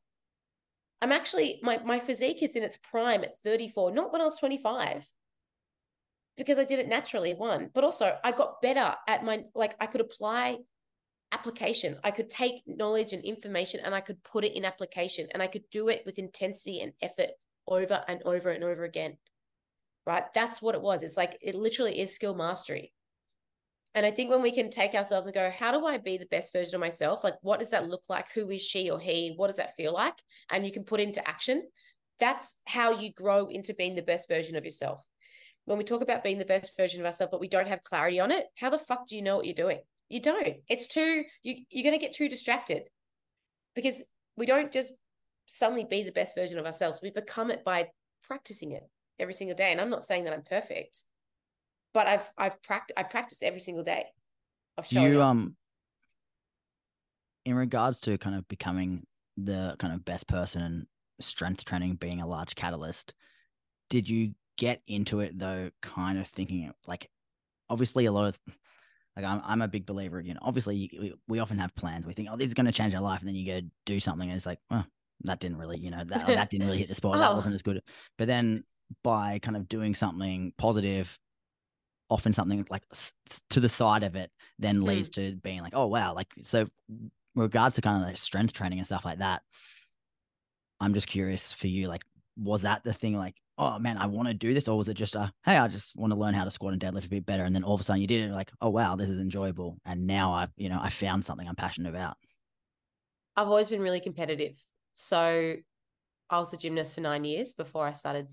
I'm 1.02 1.12
actually 1.12 1.60
my 1.62 1.78
my 1.84 1.98
physique 1.98 2.42
is 2.42 2.56
in 2.56 2.62
its 2.62 2.78
prime 2.78 3.22
at 3.22 3.38
34, 3.38 3.92
not 3.92 4.12
when 4.12 4.20
I 4.20 4.24
was 4.24 4.38
25. 4.38 5.06
Because 6.36 6.58
I 6.58 6.64
did 6.64 6.78
it 6.78 6.88
naturally, 6.88 7.34
one, 7.34 7.70
but 7.74 7.82
also 7.82 8.16
I 8.22 8.32
got 8.32 8.62
better 8.62 8.94
at 9.08 9.24
my 9.24 9.44
like 9.54 9.74
I 9.80 9.86
could 9.86 10.00
apply 10.00 10.58
application. 11.32 11.98
I 12.04 12.12
could 12.12 12.30
take 12.30 12.62
knowledge 12.66 13.12
and 13.12 13.24
information 13.24 13.80
and 13.84 13.94
I 13.94 14.00
could 14.00 14.22
put 14.22 14.44
it 14.44 14.56
in 14.56 14.64
application 14.64 15.26
and 15.32 15.42
I 15.42 15.48
could 15.48 15.64
do 15.70 15.88
it 15.88 16.02
with 16.06 16.18
intensity 16.18 16.80
and 16.80 16.92
effort 17.02 17.30
over 17.66 18.04
and 18.06 18.22
over 18.24 18.50
and 18.50 18.62
over 18.62 18.84
again. 18.84 19.16
Right? 20.06 20.24
That's 20.34 20.62
what 20.62 20.76
it 20.76 20.82
was. 20.82 21.02
It's 21.02 21.16
like 21.16 21.36
it 21.40 21.56
literally 21.56 21.98
is 21.98 22.14
skill 22.14 22.34
mastery. 22.34 22.92
And 23.96 24.04
I 24.04 24.10
think 24.10 24.28
when 24.28 24.42
we 24.42 24.52
can 24.52 24.68
take 24.68 24.94
ourselves 24.94 25.26
and 25.26 25.34
go, 25.34 25.50
how 25.50 25.72
do 25.72 25.86
I 25.86 25.96
be 25.96 26.18
the 26.18 26.26
best 26.26 26.52
version 26.52 26.74
of 26.74 26.82
myself? 26.82 27.24
Like, 27.24 27.36
what 27.40 27.60
does 27.60 27.70
that 27.70 27.88
look 27.88 28.02
like? 28.10 28.30
Who 28.32 28.50
is 28.50 28.60
she 28.60 28.90
or 28.90 29.00
he? 29.00 29.32
What 29.36 29.46
does 29.46 29.56
that 29.56 29.74
feel 29.74 29.94
like? 29.94 30.14
And 30.50 30.66
you 30.66 30.70
can 30.70 30.84
put 30.84 31.00
into 31.00 31.26
action. 31.26 31.66
That's 32.20 32.56
how 32.66 33.00
you 33.00 33.10
grow 33.14 33.46
into 33.46 33.72
being 33.72 33.94
the 33.94 34.02
best 34.02 34.28
version 34.28 34.54
of 34.54 34.64
yourself. 34.64 35.02
When 35.64 35.78
we 35.78 35.84
talk 35.84 36.02
about 36.02 36.22
being 36.22 36.36
the 36.36 36.44
best 36.44 36.76
version 36.76 37.00
of 37.00 37.06
ourselves, 37.06 37.30
but 37.30 37.40
we 37.40 37.48
don't 37.48 37.68
have 37.68 37.82
clarity 37.82 38.20
on 38.20 38.30
it, 38.30 38.44
how 38.56 38.68
the 38.68 38.78
fuck 38.78 39.06
do 39.06 39.16
you 39.16 39.22
know 39.22 39.36
what 39.36 39.46
you're 39.46 39.54
doing? 39.54 39.80
You 40.10 40.20
don't. 40.20 40.56
It's 40.68 40.86
too 40.86 41.24
you 41.42 41.56
you're 41.70 41.82
going 41.82 41.98
to 41.98 42.04
get 42.04 42.14
too 42.14 42.28
distracted 42.28 42.82
because 43.74 44.04
we 44.36 44.46
don't 44.46 44.70
just 44.70 44.92
suddenly 45.46 45.84
be 45.84 46.02
the 46.02 46.12
best 46.12 46.34
version 46.36 46.58
of 46.58 46.66
ourselves. 46.66 47.00
We 47.02 47.10
become 47.10 47.50
it 47.50 47.64
by 47.64 47.88
practicing 48.22 48.72
it 48.72 48.82
every 49.18 49.34
single 49.34 49.56
day. 49.56 49.72
And 49.72 49.80
I'm 49.80 49.90
not 49.90 50.04
saying 50.04 50.24
that 50.24 50.34
I'm 50.34 50.42
perfect, 50.42 51.02
but 51.96 52.06
I've 52.06 52.30
I've 52.36 52.62
practiced 52.62 52.98
I 52.98 53.04
practice 53.04 53.42
every 53.42 53.60
single 53.60 53.82
day. 53.82 54.04
Of 54.76 54.86
showing 54.86 55.14
you 55.14 55.22
up. 55.22 55.30
um 55.30 55.56
in 57.46 57.54
regards 57.54 58.02
to 58.02 58.18
kind 58.18 58.36
of 58.36 58.46
becoming 58.48 59.06
the 59.38 59.76
kind 59.78 59.94
of 59.94 60.04
best 60.04 60.28
person 60.28 60.60
and 60.60 60.86
strength 61.22 61.64
training 61.64 61.94
being 61.94 62.20
a 62.20 62.26
large 62.26 62.54
catalyst, 62.54 63.14
did 63.88 64.10
you 64.10 64.34
get 64.58 64.82
into 64.86 65.20
it 65.20 65.38
though, 65.38 65.70
kind 65.80 66.18
of 66.18 66.26
thinking 66.28 66.70
like, 66.86 67.08
obviously 67.70 68.04
a 68.04 68.12
lot 68.12 68.26
of 68.26 68.38
like 69.16 69.24
I'm, 69.24 69.40
I'm 69.42 69.62
a 69.62 69.68
big 69.68 69.86
believer 69.86 70.20
you 70.20 70.34
know 70.34 70.40
obviously 70.42 70.90
we, 71.00 71.14
we 71.26 71.38
often 71.38 71.58
have 71.58 71.74
plans 71.74 72.06
we 72.06 72.12
think 72.12 72.28
oh 72.30 72.36
this 72.36 72.46
is 72.46 72.54
going 72.54 72.66
to 72.66 72.72
change 72.72 72.94
our 72.94 73.00
life 73.00 73.20
and 73.20 73.28
then 73.28 73.34
you 73.34 73.46
go 73.46 73.60
do 73.86 73.98
something 73.98 74.28
and 74.28 74.36
it's 74.36 74.46
like 74.46 74.60
oh 74.70 74.84
that 75.22 75.40
didn't 75.40 75.56
really 75.56 75.78
you 75.78 75.90
know 75.90 76.04
that, 76.04 76.26
that 76.26 76.50
didn't 76.50 76.66
really 76.66 76.78
hit 76.78 76.88
the 76.88 76.94
spot 76.94 77.16
oh. 77.16 77.18
that 77.18 77.34
wasn't 77.34 77.54
as 77.54 77.62
good 77.62 77.82
but 78.18 78.28
then 78.28 78.62
by 79.02 79.40
kind 79.40 79.56
of 79.56 79.68
doing 79.68 79.94
something 79.96 80.52
positive 80.58 81.18
often 82.08 82.32
something 82.32 82.64
like 82.70 82.84
to 83.50 83.60
the 83.60 83.68
side 83.68 84.02
of 84.02 84.16
it 84.16 84.30
then 84.58 84.78
mm. 84.78 84.84
leads 84.84 85.08
to 85.08 85.34
being 85.36 85.60
like 85.60 85.72
oh 85.74 85.86
wow 85.86 86.14
like 86.14 86.28
so 86.42 86.66
regards 87.34 87.74
to 87.74 87.82
kind 87.82 88.00
of 88.00 88.08
like 88.08 88.16
strength 88.16 88.52
training 88.52 88.78
and 88.78 88.86
stuff 88.86 89.04
like 89.04 89.18
that 89.18 89.42
i'm 90.80 90.94
just 90.94 91.06
curious 91.06 91.52
for 91.52 91.66
you 91.66 91.88
like 91.88 92.02
was 92.36 92.62
that 92.62 92.84
the 92.84 92.92
thing 92.92 93.16
like 93.16 93.34
oh 93.58 93.78
man 93.78 93.96
i 93.96 94.06
want 94.06 94.28
to 94.28 94.34
do 94.34 94.52
this 94.52 94.68
or 94.68 94.76
was 94.76 94.88
it 94.88 94.94
just 94.94 95.14
a 95.14 95.32
hey 95.44 95.56
i 95.56 95.66
just 95.66 95.96
want 95.96 96.12
to 96.12 96.18
learn 96.18 96.34
how 96.34 96.44
to 96.44 96.50
squat 96.50 96.72
and 96.72 96.82
deadlift 96.82 97.06
a 97.06 97.08
bit 97.08 97.26
better 97.26 97.44
and 97.44 97.54
then 97.54 97.64
all 97.64 97.74
of 97.74 97.80
a 97.80 97.84
sudden 97.84 98.00
you 98.00 98.06
did 98.06 98.28
it 98.28 98.32
like 98.32 98.50
oh 98.60 98.68
wow 98.68 98.94
this 98.94 99.08
is 99.08 99.20
enjoyable 99.20 99.78
and 99.84 100.06
now 100.06 100.32
i 100.32 100.46
you 100.56 100.68
know 100.68 100.78
i 100.80 100.90
found 100.90 101.24
something 101.24 101.48
i'm 101.48 101.56
passionate 101.56 101.88
about 101.88 102.16
i've 103.36 103.48
always 103.48 103.68
been 103.68 103.80
really 103.80 104.00
competitive 104.00 104.58
so 104.94 105.54
i 106.28 106.38
was 106.38 106.52
a 106.52 106.56
gymnast 106.58 106.94
for 106.94 107.00
nine 107.00 107.24
years 107.24 107.54
before 107.54 107.86
i 107.86 107.92
started 107.92 108.26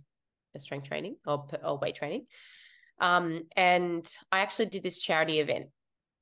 strength 0.59 0.87
training 0.87 1.15
or, 1.25 1.47
or 1.63 1.77
weight 1.77 1.95
training 1.95 2.25
um, 2.99 3.41
and 3.55 4.15
i 4.31 4.39
actually 4.39 4.65
did 4.65 4.83
this 4.83 5.01
charity 5.01 5.39
event 5.39 5.67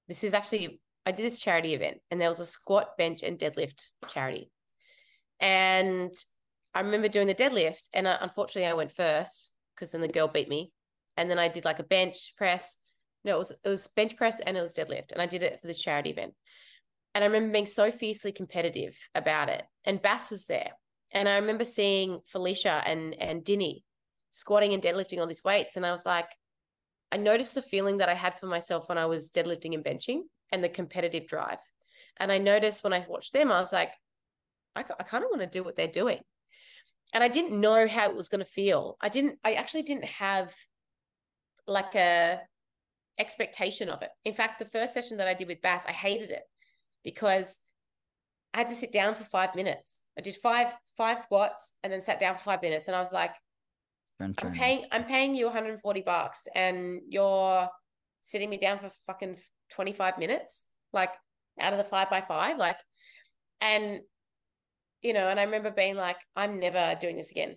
this 0.08 0.24
is 0.24 0.34
actually 0.34 0.80
i 1.06 1.12
did 1.12 1.26
this 1.26 1.40
charity 1.40 1.74
event 1.74 2.00
and 2.10 2.20
there 2.20 2.30
was 2.30 2.40
a 2.40 2.46
squat 2.46 2.98
bench 2.98 3.24
and 3.24 3.40
deadlift 3.40 3.90
charity 4.08 4.52
and 5.40 6.14
I 6.74 6.82
remember 6.82 7.10
doing 7.10 7.28
the 7.28 7.36
deadlift, 7.36 7.90
and 7.94 8.08
uh, 8.08 8.18
unfortunately, 8.22 8.70
I 8.70 8.74
went 8.74 8.94
first 8.94 9.52
because 9.76 9.92
then 9.92 10.02
the 10.02 10.08
girl 10.08 10.28
beat 10.28 10.48
me. 10.48 10.72
And 11.18 11.30
then 11.30 11.40
I 11.40 11.50
did 11.50 11.66
like 11.66 11.80
a 11.80 11.84
bench 11.84 12.34
press. 12.38 12.78
No, 13.26 13.36
it 13.36 13.40
was 13.40 13.52
it 13.52 13.70
was 13.70 13.88
bench 13.88 14.16
press 14.16 14.40
and 14.40 14.56
it 14.56 14.62
was 14.62 14.74
deadlift, 14.74 15.12
and 15.12 15.22
I 15.22 15.26
did 15.26 15.44
it 15.44 15.60
for 15.60 15.68
this 15.68 15.82
charity 15.82 16.12
event. 16.12 16.34
And 17.14 17.24
I 17.24 17.28
remember 17.28 17.52
being 17.52 17.66
so 17.66 17.92
fiercely 17.92 18.32
competitive 18.32 18.98
about 19.14 19.50
it. 19.50 19.64
And 19.84 20.02
Bas 20.02 20.32
was 20.32 20.48
there, 20.48 20.72
and 21.12 21.28
I 21.28 21.36
remember 21.38 21.66
seeing 21.66 22.22
Felicia 22.26 22.82
and 22.86 23.14
and 23.16 23.44
Dinny 23.44 23.84
squatting 24.32 24.74
and 24.74 24.82
deadlifting 24.82 25.20
all 25.20 25.28
these 25.28 25.44
weights, 25.44 25.76
and 25.76 25.86
I 25.86 25.92
was 25.92 26.06
like, 26.06 26.30
I 27.12 27.18
noticed 27.18 27.56
the 27.56 27.62
feeling 27.62 27.98
that 27.98 28.10
I 28.10 28.14
had 28.14 28.40
for 28.40 28.46
myself 28.48 28.90
when 28.90 28.98
I 28.98 29.06
was 29.06 29.32
deadlifting 29.32 29.74
and 29.74 29.84
benching, 29.84 30.22
and 30.52 30.64
the 30.64 30.70
competitive 30.70 31.28
drive. 31.28 31.60
And 32.18 32.32
I 32.32 32.38
noticed 32.38 32.84
when 32.84 32.94
I 32.94 33.04
watched 33.08 33.34
them, 33.34 33.52
I 33.52 33.60
was 33.60 33.74
like, 33.74 33.94
I, 34.76 34.82
I 34.82 35.04
kind 35.04 35.24
of 35.24 35.30
want 35.30 35.42
to 35.42 35.48
do 35.48 35.64
what 35.64 35.76
they're 35.76 35.88
doing 35.88 36.22
and 37.14 37.24
I 37.24 37.28
didn't 37.28 37.60
know 37.60 37.88
how 37.88 38.10
it 38.10 38.16
was 38.16 38.30
going 38.30 38.40
to 38.40 38.46
feel. 38.46 38.98
I 39.02 39.10
didn't, 39.10 39.38
I 39.44 39.54
actually 39.54 39.84
didn't 39.84 40.06
have 40.06 40.54
like 41.68 41.96
a 41.96 42.42
expectation 43.18 43.90
of 43.90 44.02
it. 44.02 44.10
In 44.26 44.34
fact, 44.34 44.60
the 44.60 44.66
first 44.66 44.94
session 44.94 45.18
that 45.18 45.28
I 45.28 45.34
did 45.34 45.48
with 45.48 45.62
Bas, 45.62 45.86
I 45.86 45.92
hated 45.92 46.32
it 46.32 46.44
because 47.04 47.58
I 48.54 48.60
had 48.60 48.70
to 48.70 48.76
sit 48.76 48.94
down 48.94 49.16
for 49.16 49.24
five 49.26 49.56
minutes. 49.56 50.00
I 50.18 50.22
did 50.22 50.36
five 50.36 50.76
five 50.98 51.20
squats 51.20 51.74
and 51.84 51.92
then 51.92 52.02
sat 52.02 52.20
down 52.20 52.36
for 52.36 52.44
five 52.44 52.62
minutes, 52.62 52.88
and 52.88 52.96
I 52.96 53.00
was 53.00 53.14
like, 53.14 53.34
I'm 54.22 54.54
paying 54.54 54.86
I'm 54.92 55.04
paying 55.04 55.36
you 55.36 55.46
140 55.46 56.02
bucks, 56.02 56.48
and 56.56 57.02
you're 57.08 57.68
sitting 58.22 58.50
me 58.50 58.58
down 58.58 58.78
for 58.78 58.90
fucking 59.08 59.38
25 59.72 60.18
minutes, 60.18 60.68
like 60.94 61.14
out 61.60 61.74
of 61.74 61.78
the 61.78 61.84
five 61.84 62.10
by 62.10 62.22
five, 62.22 62.58
like, 62.58 62.78
and 63.60 64.02
you 65.02 65.14
know, 65.14 65.28
and 65.28 65.40
I 65.40 65.44
remember 65.44 65.72
being 65.72 65.96
like, 65.96 66.18
I'm 66.36 66.60
never 66.60 66.96
doing 67.00 67.18
this 67.18 67.32
again. 67.32 67.56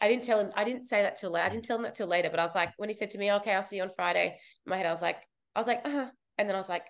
I 0.00 0.08
didn't 0.08 0.24
tell 0.24 0.40
him, 0.40 0.50
I 0.54 0.64
didn't 0.64 0.84
say 0.84 1.02
that 1.02 1.16
till 1.16 1.30
later. 1.30 1.46
I 1.46 1.48
didn't 1.48 1.64
tell 1.64 1.76
him 1.76 1.82
that 1.82 1.94
till 1.94 2.06
later, 2.06 2.30
but 2.30 2.38
I 2.38 2.42
was 2.42 2.54
like, 2.54 2.72
when 2.76 2.88
he 2.88 2.94
said 2.94 3.10
to 3.10 3.18
me, 3.18 3.32
okay, 3.32 3.54
I'll 3.54 3.62
see 3.62 3.76
you 3.76 3.82
on 3.82 3.90
Friday, 3.90 4.26
in 4.26 4.70
my 4.70 4.76
head, 4.76 4.86
I 4.86 4.90
was 4.90 5.02
like, 5.02 5.22
I 5.54 5.60
was 5.60 5.66
like, 5.66 5.80
uh-huh. 5.84 6.06
And 6.38 6.48
then 6.48 6.56
I 6.56 6.58
was 6.58 6.68
like, 6.68 6.84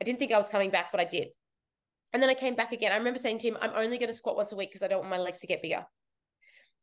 I 0.00 0.04
didn't 0.04 0.18
think 0.18 0.32
I 0.32 0.38
was 0.38 0.48
coming 0.48 0.70
back, 0.70 0.90
but 0.92 1.00
I 1.00 1.04
did. 1.04 1.28
And 2.12 2.22
then 2.22 2.30
I 2.30 2.34
came 2.34 2.54
back 2.54 2.72
again. 2.72 2.92
I 2.92 2.96
remember 2.96 3.18
saying 3.18 3.38
to 3.38 3.48
him, 3.48 3.58
I'm 3.60 3.72
only 3.74 3.98
going 3.98 4.08
to 4.08 4.14
squat 4.14 4.36
once 4.36 4.52
a 4.52 4.56
week 4.56 4.70
because 4.70 4.82
I 4.82 4.88
don't 4.88 5.00
want 5.00 5.10
my 5.10 5.18
legs 5.18 5.40
to 5.40 5.46
get 5.46 5.60
bigger. 5.60 5.84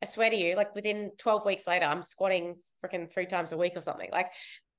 I 0.02 0.06
swear 0.06 0.30
to 0.30 0.36
you, 0.36 0.56
like 0.56 0.76
within 0.76 1.12
12 1.18 1.46
weeks 1.46 1.68
later, 1.68 1.86
I'm 1.86 2.04
squatting 2.04 2.56
freaking 2.84 3.12
three 3.12 3.26
times 3.26 3.52
a 3.52 3.58
week 3.58 3.74
or 3.76 3.82
something. 3.82 4.10
Like 4.12 4.32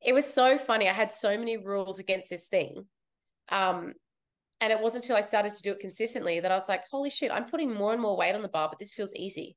it 0.02 0.12
was 0.12 0.32
so 0.32 0.58
funny. 0.58 0.88
I 0.88 0.92
had 0.92 1.12
so 1.12 1.36
many 1.38 1.56
rules 1.56 1.98
against 1.98 2.30
this 2.30 2.48
thing. 2.48 2.86
Um, 3.50 3.94
and 4.60 4.72
it 4.72 4.80
wasn't 4.80 5.04
until 5.04 5.16
I 5.16 5.22
started 5.22 5.52
to 5.54 5.62
do 5.62 5.72
it 5.72 5.80
consistently 5.80 6.40
that 6.40 6.50
I 6.50 6.54
was 6.54 6.68
like, 6.68 6.84
holy 6.90 7.10
shit, 7.10 7.30
I'm 7.30 7.44
putting 7.44 7.74
more 7.74 7.92
and 7.92 8.00
more 8.00 8.16
weight 8.16 8.34
on 8.34 8.42
the 8.42 8.48
bar, 8.48 8.68
but 8.68 8.78
this 8.78 8.92
feels 8.92 9.14
easy. 9.14 9.56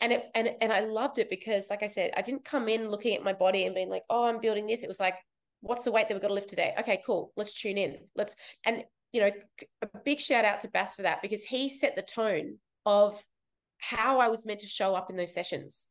And 0.00 0.12
it 0.12 0.24
and 0.34 0.48
and 0.60 0.72
I 0.72 0.80
loved 0.80 1.18
it 1.18 1.28
because, 1.28 1.70
like 1.70 1.82
I 1.82 1.86
said, 1.86 2.12
I 2.16 2.22
didn't 2.22 2.44
come 2.44 2.68
in 2.68 2.88
looking 2.88 3.16
at 3.16 3.24
my 3.24 3.32
body 3.32 3.64
and 3.64 3.74
being 3.74 3.88
like, 3.88 4.04
oh, 4.08 4.26
I'm 4.26 4.40
building 4.40 4.66
this. 4.66 4.84
It 4.84 4.88
was 4.88 5.00
like, 5.00 5.16
what's 5.60 5.84
the 5.84 5.90
weight 5.90 6.08
that 6.08 6.14
we've 6.14 6.22
got 6.22 6.28
to 6.28 6.34
lift 6.34 6.50
today? 6.50 6.72
Okay, 6.78 7.02
cool. 7.04 7.32
Let's 7.36 7.60
tune 7.60 7.78
in. 7.78 7.96
Let's 8.14 8.36
and 8.64 8.84
you 9.12 9.22
know, 9.22 9.30
a 9.82 9.88
big 10.04 10.20
shout 10.20 10.44
out 10.44 10.60
to 10.60 10.68
Bas 10.68 10.94
for 10.94 11.02
that 11.02 11.22
because 11.22 11.42
he 11.42 11.68
set 11.68 11.96
the 11.96 12.02
tone 12.02 12.58
of 12.86 13.20
how 13.78 14.20
I 14.20 14.28
was 14.28 14.44
meant 14.44 14.60
to 14.60 14.66
show 14.66 14.94
up 14.94 15.10
in 15.10 15.16
those 15.16 15.32
sessions. 15.32 15.88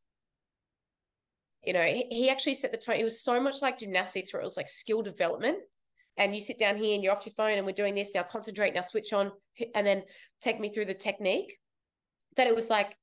You 1.64 1.72
know, 1.72 1.82
he, 1.82 2.30
actually 2.30 2.54
set 2.54 2.70
the 2.70 2.78
tone. 2.78 2.96
It 2.96 3.04
was 3.04 3.20
so 3.20 3.40
much 3.40 3.60
like 3.62 3.78
gymnastics 3.78 4.32
where 4.32 4.40
it 4.40 4.44
was 4.44 4.56
like 4.56 4.68
skill 4.68 5.02
development. 5.02 5.58
And 6.16 6.34
you 6.34 6.40
sit 6.40 6.58
down 6.58 6.76
here 6.76 6.94
and 6.94 7.02
you're 7.02 7.12
off 7.12 7.26
your 7.26 7.34
phone 7.34 7.58
and 7.58 7.66
we're 7.66 7.72
doing 7.72 7.94
this 7.94 8.14
now 8.14 8.24
concentrate 8.24 8.74
now 8.74 8.80
switch 8.80 9.12
on 9.12 9.30
and 9.74 9.86
then 9.86 10.02
take 10.40 10.58
me 10.60 10.68
through 10.68 10.86
the 10.86 10.94
technique. 10.94 11.58
That 12.36 12.46
it 12.46 12.54
was 12.54 12.70
like 12.70 12.96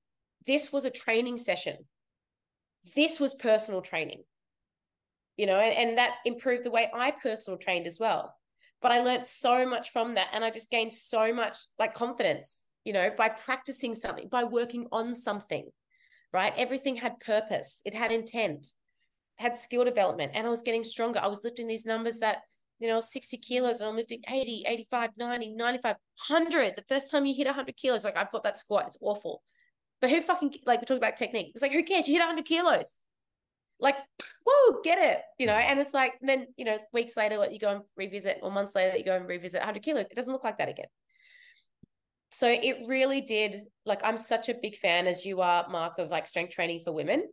this 0.45 0.71
was 0.71 0.85
a 0.85 0.89
training 0.89 1.37
session. 1.37 1.77
This 2.95 3.19
was 3.19 3.33
personal 3.33 3.81
training. 3.81 4.23
You 5.37 5.45
know 5.45 5.59
and, 5.59 5.89
and 5.89 5.97
that 5.97 6.15
improved 6.25 6.63
the 6.63 6.71
way 6.71 6.89
i 6.93 7.11
personal 7.11 7.57
trained 7.57 7.87
as 7.87 7.99
well. 7.99 8.35
But 8.81 8.91
i 8.91 9.01
learned 9.01 9.25
so 9.25 9.65
much 9.65 9.91
from 9.91 10.15
that 10.15 10.27
and 10.33 10.43
i 10.43 10.49
just 10.49 10.69
gained 10.69 10.91
so 10.91 11.33
much 11.33 11.57
like 11.79 11.93
confidence 11.93 12.65
you 12.85 12.93
know 12.93 13.09
by 13.17 13.27
practicing 13.27 13.93
something 13.93 14.27
by 14.29 14.43
working 14.43 14.87
on 14.91 15.13
something 15.13 15.67
right 16.33 16.53
everything 16.55 16.95
had 16.95 17.19
purpose 17.19 17.81
it 17.85 17.93
had 17.93 18.11
intent 18.11 18.71
had 19.37 19.57
skill 19.57 19.83
development 19.83 20.31
and 20.33 20.47
i 20.47 20.49
was 20.49 20.61
getting 20.61 20.83
stronger 20.83 21.19
i 21.21 21.27
was 21.27 21.43
lifting 21.43 21.67
these 21.67 21.85
numbers 21.85 22.19
that 22.19 22.43
you 22.79 22.87
know, 22.87 22.99
60 22.99 23.37
kilos 23.37 23.79
and 23.79 23.89
I'm 23.89 23.95
lifting 23.95 24.21
80, 24.27 24.65
85, 24.67 25.11
90, 25.17 25.51
95, 25.51 25.95
100. 26.27 26.75
The 26.75 26.81
first 26.83 27.09
time 27.09 27.25
you 27.25 27.33
hit 27.33 27.47
100 27.47 27.75
kilos, 27.77 28.03
like 28.03 28.17
I've 28.17 28.31
got 28.31 28.43
that 28.43 28.59
squat, 28.59 28.87
it's 28.87 28.97
awful. 29.01 29.41
But 30.01 30.09
who 30.09 30.21
fucking, 30.21 30.55
like, 30.65 30.81
we're 30.81 30.85
talking 30.85 30.97
about 30.97 31.15
technique. 31.15 31.51
It's 31.53 31.61
like, 31.61 31.71
who 31.71 31.83
cares? 31.83 32.07
You 32.07 32.15
hit 32.15 32.19
100 32.19 32.45
kilos. 32.45 32.99
Like, 33.79 33.97
whoa, 34.45 34.81
get 34.83 34.99
it, 34.99 35.21
you 35.39 35.47
know? 35.47 35.53
And 35.53 35.79
it's 35.79 35.93
like, 35.93 36.15
then, 36.21 36.47
you 36.57 36.65
know, 36.65 36.77
weeks 36.93 37.15
later, 37.15 37.37
what 37.37 37.53
you 37.53 37.59
go 37.59 37.71
and 37.71 37.81
revisit, 37.95 38.39
or 38.41 38.51
months 38.51 38.75
later, 38.75 38.97
you 38.97 39.05
go 39.05 39.15
and 39.15 39.27
revisit 39.27 39.61
100 39.61 39.81
kilos. 39.81 40.07
It 40.07 40.15
doesn't 40.15 40.31
look 40.31 40.43
like 40.43 40.57
that 40.57 40.69
again. 40.69 40.87
So 42.37 42.49
it 42.49 42.77
really 42.87 43.21
did, 43.21 43.55
like, 43.85 44.01
I'm 44.03 44.17
such 44.17 44.49
a 44.49 44.55
big 44.61 44.75
fan, 44.75 45.07
as 45.07 45.25
you 45.25 45.41
are, 45.41 45.67
Mark, 45.69 45.99
of 45.99 46.09
like 46.09 46.27
strength 46.27 46.53
training 46.53 46.81
for 46.83 46.93
women 46.93 47.27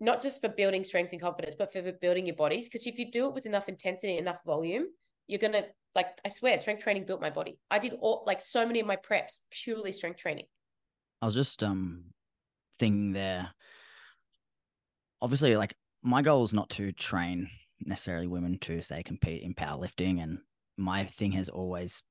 not 0.00 0.22
just 0.22 0.40
for 0.40 0.48
building 0.48 0.84
strength 0.84 1.12
and 1.12 1.20
confidence, 1.20 1.54
but 1.58 1.72
for 1.72 1.80
building 2.00 2.26
your 2.26 2.36
bodies. 2.36 2.68
Because 2.68 2.86
if 2.86 2.98
you 2.98 3.10
do 3.10 3.26
it 3.26 3.34
with 3.34 3.46
enough 3.46 3.68
intensity, 3.68 4.18
enough 4.18 4.42
volume, 4.44 4.86
you're 5.26 5.38
gonna 5.38 5.64
like 5.94 6.08
I 6.24 6.28
swear, 6.28 6.56
strength 6.58 6.82
training 6.82 7.06
built 7.06 7.20
my 7.20 7.30
body. 7.30 7.58
I 7.70 7.78
did 7.78 7.94
all 8.00 8.22
like 8.26 8.40
so 8.40 8.66
many 8.66 8.80
of 8.80 8.86
my 8.86 8.96
preps 8.96 9.38
purely 9.50 9.92
strength 9.92 10.18
training. 10.18 10.46
I 11.22 11.26
was 11.26 11.34
just 11.34 11.62
um 11.62 12.04
thinking 12.78 13.12
there. 13.12 13.48
Obviously, 15.22 15.56
like 15.56 15.74
my 16.02 16.22
goal 16.22 16.44
is 16.44 16.52
not 16.52 16.68
to 16.70 16.92
train 16.92 17.48
necessarily 17.80 18.26
women 18.26 18.58
to 18.58 18.82
say 18.82 19.02
compete 19.02 19.42
in 19.42 19.54
powerlifting, 19.54 20.22
and 20.22 20.38
my 20.76 21.04
thing 21.04 21.32
has 21.32 21.48
always 21.48 22.02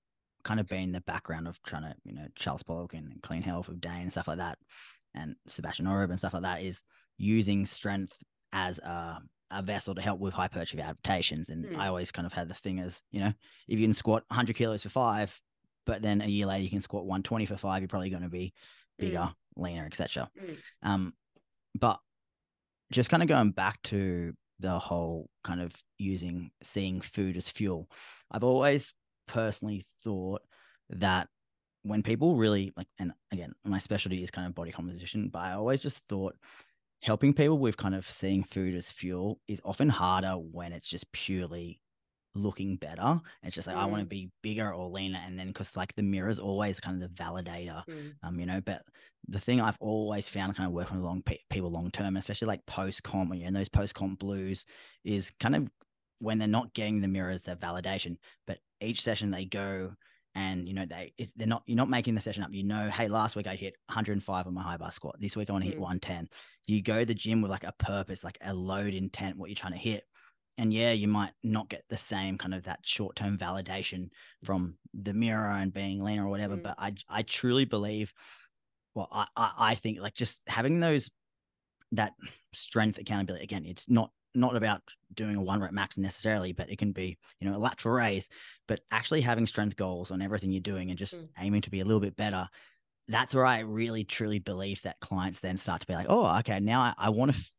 kind 0.46 0.60
of 0.60 0.68
been 0.68 0.94
the 0.94 1.02
background 1.02 1.48
of 1.48 1.62
trying 1.64 1.82
to, 1.82 1.96
you 2.06 2.14
know, 2.14 2.28
Charles 2.36 2.64
Poliquin 2.64 3.12
and 3.12 3.22
clean 3.22 3.42
health 3.42 3.68
of 3.68 3.82
Dane 3.82 4.04
and 4.04 4.12
stuff 4.12 4.30
like 4.30 4.38
that, 4.38 4.58
and 5.14 5.36
Sebastian 5.48 5.88
Oreb 5.88 6.12
and 6.12 6.20
stuff 6.20 6.34
like 6.34 6.44
that 6.44 6.62
is 6.62 6.84
using 7.18 7.66
strength 7.66 8.14
as 8.54 8.80
a, 8.80 9.20
a 9.52 9.62
vessel 9.62 9.96
to 9.96 10.02
help 10.02 10.20
with 10.20 10.34
hypertrophy 10.34 10.82
adaptations. 10.82 11.50
And 11.50 11.66
mm. 11.66 11.78
I 11.78 11.88
always 11.88 12.12
kind 12.12 12.26
of 12.26 12.34
had 12.34 12.48
the 12.48 12.54
thing 12.54 12.80
as, 12.80 13.02
you 13.12 13.20
know, 13.20 13.34
if 13.68 13.80
you 13.80 13.86
can 13.86 13.94
squat 13.94 14.24
100 14.28 14.56
kilos 14.56 14.84
for 14.84 14.90
five, 14.90 15.38
but 15.86 16.02
then 16.02 16.22
a 16.22 16.28
year 16.28 16.46
later 16.46 16.64
you 16.64 16.70
can 16.70 16.82
squat 16.82 17.06
120 17.06 17.46
for 17.46 17.58
five, 17.58 17.82
you're 17.82 17.90
probably 17.90 18.10
going 18.10 18.24
to 18.24 18.30
be 18.30 18.54
bigger, 18.98 19.18
mm. 19.18 19.34
leaner, 19.58 19.86
etc. 19.86 20.30
Mm. 20.42 20.58
Um, 20.84 21.14
but 21.74 22.00
just 22.92 23.10
kind 23.10 23.24
of 23.24 23.30
going 23.30 23.52
back 23.52 23.82
to 23.84 24.34
the 24.60 24.78
whole 24.80 25.30
kind 25.44 25.60
of 25.60 25.76
using 25.98 26.52
seeing 26.62 27.02
food 27.02 27.36
as 27.36 27.50
fuel, 27.50 27.90
I've 28.32 28.44
always 28.44 28.94
personally 29.28 29.86
thought 30.04 30.42
that 30.90 31.30
when 31.84 32.04
people 32.04 32.36
really 32.38 32.74
like, 32.78 32.88
and 33.00 33.14
again, 33.32 33.54
my 33.66 33.78
specialty 33.80 34.24
is 34.24 34.32
kind 34.32 34.48
of 34.48 34.56
body 34.56 34.72
composition, 34.72 35.30
but 35.30 35.40
I 35.44 35.54
always 35.54 35.82
just 35.82 36.04
thought 36.10 36.36
helping 37.02 37.34
people 37.34 37.60
with 37.60 37.78
kind 37.78 37.96
of 37.96 38.10
seeing 38.10 38.44
food 38.44 38.76
as 38.76 38.92
fuel 38.92 39.40
is 39.48 39.62
often 39.64 39.90
harder 39.90 40.34
when 40.34 40.74
it's 40.74 40.90
just 40.90 41.12
purely 41.12 41.82
looking 42.36 42.76
better. 42.78 43.22
It's 43.44 43.56
just 43.56 43.68
like 43.68 43.78
I 43.78 43.86
want 43.86 44.02
to 44.02 44.06
Mm. 44.06 44.10
be 44.10 44.32
bigger 44.44 44.74
or 44.74 44.90
leaner, 44.90 45.20
and 45.20 45.40
then 45.40 45.48
because 45.48 45.76
like 45.78 45.96
the 45.96 46.04
mirror 46.04 46.30
is 46.30 46.40
always 46.40 46.80
kind 46.80 47.02
of 47.02 47.10
the 47.10 47.24
validator, 47.24 47.84
Mm. 47.88 48.16
um, 48.24 48.40
you 48.40 48.46
know. 48.46 48.62
But 48.62 48.84
the 49.28 49.40
thing 49.40 49.62
I've 49.62 49.78
always 49.80 50.28
found 50.30 50.56
kind 50.56 50.68
of 50.68 50.74
working 50.74 50.98
with 50.98 51.06
long 51.06 51.24
pe- 51.24 51.40
people 51.50 51.72
long 51.72 51.92
term, 51.92 52.18
especially 52.18 52.48
like 52.48 52.66
post 52.66 53.04
comp, 53.04 53.34
you 53.36 53.50
know, 53.50 53.60
those 53.60 53.70
post 53.70 53.96
comp 53.96 54.20
blues, 54.20 54.66
is 55.06 55.32
kind 55.40 55.56
of 55.56 55.70
when 56.20 56.38
they're 56.38 56.48
not 56.48 56.74
getting 56.74 57.02
the 57.02 57.08
mirror 57.08 57.32
as 57.32 57.44
their 57.44 57.56
validation, 57.56 58.18
but 58.48 58.60
each 58.82 59.02
session 59.02 59.32
they 59.32 59.46
go 59.46 59.92
and 60.36 60.68
you 60.68 60.74
know 60.74 60.86
they 60.86 61.14
they're 61.38 61.48
not 61.48 61.64
you're 61.66 61.78
not 61.78 61.90
making 61.90 62.14
the 62.16 62.22
session 62.22 62.44
up. 62.44 62.50
You 62.52 62.64
know, 62.64 62.90
hey, 62.90 63.08
last 63.08 63.36
week 63.36 63.48
I 63.48 63.56
hit 63.56 63.76
105 63.88 64.48
on 64.48 64.54
my 64.54 64.62
high 64.62 64.78
bar 64.78 64.92
squat. 64.92 65.16
This 65.20 65.38
week 65.38 65.50
I 65.50 65.54
want 65.54 65.64
to 65.64 65.70
hit 65.70 65.78
Mm. 65.78 65.82
110. 65.82 66.30
You 66.68 66.82
go 66.82 67.00
to 67.00 67.06
the 67.06 67.14
gym 67.14 67.42
with 67.42 67.52
like 67.52 67.64
a 67.64 67.74
purpose, 67.80 68.24
like 68.24 68.38
a 68.42 68.54
load 68.54 68.94
intent, 68.94 69.38
what 69.38 69.50
you're 69.50 69.56
trying 69.56 69.74
to 69.74 69.80
hit. 69.80 70.04
And 70.58 70.74
yeah, 70.74 70.92
you 70.92 71.08
might 71.08 71.34
not 71.44 71.70
get 71.70 71.84
the 71.90 71.98
same 71.98 72.38
kind 72.38 72.54
of 72.54 72.64
that 72.64 72.80
short 72.84 73.16
term 73.16 73.38
validation 73.38 74.10
from 74.44 74.78
the 74.94 75.14
mirror 75.14 75.50
and 75.50 75.74
being 75.74 76.04
leaner 76.04 76.26
or 76.26 76.30
whatever. 76.30 76.58
Mm. 76.58 76.64
But 76.64 76.76
I 76.78 76.94
I 77.10 77.22
truly 77.24 77.66
believe, 77.66 78.14
well, 78.94 79.08
I, 79.12 79.28
I 79.36 79.54
I 79.58 79.76
think 79.76 80.00
like 80.00 80.16
just 80.16 80.42
having 80.48 80.80
those 80.80 81.10
that 81.92 82.14
strength 82.54 82.98
accountability 82.98 83.44
again, 83.44 83.66
it's 83.66 83.90
not 83.90 84.12
not 84.36 84.56
about 84.56 84.82
doing 85.14 85.36
a 85.36 85.42
one 85.42 85.62
rep 85.62 85.72
max 85.72 85.98
necessarily, 85.98 86.52
but 86.52 86.70
it 86.70 86.78
can 86.78 86.92
be, 86.92 87.18
you 87.40 87.50
know, 87.50 87.56
a 87.56 87.60
lateral 87.60 87.96
raise, 87.96 88.30
but 88.68 88.82
actually 88.92 89.22
having 89.22 89.48
strength 89.48 89.76
goals 89.76 90.12
on 90.12 90.22
everything 90.22 90.52
you're 90.52 90.62
doing 90.62 90.90
and 90.90 91.00
just 91.00 91.16
Mm. 91.16 91.28
aiming 91.40 91.62
to 91.62 91.70
be 91.70 91.80
a 91.80 91.86
little 91.86 92.00
bit 92.00 92.16
better. 92.16 92.50
That's 93.08 93.36
where 93.36 93.46
I 93.46 93.60
really 93.60 94.04
truly 94.04 94.40
believe 94.40 94.82
that 94.82 95.00
clients 95.00 95.40
then 95.40 95.58
start 95.58 95.82
to 95.82 95.88
be 95.88 95.94
like, 95.94 96.08
oh, 96.10 96.38
okay, 96.40 96.60
now 96.60 96.82
I, 96.82 96.94
I 96.98 97.10
want 97.10 97.32
to 97.32 97.38
f- 97.38 97.52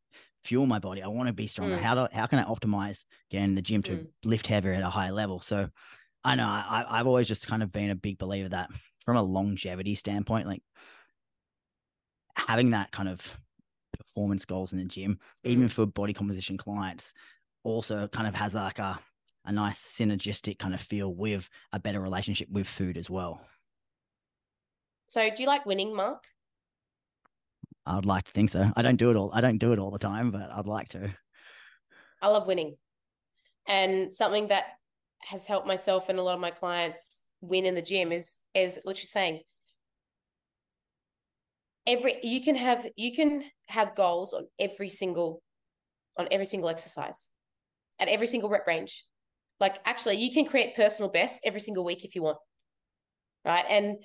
fuel 0.43 0.65
my 0.65 0.79
body. 0.79 1.01
I 1.01 1.07
want 1.07 1.27
to 1.27 1.33
be 1.33 1.47
stronger. 1.47 1.77
Mm. 1.77 1.81
How 1.81 1.95
do 1.95 2.07
how 2.13 2.25
can 2.27 2.39
I 2.39 2.43
optimize 2.43 3.05
getting 3.29 3.49
in 3.49 3.55
the 3.55 3.61
gym 3.61 3.81
to 3.83 3.91
Mm. 3.97 4.07
lift 4.23 4.47
heavier 4.47 4.73
at 4.73 4.83
a 4.83 4.89
higher 4.89 5.11
level? 5.13 5.39
So 5.39 5.69
I 6.23 6.35
know 6.35 6.45
I, 6.45 6.85
I've 6.87 7.07
always 7.07 7.27
just 7.27 7.47
kind 7.47 7.63
of 7.63 7.71
been 7.71 7.89
a 7.89 7.95
big 7.95 8.17
believer 8.17 8.49
that 8.49 8.69
from 9.05 9.15
a 9.15 9.21
longevity 9.23 9.95
standpoint, 9.95 10.47
like 10.47 10.61
having 12.35 12.71
that 12.71 12.91
kind 12.91 13.09
of 13.09 13.37
performance 14.17 14.45
goals 14.45 14.73
in 14.73 14.79
the 14.79 14.85
gym, 14.85 15.19
even 15.43 15.67
mm. 15.67 15.71
for 15.71 15.85
body 15.85 16.11
composition 16.11 16.57
clients, 16.57 17.13
also 17.63 18.07
kind 18.07 18.27
of 18.27 18.33
has 18.33 18.55
like 18.55 18.79
a 18.79 18.99
a 19.45 19.51
nice 19.51 19.79
synergistic 19.79 20.59
kind 20.59 20.73
of 20.73 20.81
feel 20.81 21.13
with 21.13 21.47
a 21.71 21.79
better 21.79 22.01
relationship 22.01 22.49
with 22.49 22.67
food 22.67 22.97
as 22.97 23.09
well. 23.09 23.39
So, 25.05 25.29
do 25.29 25.41
you 25.41 25.47
like 25.47 25.65
winning, 25.65 25.95
Mark? 25.95 26.23
I 27.85 27.95
would 27.95 28.05
like 28.05 28.25
to 28.25 28.31
think 28.31 28.49
so. 28.49 28.69
I 28.75 28.81
don't 28.81 28.97
do 28.97 29.09
it 29.11 29.15
all. 29.15 29.31
I 29.33 29.39
don't 29.39 29.59
do 29.59 29.71
it 29.71 29.79
all 29.79 29.91
the 29.91 29.99
time, 29.99 30.31
but 30.31 30.51
I'd 30.51 30.65
like 30.65 30.89
to. 30.89 31.09
I 32.21 32.27
love 32.29 32.47
winning. 32.47 32.75
And 33.67 34.11
something 34.11 34.47
that 34.47 34.65
has 35.19 35.45
helped 35.45 35.67
myself 35.67 36.09
and 36.09 36.19
a 36.19 36.23
lot 36.23 36.33
of 36.33 36.41
my 36.41 36.51
clients 36.51 37.21
win 37.39 37.65
in 37.65 37.75
the 37.75 37.81
gym 37.81 38.11
is 38.11 38.39
is 38.55 38.79
literally 38.83 39.05
saying 39.05 39.41
every 41.87 42.19
you 42.21 42.41
can 42.41 42.55
have 42.55 42.85
you 42.95 43.13
can 43.13 43.43
have 43.67 43.95
goals 43.95 44.33
on 44.33 44.45
every 44.59 44.89
single 44.89 45.41
on 46.17 46.27
every 46.29 46.45
single 46.45 46.69
exercise 46.69 47.29
at 47.99 48.09
every 48.09 48.27
single 48.27 48.49
rep 48.49 48.67
range. 48.67 49.05
Like 49.59 49.77
actually 49.85 50.17
you 50.17 50.31
can 50.31 50.45
create 50.45 50.75
personal 50.75 51.09
best 51.09 51.41
every 51.45 51.61
single 51.61 51.85
week 51.85 52.03
if 52.05 52.13
you 52.13 52.21
want. 52.21 52.37
Right? 53.45 53.65
And 53.69 53.97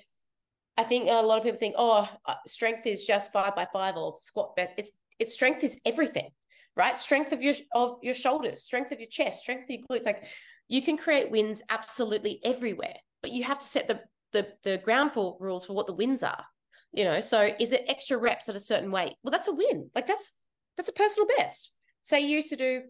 I 0.77 0.83
think 0.83 1.09
a 1.09 1.21
lot 1.21 1.37
of 1.37 1.43
people 1.43 1.59
think, 1.59 1.75
oh, 1.77 2.09
uh, 2.25 2.35
strength 2.47 2.87
is 2.87 3.05
just 3.05 3.31
five 3.31 3.55
by 3.55 3.67
five 3.71 3.95
or 3.97 4.15
squat. 4.19 4.53
But 4.55 4.71
it's 4.77 4.91
it's 5.19 5.33
strength 5.33 5.63
is 5.63 5.79
everything, 5.85 6.29
right? 6.75 6.97
Strength 6.97 7.33
of 7.33 7.41
your 7.41 7.53
of 7.75 7.97
your 8.01 8.15
shoulders, 8.15 8.63
strength 8.63 8.91
of 8.91 8.99
your 8.99 9.09
chest, 9.09 9.41
strength 9.41 9.69
of 9.69 9.75
your 9.75 9.79
glutes. 9.89 10.05
Like 10.05 10.23
you 10.67 10.81
can 10.81 10.97
create 10.97 11.29
wins 11.29 11.61
absolutely 11.69 12.39
everywhere, 12.43 12.95
but 13.21 13.31
you 13.31 13.43
have 13.43 13.59
to 13.59 13.65
set 13.65 13.87
the 13.87 14.01
the 14.31 14.47
the 14.63 14.77
ground 14.79 15.11
for 15.11 15.37
rules 15.39 15.65
for 15.65 15.73
what 15.73 15.85
the 15.85 15.93
wins 15.93 16.23
are. 16.23 16.45
You 16.93 17.05
know, 17.05 17.19
so 17.19 17.51
is 17.59 17.71
it 17.71 17.85
extra 17.87 18.17
reps 18.17 18.47
at 18.49 18.55
a 18.55 18.59
certain 18.59 18.91
weight? 18.91 19.15
Well, 19.23 19.31
that's 19.31 19.47
a 19.47 19.53
win. 19.53 19.89
Like 19.95 20.07
that's 20.07 20.33
that's 20.77 20.89
a 20.89 20.93
personal 20.93 21.27
best. 21.37 21.73
Say 22.03 22.21
you 22.21 22.37
used 22.37 22.49
to 22.49 22.55
do 22.55 22.81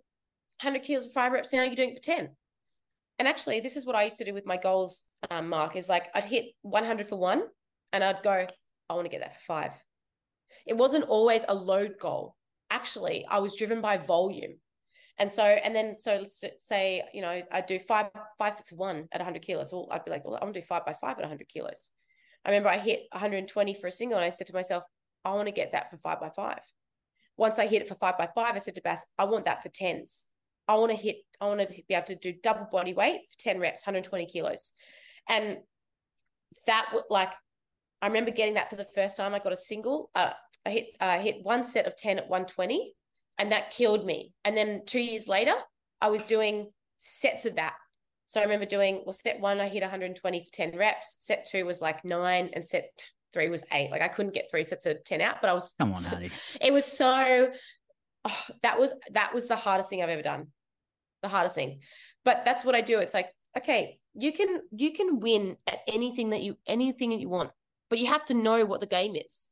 100 0.61 0.83
kilos 0.83 1.05
for 1.05 1.11
five 1.11 1.31
reps, 1.31 1.53
now 1.53 1.63
you're 1.63 1.75
doing 1.75 1.91
it 1.91 1.97
for 1.97 2.03
10. 2.03 2.29
And 3.19 3.27
actually, 3.27 3.59
this 3.59 3.75
is 3.75 3.85
what 3.85 3.95
I 3.95 4.03
used 4.03 4.17
to 4.17 4.25
do 4.25 4.33
with 4.33 4.45
my 4.45 4.57
goals, 4.57 5.05
um, 5.29 5.49
Mark, 5.49 5.75
is 5.75 5.89
like 5.89 6.09
I'd 6.15 6.25
hit 6.25 6.45
100 6.61 7.07
for 7.07 7.17
one 7.17 7.43
and 7.91 8.03
I'd 8.03 8.23
go, 8.23 8.47
I 8.89 8.93
want 8.93 9.05
to 9.05 9.11
get 9.11 9.21
that 9.21 9.35
for 9.35 9.41
five. 9.41 9.71
It 10.65 10.77
wasn't 10.77 11.05
always 11.05 11.45
a 11.47 11.53
load 11.53 11.95
goal. 11.99 12.35
Actually, 12.69 13.25
I 13.29 13.39
was 13.39 13.55
driven 13.55 13.81
by 13.81 13.97
volume. 13.97 14.53
And 15.19 15.29
so, 15.29 15.43
and 15.43 15.75
then, 15.75 15.95
so 15.97 16.17
let's 16.17 16.43
say, 16.59 17.03
you 17.13 17.21
know, 17.21 17.41
I 17.51 17.61
do 17.61 17.77
five, 17.77 18.07
five 18.39 18.53
sets 18.53 18.71
of 18.71 18.79
one 18.79 19.07
at 19.11 19.19
100 19.19 19.43
kilos. 19.43 19.71
Well, 19.71 19.87
I'd 19.91 20.05
be 20.05 20.11
like, 20.11 20.25
well, 20.25 20.35
I 20.35 20.43
want 20.43 20.55
to 20.55 20.61
do 20.61 20.65
five 20.65 20.85
by 20.85 20.93
five 20.93 21.17
at 21.17 21.21
100 21.23 21.47
kilos. 21.47 21.91
I 22.45 22.49
remember 22.49 22.69
I 22.69 22.77
hit 22.77 23.07
120 23.11 23.73
for 23.75 23.87
a 23.87 23.91
single 23.91 24.17
and 24.17 24.25
I 24.25 24.29
said 24.29 24.47
to 24.47 24.53
myself, 24.53 24.83
I 25.23 25.33
want 25.33 25.47
to 25.47 25.53
get 25.53 25.71
that 25.71 25.89
for 25.89 25.97
five 25.97 26.19
by 26.19 26.29
five. 26.29 26.59
Once 27.37 27.57
I 27.57 27.67
hit 27.67 27.81
it 27.81 27.87
for 27.87 27.95
five 27.95 28.17
by 28.17 28.27
five, 28.35 28.55
I 28.55 28.59
said 28.59 28.75
to 28.75 28.81
Bas, 28.81 29.05
I 29.17 29.25
want 29.25 29.45
that 29.45 29.63
for 29.63 29.69
tens. 29.69 30.25
I 30.67 30.75
want 30.75 30.91
to 30.91 30.97
hit, 30.97 31.17
I 31.41 31.45
want 31.47 31.67
to 31.67 31.83
be 31.87 31.93
able 31.93 32.05
to 32.07 32.15
do 32.15 32.33
double 32.43 32.67
body 32.71 32.93
weight 32.93 33.21
for 33.29 33.39
10 33.39 33.59
reps, 33.59 33.85
120 33.85 34.25
kilos. 34.27 34.71
And 35.27 35.57
that 36.67 36.89
would 36.93 37.05
like, 37.09 37.31
I 38.01 38.07
remember 38.07 38.31
getting 38.31 38.55
that 38.55 38.69
for 38.69 38.75
the 38.75 38.83
first 38.83 39.17
time. 39.17 39.33
I 39.33 39.39
got 39.39 39.53
a 39.53 39.57
single. 39.57 40.09
Uh, 40.13 40.31
I 40.65 40.69
hit, 40.69 40.85
uh, 40.99 41.19
hit 41.19 41.43
one 41.43 41.63
set 41.63 41.87
of 41.87 41.97
10 41.97 42.17
at 42.19 42.29
120 42.29 42.93
and 43.37 43.51
that 43.51 43.71
killed 43.71 44.05
me. 44.05 44.33
And 44.45 44.55
then 44.55 44.83
two 44.85 44.99
years 44.99 45.27
later, 45.27 45.53
I 46.01 46.09
was 46.09 46.25
doing 46.25 46.71
sets 46.97 47.45
of 47.45 47.55
that. 47.55 47.75
So 48.33 48.39
I 48.39 48.45
remember 48.45 48.65
doing, 48.65 49.03
well, 49.05 49.13
step 49.13 49.39
one, 49.39 49.59
I 49.59 49.67
hit 49.67 49.83
120 49.83 50.39
for 50.43 50.51
10 50.51 50.75
reps. 50.75 51.17
Set 51.19 51.45
two 51.45 51.67
was 51.67 51.81
like 51.81 52.03
nine 52.03 52.49
and 52.53 52.65
set 52.65 52.89
three 53.31 53.47
was 53.47 53.61
eight. 53.71 53.91
Like 53.91 54.01
I 54.01 54.07
couldn't 54.07 54.33
get 54.33 54.49
three 54.49 54.63
sets 54.63 54.87
of 54.87 55.03
10 55.03 55.21
out, 55.21 55.39
but 55.39 55.51
I 55.51 55.53
was, 55.53 55.75
Come 55.77 55.93
on, 55.93 56.01
Hattie. 56.01 56.31
it 56.59 56.73
was 56.73 56.83
so, 56.83 57.51
oh, 58.25 58.43
that 58.63 58.79
was, 58.79 58.91
that 59.11 59.35
was 59.35 59.47
the 59.47 59.55
hardest 59.55 59.91
thing 59.91 60.01
I've 60.01 60.09
ever 60.09 60.23
done. 60.23 60.47
The 61.21 61.27
hardest 61.27 61.53
thing. 61.53 61.81
But 62.25 62.41
that's 62.43 62.65
what 62.65 62.73
I 62.73 62.81
do. 62.81 62.97
It's 62.97 63.13
like, 63.13 63.27
okay, 63.55 63.99
you 64.15 64.31
can, 64.33 64.61
you 64.71 64.91
can 64.93 65.19
win 65.19 65.55
at 65.67 65.81
anything 65.87 66.31
that 66.31 66.41
you, 66.41 66.57
anything 66.65 67.11
that 67.11 67.19
you 67.19 67.29
want, 67.29 67.51
but 67.91 67.99
you 67.99 68.07
have 68.07 68.25
to 68.25 68.33
know 68.33 68.65
what 68.65 68.79
the 68.79 68.87
game 68.87 69.15
is 69.15 69.47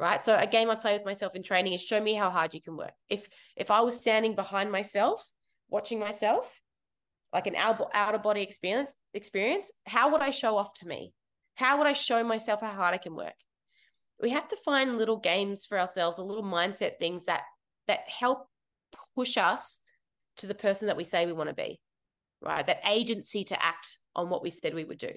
right 0.00 0.24
so 0.24 0.36
a 0.36 0.44
game 0.44 0.68
i 0.68 0.74
play 0.74 0.92
with 0.92 1.04
myself 1.04 1.36
in 1.36 1.42
training 1.44 1.72
is 1.72 1.80
show 1.80 2.00
me 2.00 2.14
how 2.14 2.28
hard 2.28 2.52
you 2.52 2.60
can 2.60 2.76
work 2.76 2.90
if 3.08 3.28
if 3.54 3.70
i 3.70 3.80
was 3.80 4.00
standing 4.00 4.34
behind 4.34 4.72
myself 4.72 5.24
watching 5.68 6.00
myself 6.00 6.60
like 7.34 7.46
an 7.46 7.56
out, 7.56 7.90
outer 7.92 8.18
body 8.18 8.40
experience 8.40 8.94
experience 9.12 9.70
how 9.86 10.10
would 10.12 10.22
i 10.22 10.30
show 10.30 10.56
off 10.56 10.72
to 10.74 10.86
me? 10.86 11.12
How 11.56 11.76
would 11.78 11.86
i 11.86 11.92
show 11.92 12.24
myself 12.24 12.62
how 12.62 12.72
hard 12.72 12.94
i 12.94 12.98
can 12.98 13.14
work? 13.14 13.34
We 14.22 14.30
have 14.30 14.48
to 14.48 14.56
find 14.64 14.96
little 14.96 15.18
games 15.18 15.66
for 15.66 15.78
ourselves 15.78 16.18
or 16.18 16.24
little 16.24 16.44
mindset 16.44 16.98
things 16.98 17.26
that 17.26 17.42
that 17.88 18.08
help 18.08 18.46
push 19.14 19.36
us 19.36 19.82
to 20.38 20.46
the 20.46 20.54
person 20.54 20.86
that 20.86 20.96
we 20.96 21.04
say 21.04 21.26
we 21.26 21.32
want 21.32 21.50
to 21.50 21.54
be 21.54 21.80
right? 22.40 22.66
That 22.66 22.80
agency 22.86 23.44
to 23.44 23.64
act 23.64 23.98
on 24.14 24.28
what 24.28 24.42
we 24.42 24.50
said 24.50 24.74
we 24.74 24.84
would 24.84 24.98
do. 24.98 25.12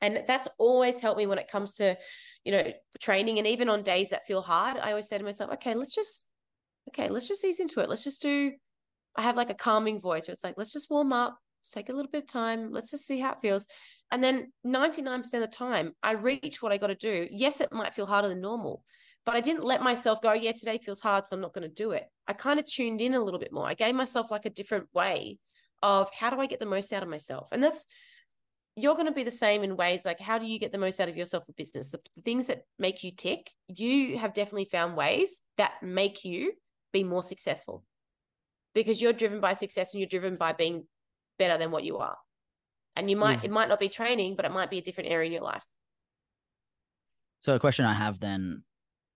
And 0.00 0.24
that's 0.26 0.48
always 0.58 0.98
helped 1.00 1.18
me 1.18 1.26
when 1.26 1.38
it 1.38 1.50
comes 1.50 1.76
to 1.76 1.96
you 2.44 2.52
know 2.52 2.72
training 3.00 3.38
and 3.38 3.46
even 3.46 3.68
on 3.68 3.84
days 3.84 4.10
that 4.10 4.26
feel 4.26 4.42
hard 4.42 4.76
i 4.76 4.90
always 4.90 5.06
say 5.06 5.16
to 5.16 5.22
myself 5.22 5.52
okay 5.52 5.74
let's 5.74 5.94
just 5.94 6.26
okay 6.88 7.08
let's 7.08 7.28
just 7.28 7.44
ease 7.44 7.60
into 7.60 7.80
it. 7.80 7.88
Let's 7.88 8.04
just 8.04 8.22
do 8.22 8.52
i 9.16 9.22
have 9.22 9.36
like 9.36 9.50
a 9.50 9.54
calming 9.54 10.00
voice 10.00 10.28
where 10.28 10.32
it's 10.32 10.44
like 10.44 10.54
let's 10.56 10.72
just 10.72 10.90
warm 10.90 11.12
up 11.12 11.38
just 11.62 11.74
take 11.74 11.88
a 11.88 11.92
little 11.92 12.10
bit 12.10 12.24
of 12.24 12.28
time 12.28 12.72
let's 12.72 12.90
just 12.90 13.06
see 13.06 13.20
how 13.20 13.32
it 13.32 13.40
feels. 13.40 13.66
And 14.10 14.22
then 14.22 14.52
99% 14.66 15.24
of 15.24 15.40
the 15.40 15.46
time 15.46 15.92
i 16.02 16.12
reach 16.12 16.60
what 16.60 16.72
i 16.72 16.76
got 16.76 16.88
to 16.88 16.94
do. 16.94 17.28
Yes 17.30 17.60
it 17.60 17.72
might 17.72 17.94
feel 17.94 18.06
harder 18.06 18.28
than 18.28 18.40
normal 18.40 18.84
but 19.24 19.36
i 19.36 19.40
didn't 19.40 19.64
let 19.64 19.82
myself 19.82 20.20
go 20.20 20.32
yeah 20.32 20.52
today 20.52 20.78
feels 20.78 21.00
hard 21.00 21.24
so 21.24 21.34
i'm 21.34 21.40
not 21.40 21.54
going 21.54 21.68
to 21.68 21.74
do 21.74 21.92
it. 21.92 22.04
I 22.26 22.32
kind 22.34 22.58
of 22.58 22.66
tuned 22.66 23.00
in 23.00 23.14
a 23.14 23.20
little 23.20 23.40
bit 23.40 23.52
more. 23.52 23.66
I 23.66 23.74
gave 23.74 23.94
myself 23.94 24.30
like 24.30 24.44
a 24.44 24.50
different 24.50 24.88
way 24.92 25.38
of 25.82 26.10
how 26.18 26.30
do 26.30 26.40
i 26.40 26.46
get 26.46 26.60
the 26.60 26.66
most 26.66 26.92
out 26.92 27.02
of 27.02 27.08
myself? 27.08 27.48
And 27.52 27.62
that's 27.62 27.86
you're 28.74 28.94
going 28.94 29.06
to 29.06 29.12
be 29.12 29.24
the 29.24 29.30
same 29.30 29.62
in 29.62 29.76
ways 29.76 30.04
like 30.04 30.18
how 30.18 30.38
do 30.38 30.46
you 30.46 30.58
get 30.58 30.72
the 30.72 30.78
most 30.78 30.98
out 31.00 31.08
of 31.08 31.16
yourself 31.16 31.46
for 31.46 31.52
business? 31.52 31.90
The, 31.90 32.00
the, 32.16 32.22
things 32.22 32.46
that 32.46 32.62
make 32.78 33.04
you 33.04 33.12
tick 33.12 33.50
you 33.68 34.18
have 34.18 34.34
definitely 34.34 34.68
found 34.70 34.96
ways 34.96 35.40
that 35.58 35.72
make 35.82 36.24
you 36.24 36.52
be 36.92 37.04
more 37.04 37.22
successful 37.22 37.84
because 38.74 39.00
you're 39.02 39.12
driven 39.12 39.40
by 39.40 39.52
success 39.54 39.92
and 39.92 40.00
you're 40.00 40.08
driven 40.08 40.34
by 40.34 40.52
being 40.52 40.86
better 41.38 41.58
than 41.58 41.70
what 41.70 41.84
you 41.84 41.98
are 41.98 42.16
and 42.96 43.10
you 43.10 43.16
might 43.16 43.34
Yes. 43.34 43.44
it 43.44 43.50
might 43.50 43.68
not 43.68 43.80
be 43.80 43.88
training 43.88 44.36
but 44.36 44.44
it 44.44 44.52
might 44.52 44.70
be 44.70 44.78
a 44.78 44.82
different 44.82 45.10
area 45.10 45.26
in 45.26 45.32
your 45.32 45.42
life 45.42 45.66
So 47.40 47.54
a 47.54 47.60
question 47.60 47.84
I 47.84 47.94
have 47.94 48.20
then 48.20 48.62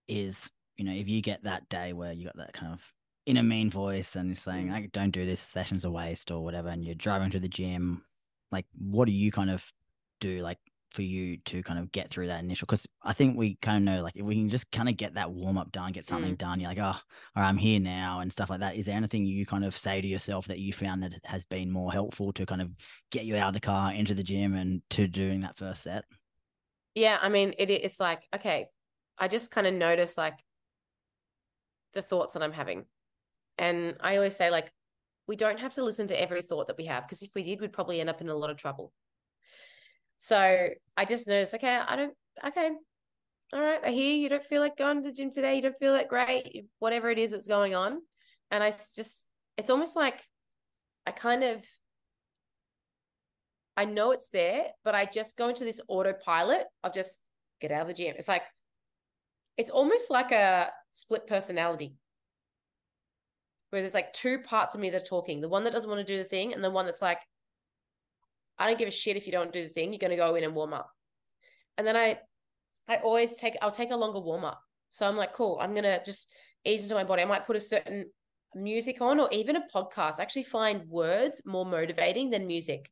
is, 0.08 0.50
you 0.76 0.84
know, 0.84 0.92
if 0.92 1.08
you 1.08 1.22
get 1.22 1.44
that 1.44 1.68
day 1.68 1.92
where 1.92 2.12
you 2.12 2.24
got 2.24 2.36
that 2.38 2.52
kind 2.52 2.72
of 2.72 2.82
inner 3.24 3.42
mean 3.42 3.70
voice 3.70 4.16
and 4.16 4.28
you're 4.28 4.34
saying, 4.36 4.68
Mm. 4.68 4.72
I 4.74 4.88
don't 4.92 5.10
do 5.10 5.24
this, 5.24 5.40
session's 5.40 5.84
a 5.84 5.90
waste 5.90 6.30
or 6.30 6.42
whatever, 6.42 6.68
and 6.68 6.84
you're 6.84 6.94
driving 6.94 7.30
to 7.30 7.40
the 7.40 7.48
gym, 7.48 8.04
like 8.50 8.66
what 8.76 9.06
do 9.06 9.12
you 9.12 9.30
kind 9.30 9.50
of 9.50 9.72
do 10.20 10.40
like 10.40 10.58
for 10.96 11.02
you 11.02 11.36
to 11.44 11.62
kind 11.62 11.78
of 11.78 11.92
get 11.92 12.10
through 12.10 12.26
that 12.26 12.42
initial? 12.42 12.66
Because 12.66 12.86
I 13.02 13.12
think 13.12 13.36
we 13.36 13.56
kind 13.62 13.76
of 13.76 13.82
know, 13.94 14.02
like, 14.02 14.16
if 14.16 14.24
we 14.24 14.34
can 14.34 14.50
just 14.50 14.70
kind 14.72 14.88
of 14.88 14.96
get 14.96 15.14
that 15.14 15.30
warm 15.30 15.58
up 15.58 15.70
done, 15.70 15.92
get 15.92 16.04
something 16.04 16.34
mm. 16.34 16.38
done, 16.38 16.58
you're 16.58 16.70
like, 16.70 16.78
oh, 16.78 16.84
all 16.84 16.98
right, 17.36 17.48
I'm 17.48 17.56
here 17.56 17.78
now, 17.78 18.20
and 18.20 18.32
stuff 18.32 18.50
like 18.50 18.60
that. 18.60 18.74
Is 18.74 18.86
there 18.86 18.96
anything 18.96 19.24
you 19.24 19.46
kind 19.46 19.64
of 19.64 19.76
say 19.76 20.00
to 20.00 20.08
yourself 20.08 20.48
that 20.48 20.58
you 20.58 20.72
found 20.72 21.02
that 21.04 21.14
has 21.24 21.44
been 21.44 21.70
more 21.70 21.92
helpful 21.92 22.32
to 22.32 22.46
kind 22.46 22.62
of 22.62 22.70
get 23.12 23.24
you 23.24 23.36
out 23.36 23.48
of 23.48 23.54
the 23.54 23.60
car, 23.60 23.92
into 23.92 24.14
the 24.14 24.24
gym, 24.24 24.54
and 24.54 24.82
to 24.90 25.06
doing 25.06 25.40
that 25.40 25.56
first 25.56 25.84
set? 25.84 26.04
Yeah, 26.96 27.18
I 27.20 27.28
mean, 27.28 27.54
it, 27.58 27.70
it's 27.70 28.00
like, 28.00 28.22
okay, 28.34 28.66
I 29.18 29.28
just 29.28 29.50
kind 29.50 29.66
of 29.66 29.74
notice 29.74 30.18
like 30.18 30.38
the 31.92 32.02
thoughts 32.02 32.32
that 32.32 32.42
I'm 32.42 32.52
having. 32.52 32.86
And 33.58 33.96
I 34.00 34.16
always 34.16 34.36
say, 34.36 34.50
like, 34.50 34.72
we 35.26 35.36
don't 35.36 35.60
have 35.60 35.74
to 35.74 35.84
listen 35.84 36.06
to 36.08 36.20
every 36.20 36.42
thought 36.42 36.68
that 36.68 36.78
we 36.78 36.86
have 36.86 37.04
because 37.04 37.22
if 37.22 37.34
we 37.34 37.42
did, 37.42 37.60
we'd 37.60 37.72
probably 37.72 38.00
end 38.00 38.10
up 38.10 38.20
in 38.20 38.28
a 38.28 38.34
lot 38.34 38.50
of 38.50 38.56
trouble. 38.56 38.92
So 40.18 40.68
I 40.96 41.04
just 41.04 41.26
noticed, 41.26 41.54
okay, 41.54 41.76
I 41.76 41.96
don't, 41.96 42.14
okay, 42.46 42.70
all 43.52 43.60
right, 43.60 43.80
I 43.84 43.90
hear 43.90 44.16
you 44.16 44.28
don't 44.28 44.42
feel 44.42 44.60
like 44.60 44.76
going 44.76 45.02
to 45.02 45.08
the 45.08 45.14
gym 45.14 45.30
today. 45.30 45.56
You 45.56 45.62
don't 45.62 45.78
feel 45.78 45.92
that 45.92 46.08
great, 46.08 46.66
whatever 46.78 47.10
it 47.10 47.18
is 47.18 47.30
that's 47.30 47.46
going 47.46 47.74
on. 47.74 48.00
And 48.50 48.62
I 48.62 48.70
just, 48.70 49.26
it's 49.56 49.70
almost 49.70 49.96
like 49.96 50.22
I 51.06 51.12
kind 51.12 51.44
of, 51.44 51.64
I 53.76 53.84
know 53.84 54.10
it's 54.10 54.30
there, 54.30 54.66
but 54.84 54.94
I 54.94 55.04
just 55.04 55.36
go 55.36 55.48
into 55.48 55.64
this 55.64 55.80
autopilot 55.86 56.64
of 56.82 56.94
just 56.94 57.18
get 57.60 57.70
out 57.70 57.82
of 57.82 57.88
the 57.88 57.94
gym. 57.94 58.14
It's 58.18 58.28
like, 58.28 58.42
it's 59.56 59.70
almost 59.70 60.10
like 60.10 60.32
a 60.32 60.70
split 60.92 61.26
personality 61.26 61.94
where 63.70 63.82
there's 63.82 63.94
like 63.94 64.12
two 64.12 64.38
parts 64.40 64.74
of 64.74 64.80
me 64.80 64.90
that 64.90 65.02
are 65.02 65.04
talking 65.04 65.40
the 65.40 65.48
one 65.48 65.64
that 65.64 65.72
doesn't 65.72 65.90
want 65.90 66.04
to 66.04 66.12
do 66.12 66.18
the 66.18 66.28
thing 66.28 66.52
and 66.52 66.62
the 66.62 66.70
one 66.70 66.86
that's 66.86 67.02
like 67.02 67.18
i 68.58 68.66
don't 68.66 68.78
give 68.78 68.88
a 68.88 68.92
shit 68.92 69.16
if 69.16 69.26
you 69.26 69.32
don't 69.32 69.52
do 69.52 69.62
the 69.62 69.68
thing 69.68 69.92
you're 69.92 69.98
going 69.98 70.10
to 70.10 70.16
go 70.16 70.34
in 70.34 70.44
and 70.44 70.54
warm 70.54 70.72
up 70.72 70.90
and 71.78 71.86
then 71.86 71.96
i 71.96 72.18
i 72.88 72.96
always 72.96 73.36
take 73.36 73.56
i'll 73.62 73.70
take 73.70 73.90
a 73.90 73.96
longer 73.96 74.20
warm 74.20 74.44
up 74.44 74.60
so 74.88 75.08
i'm 75.08 75.16
like 75.16 75.32
cool 75.32 75.58
i'm 75.60 75.72
going 75.72 75.84
to 75.84 76.02
just 76.04 76.28
ease 76.64 76.82
into 76.82 76.94
my 76.94 77.04
body 77.04 77.22
i 77.22 77.26
might 77.26 77.46
put 77.46 77.56
a 77.56 77.60
certain 77.60 78.06
music 78.54 79.00
on 79.00 79.20
or 79.20 79.28
even 79.32 79.56
a 79.56 79.66
podcast 79.74 80.18
I 80.18 80.22
actually 80.22 80.44
find 80.44 80.88
words 80.88 81.42
more 81.44 81.66
motivating 81.66 82.30
than 82.30 82.46
music 82.46 82.90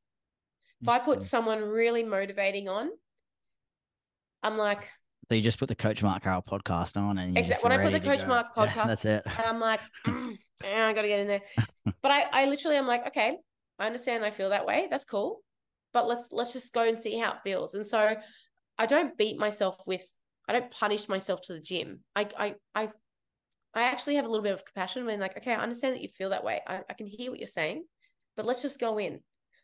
if 0.83 0.89
i 0.89 0.99
put 0.99 1.23
someone 1.23 1.61
really 1.61 2.03
motivating 2.03 2.69
on 2.69 2.91
i'm 4.43 4.59
like 4.59 4.89
so 5.29 5.35
you 5.35 5.43
just 5.43 5.59
put 5.59 5.69
the 5.69 5.75
Coach 5.75 6.03
Mark 6.03 6.23
Carroll 6.23 6.43
podcast 6.43 7.01
on, 7.01 7.17
and 7.17 7.37
exactly 7.37 7.69
when 7.69 7.81
I 7.81 7.83
put 7.83 7.93
the 7.93 8.07
Coach 8.07 8.23
go. 8.23 8.29
Mark 8.29 8.55
podcast, 8.55 8.77
yeah, 8.77 8.87
that's 8.87 9.05
it. 9.05 9.23
And 9.25 9.47
I'm 9.47 9.59
like, 9.59 9.81
mm, 10.07 10.37
I 10.63 10.93
got 10.93 11.03
to 11.03 11.09
get 11.09 11.21
in 11.21 11.29
there. 11.29 11.41
but 12.03 12.11
I, 12.11 12.27
I 12.31 12.47
literally, 12.47 12.77
I'm 12.77 12.87
like, 12.87 13.07
okay, 13.09 13.39
I 13.79 13.87
understand. 13.87 14.25
I 14.25 14.31
feel 14.31 14.51
that 14.51 14.67
way. 14.67 14.87
That's 14.91 15.07
cool. 15.07 15.41
But 15.95 16.07
let's 16.07 16.29
let's 16.31 16.53
just 16.53 16.75
go 16.75 16.87
and 16.87 16.99
see 16.99 17.19
how 17.19 17.33
it 17.33 17.39
feels. 17.45 17.73
And 17.73 17.87
so, 17.87 18.17
I 18.79 18.87
don't 18.87 19.17
beat 19.17 19.39
myself 19.39 19.79
with. 19.87 20.05
I 20.47 20.53
don't 20.53 20.71
punish 20.71 21.09
myself 21.09 21.41
to 21.43 21.55
the 21.55 21.61
gym. 21.61 22.01
I 22.15 22.29
I 22.39 22.55
I 22.75 22.89
I 23.75 23.85
actually 23.85 24.17
have 24.17 24.25
a 24.25 24.29
little 24.29 24.43
bit 24.43 24.53
of 24.53 24.65
compassion 24.65 25.07
when 25.07 25.21
like, 25.21 25.37
okay, 25.39 25.55
I 25.55 25.63
understand 25.63 25.95
that 25.95 26.03
you 26.03 26.09
feel 26.09 26.31
that 26.31 26.45
way. 26.45 26.61
I, 26.67 26.81
I 26.89 26.93
can 26.95 27.07
hear 27.07 27.31
what 27.31 27.41
you're 27.41 27.47
saying, 27.47 27.85
but 28.37 28.47
let's 28.47 28.63
just 28.63 28.79
go 28.79 28.99
in. 28.99 29.21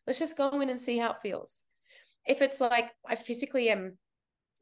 Let's 0.07 0.19
just 0.19 0.37
go 0.37 0.49
in 0.61 0.71
and 0.71 0.81
see 0.81 0.99
how 0.99 1.11
it 1.11 1.19
feels. 1.23 1.65
If 2.27 2.43
it's 2.43 2.61
like 2.61 2.91
I 3.07 3.17
physically 3.17 3.69
am 3.69 3.99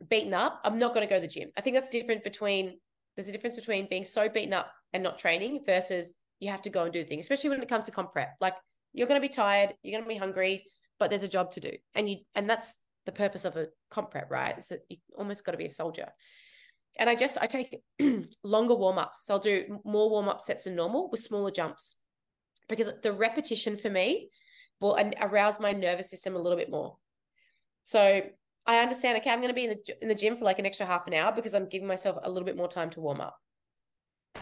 beaten 0.06 0.34
up, 0.34 0.60
I'm 0.64 0.78
not 0.78 0.94
going 0.94 1.06
to 1.06 1.10
go 1.12 1.20
to 1.20 1.26
the 1.26 1.32
gym. 1.32 1.50
I 1.56 1.60
think 1.60 1.74
that's 1.74 1.90
different 1.90 2.24
between 2.24 2.78
there's 3.16 3.28
a 3.28 3.32
difference 3.32 3.56
between 3.56 3.88
being 3.88 4.04
so 4.04 4.28
beaten 4.28 4.52
up 4.52 4.70
and 4.92 5.02
not 5.02 5.18
training 5.18 5.62
versus 5.66 6.14
you 6.40 6.50
have 6.50 6.62
to 6.62 6.70
go 6.70 6.84
and 6.84 6.92
do 6.92 7.02
things, 7.02 7.24
especially 7.24 7.50
when 7.50 7.60
it 7.62 7.68
comes 7.68 7.86
to 7.86 7.90
comp 7.90 8.12
prep. 8.12 8.36
Like 8.40 8.54
you're 8.92 9.08
going 9.08 9.20
to 9.20 9.26
be 9.26 9.32
tired, 9.32 9.74
you're 9.82 9.98
going 9.98 10.04
to 10.04 10.14
be 10.14 10.18
hungry, 10.18 10.64
but 10.98 11.10
there's 11.10 11.22
a 11.22 11.28
job 11.28 11.52
to 11.52 11.60
do, 11.60 11.72
and 11.94 12.08
you 12.08 12.18
and 12.34 12.48
that's 12.48 12.76
the 13.06 13.12
purpose 13.12 13.44
of 13.44 13.56
a 13.56 13.68
comp 13.90 14.10
prep, 14.10 14.30
right? 14.30 14.56
It's 14.58 14.68
that 14.68 14.80
you 14.88 14.98
almost 15.16 15.44
got 15.44 15.52
to 15.52 15.58
be 15.58 15.66
a 15.66 15.70
soldier. 15.70 16.08
And 16.98 17.08
I 17.08 17.14
just 17.14 17.38
I 17.40 17.46
take 17.46 17.82
longer 18.42 18.74
warm 18.74 18.98
ups. 18.98 19.24
So 19.24 19.34
I'll 19.34 19.40
do 19.40 19.80
more 19.84 20.10
warm 20.10 20.28
up 20.28 20.40
sets 20.40 20.64
than 20.64 20.74
normal 20.76 21.10
with 21.10 21.20
smaller 21.20 21.50
jumps 21.50 21.98
because 22.68 22.92
the 23.02 23.12
repetition 23.12 23.76
for 23.76 23.90
me 23.90 24.30
will 24.80 24.98
arouse 25.20 25.58
my 25.58 25.72
nervous 25.72 26.10
system 26.10 26.36
a 26.36 26.38
little 26.38 26.58
bit 26.58 26.70
more. 26.70 26.96
So 27.84 28.22
I 28.66 28.78
understand, 28.80 29.16
okay, 29.18 29.30
I'm 29.30 29.40
going 29.40 29.48
to 29.48 29.54
be 29.54 29.64
in 29.64 29.70
the, 29.70 30.02
in 30.02 30.08
the 30.08 30.14
gym 30.14 30.36
for 30.36 30.44
like 30.44 30.58
an 30.58 30.66
extra 30.66 30.86
half 30.86 31.06
an 31.06 31.14
hour 31.14 31.32
because 31.32 31.54
I'm 31.54 31.68
giving 31.68 31.88
myself 31.88 32.18
a 32.22 32.30
little 32.30 32.44
bit 32.44 32.56
more 32.56 32.68
time 32.68 32.90
to 32.90 33.00
warm 33.00 33.20
up. 33.20 33.38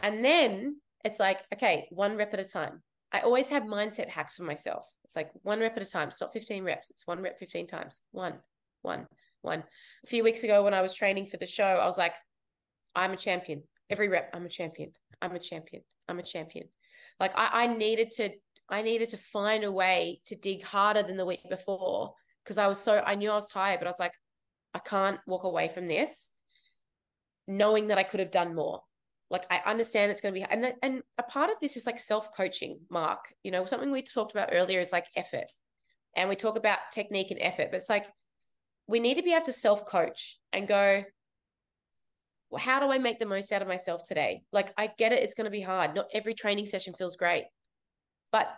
And 0.03 0.25
then 0.25 0.81
it's 1.05 1.21
like, 1.21 1.41
okay, 1.55 1.87
one 1.91 2.17
rep 2.17 2.35
at 2.35 2.41
a 2.41 2.45
time. 2.45 2.83
I 3.13 3.21
always 3.21 3.51
have 3.51 3.63
mindset 3.65 4.09
hacks 4.09 4.37
for 4.37 4.43
myself. 4.43 4.89
It's 5.05 5.17
like 5.17 5.31
one 5.43 5.61
rep 5.61 5.77
at 5.77 5.83
a 5.83 5.91
time. 5.91 6.09
It's 6.09 6.21
not 6.21 6.33
15 6.33 6.65
reps. 6.65 6.91
It's 6.91 7.07
one 7.07 7.23
rep 7.23 7.39
15 7.39 7.67
times. 7.67 8.01
One, 8.13 8.35
one, 8.83 9.07
one. 9.43 9.63
A 10.05 10.07
few 10.07 10.25
weeks 10.25 10.43
ago 10.43 10.65
when 10.65 10.75
I 10.75 10.83
was 10.83 10.95
training 10.95 11.27
for 11.27 11.37
the 11.37 11.47
show, 11.47 11.65
I 11.65 11.87
was 11.87 11.99
like, 11.99 12.15
I'm 12.95 13.13
a 13.13 13.17
champion. 13.17 13.63
Every 13.89 14.09
rep, 14.09 14.31
I'm 14.35 14.45
a 14.45 14.49
champion. 14.49 14.93
I'm 15.23 15.37
a 15.37 15.39
champion. 15.39 15.83
I'm 16.09 16.19
a 16.19 16.23
champion. 16.23 16.69
Like 17.21 17.33
I, 17.39 17.65
I 17.65 17.67
needed 17.69 18.11
to, 18.13 18.31
I 18.69 18.83
needed 18.83 19.11
to 19.11 19.17
find 19.17 19.65
a 19.65 19.73
way 19.73 20.21
to 20.27 20.35
dig 20.35 20.65
harder 20.65 21.03
than 21.03 21.17
the 21.17 21.25
week 21.25 21.49
before 21.49 22.15
because 22.43 22.59
I 22.59 22.67
was 22.67 22.79
so 22.79 23.03
I 23.05 23.15
knew 23.15 23.31
I 23.31 23.35
was 23.35 23.49
tired, 23.49 23.81
but 23.81 23.87
I 23.87 23.91
was 23.91 24.01
like, 24.01 24.15
I 24.75 24.79
can't 24.79 25.21
walk 25.27 25.45
away 25.45 25.69
from 25.69 25.87
this, 25.87 26.31
knowing 27.47 27.89
that 27.89 27.99
I 27.99 28.03
could 28.03 28.21
have 28.21 28.31
done 28.31 28.55
more. 28.55 28.83
Like 29.31 29.45
I 29.51 29.61
understand 29.67 30.11
it's 30.11 30.21
going 30.21 30.35
to 30.35 30.41
be, 30.41 30.47
and 30.49 30.73
and 30.83 31.03
a 31.19 31.23
part 31.23 31.51
of 31.51 31.57
this 31.61 31.77
is 31.77 31.87
like 31.87 31.99
self 31.99 32.35
coaching. 32.37 32.79
Mark, 32.91 33.35
you 33.43 33.51
know, 33.51 33.65
something 33.65 33.91
we 33.91 34.03
talked 34.03 34.33
about 34.33 34.51
earlier 34.53 34.81
is 34.81 34.93
like 34.93 35.07
effort, 35.17 35.51
and 36.15 36.29
we 36.29 36.37
talk 36.37 36.57
about 36.57 36.79
technique 36.93 37.31
and 37.31 37.41
effort, 37.43 37.69
but 37.71 37.79
it's 37.79 37.89
like 37.89 38.07
we 38.87 39.01
need 39.01 39.17
to 39.17 39.23
be 39.23 39.35
able 39.35 39.47
to 39.47 39.53
self 39.53 39.87
coach 39.87 40.39
and 40.53 40.69
go. 40.69 41.05
Well, 42.51 42.63
how 42.63 42.79
do 42.79 42.93
I 42.93 42.99
make 42.99 43.19
the 43.19 43.27
most 43.27 43.51
out 43.51 43.63
of 43.63 43.67
myself 43.67 44.05
today? 44.05 44.43
Like 44.53 44.73
I 44.79 44.91
get 44.97 45.13
it, 45.13 45.25
it's 45.25 45.35
going 45.35 45.47
to 45.47 45.51
be 45.51 45.61
hard. 45.61 45.97
Not 45.97 46.07
every 46.13 46.33
training 46.33 46.69
session 46.69 46.95
feels 46.95 47.17
great, 47.17 47.47
but 48.31 48.49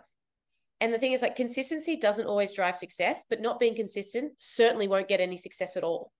and 0.81 0.93
the 0.93 0.99
thing 0.99 1.11
is, 1.11 1.21
like, 1.21 1.35
consistency 1.35 1.97
doesn't 1.97 2.27
always 2.27 2.53
drive 2.53 2.77
success, 2.77 3.25
but 3.29 3.41
not 3.41 3.59
being 3.59 3.75
consistent 3.75 4.33
certainly 4.37 4.87
won't 4.87 5.09
get 5.09 5.19
any 5.19 5.35
success 5.35 5.75
at 5.75 5.83
all. 5.83 6.11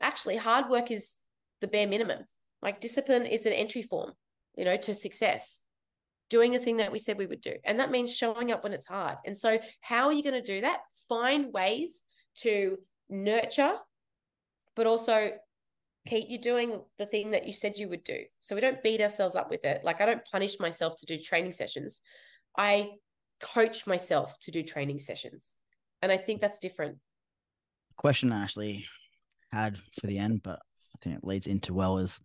Actually, 0.00 0.36
hard 0.36 0.70
work 0.70 0.90
is 0.90 1.16
the 1.60 1.66
bare 1.66 1.86
minimum. 1.86 2.24
Like, 2.62 2.80
discipline 2.80 3.26
is 3.26 3.46
an 3.46 3.52
entry 3.52 3.82
form, 3.82 4.12
you 4.56 4.64
know, 4.64 4.76
to 4.76 4.94
success. 4.94 5.60
Doing 6.30 6.52
the 6.52 6.58
thing 6.58 6.76
that 6.76 6.92
we 6.92 6.98
said 6.98 7.16
we 7.16 7.26
would 7.26 7.40
do. 7.40 7.54
And 7.64 7.80
that 7.80 7.90
means 7.90 8.14
showing 8.14 8.52
up 8.52 8.62
when 8.62 8.74
it's 8.74 8.86
hard. 8.86 9.16
And 9.24 9.36
so, 9.36 9.58
how 9.80 10.06
are 10.06 10.12
you 10.12 10.22
going 10.22 10.34
to 10.34 10.42
do 10.42 10.60
that? 10.60 10.80
Find 11.08 11.52
ways 11.52 12.02
to 12.40 12.78
nurture, 13.08 13.74
but 14.76 14.86
also 14.86 15.32
keep 16.06 16.28
you 16.28 16.38
doing 16.38 16.80
the 16.98 17.06
thing 17.06 17.32
that 17.32 17.46
you 17.46 17.52
said 17.52 17.76
you 17.76 17.88
would 17.88 18.04
do. 18.04 18.18
So 18.40 18.54
we 18.54 18.60
don't 18.60 18.82
beat 18.82 19.00
ourselves 19.00 19.34
up 19.34 19.50
with 19.50 19.64
it. 19.64 19.82
Like 19.84 20.00
I 20.00 20.06
don't 20.06 20.24
punish 20.24 20.58
myself 20.58 20.96
to 20.98 21.06
do 21.06 21.18
training 21.18 21.52
sessions. 21.52 22.00
I 22.56 22.90
coach 23.40 23.86
myself 23.86 24.38
to 24.40 24.50
do 24.50 24.62
training 24.62 25.00
sessions. 25.00 25.54
And 26.02 26.10
I 26.10 26.16
think 26.16 26.40
that's 26.40 26.60
different. 26.60 26.96
Question 27.96 28.32
Ashley 28.32 28.86
had 29.52 29.76
for 30.00 30.06
the 30.06 30.18
end, 30.18 30.42
but 30.42 30.60
I 30.94 30.98
think 31.02 31.16
it 31.16 31.24
leads 31.24 31.46
into 31.46 31.74
well 31.74 31.98
is 31.98 32.20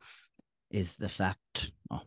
is 0.73 0.95
the 0.95 1.07
fact 1.07 1.71
oh, 1.89 2.01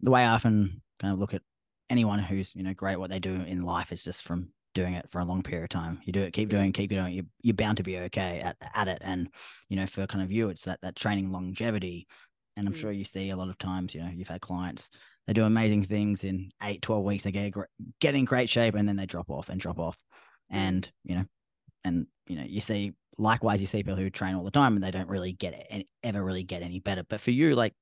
the 0.00 0.10
way 0.10 0.22
I 0.22 0.32
often 0.34 0.82
kind 0.98 1.12
of 1.12 1.20
look 1.20 1.34
at 1.34 1.42
anyone 1.88 2.18
who's, 2.18 2.54
you 2.56 2.64
know, 2.64 2.74
great 2.74 2.98
what 2.98 3.10
they 3.10 3.20
do 3.20 3.34
in 3.34 3.62
life 3.62 3.92
is 3.92 4.02
just 4.02 4.24
from 4.24 4.50
doing 4.74 4.94
it 4.94 5.06
for 5.12 5.20
a 5.20 5.24
long 5.24 5.42
period 5.42 5.64
of 5.64 5.70
time. 5.70 6.00
You 6.04 6.12
do 6.12 6.22
it, 6.22 6.32
keep 6.32 6.48
doing, 6.48 6.72
keep 6.72 6.90
doing 6.90 7.06
it. 7.06 7.12
You're, 7.12 7.24
you're 7.42 7.54
bound 7.54 7.76
to 7.76 7.84
be 7.84 7.98
okay 7.98 8.40
at, 8.40 8.56
at 8.74 8.88
it. 8.88 8.98
And, 9.02 9.28
you 9.68 9.76
know, 9.76 9.86
for 9.86 10.06
kind 10.08 10.24
of 10.24 10.32
you, 10.32 10.48
it's 10.48 10.62
that, 10.62 10.80
that 10.82 10.96
training 10.96 11.30
longevity. 11.30 12.08
And 12.56 12.66
I'm 12.66 12.74
mm. 12.74 12.78
sure 12.78 12.90
you 12.90 13.04
see 13.04 13.30
a 13.30 13.36
lot 13.36 13.48
of 13.48 13.58
times, 13.58 13.94
you 13.94 14.02
know, 14.02 14.10
you've 14.12 14.28
had 14.28 14.40
clients 14.40 14.90
they 15.26 15.32
do 15.32 15.44
amazing 15.44 15.84
things 15.84 16.24
in 16.24 16.50
eight, 16.62 16.82
12 16.82 17.04
weeks. 17.04 17.24
They 17.24 17.32
get, 17.32 17.52
get 18.00 18.14
in 18.14 18.24
great 18.24 18.48
shape 18.48 18.74
and 18.74 18.88
then 18.88 18.96
they 18.96 19.06
drop 19.06 19.28
off 19.28 19.48
and 19.48 19.60
drop 19.60 19.78
off. 19.78 19.96
And, 20.50 20.88
you 21.04 21.16
know, 21.16 21.24
and, 21.84 22.06
you 22.28 22.36
know, 22.36 22.44
you 22.46 22.60
see, 22.60 22.92
likewise, 23.18 23.60
you 23.60 23.66
see 23.66 23.78
people 23.78 23.96
who 23.96 24.08
train 24.08 24.36
all 24.36 24.44
the 24.44 24.50
time 24.52 24.74
and 24.74 24.84
they 24.84 24.92
don't 24.92 25.08
really 25.08 25.32
get 25.32 25.54
it, 25.54 25.66
and 25.70 25.84
ever 26.04 26.22
really 26.22 26.44
get 26.44 26.62
any 26.62 26.78
better. 26.78 27.02
But 27.08 27.20
for 27.20 27.32
you, 27.32 27.56
like, 27.56 27.74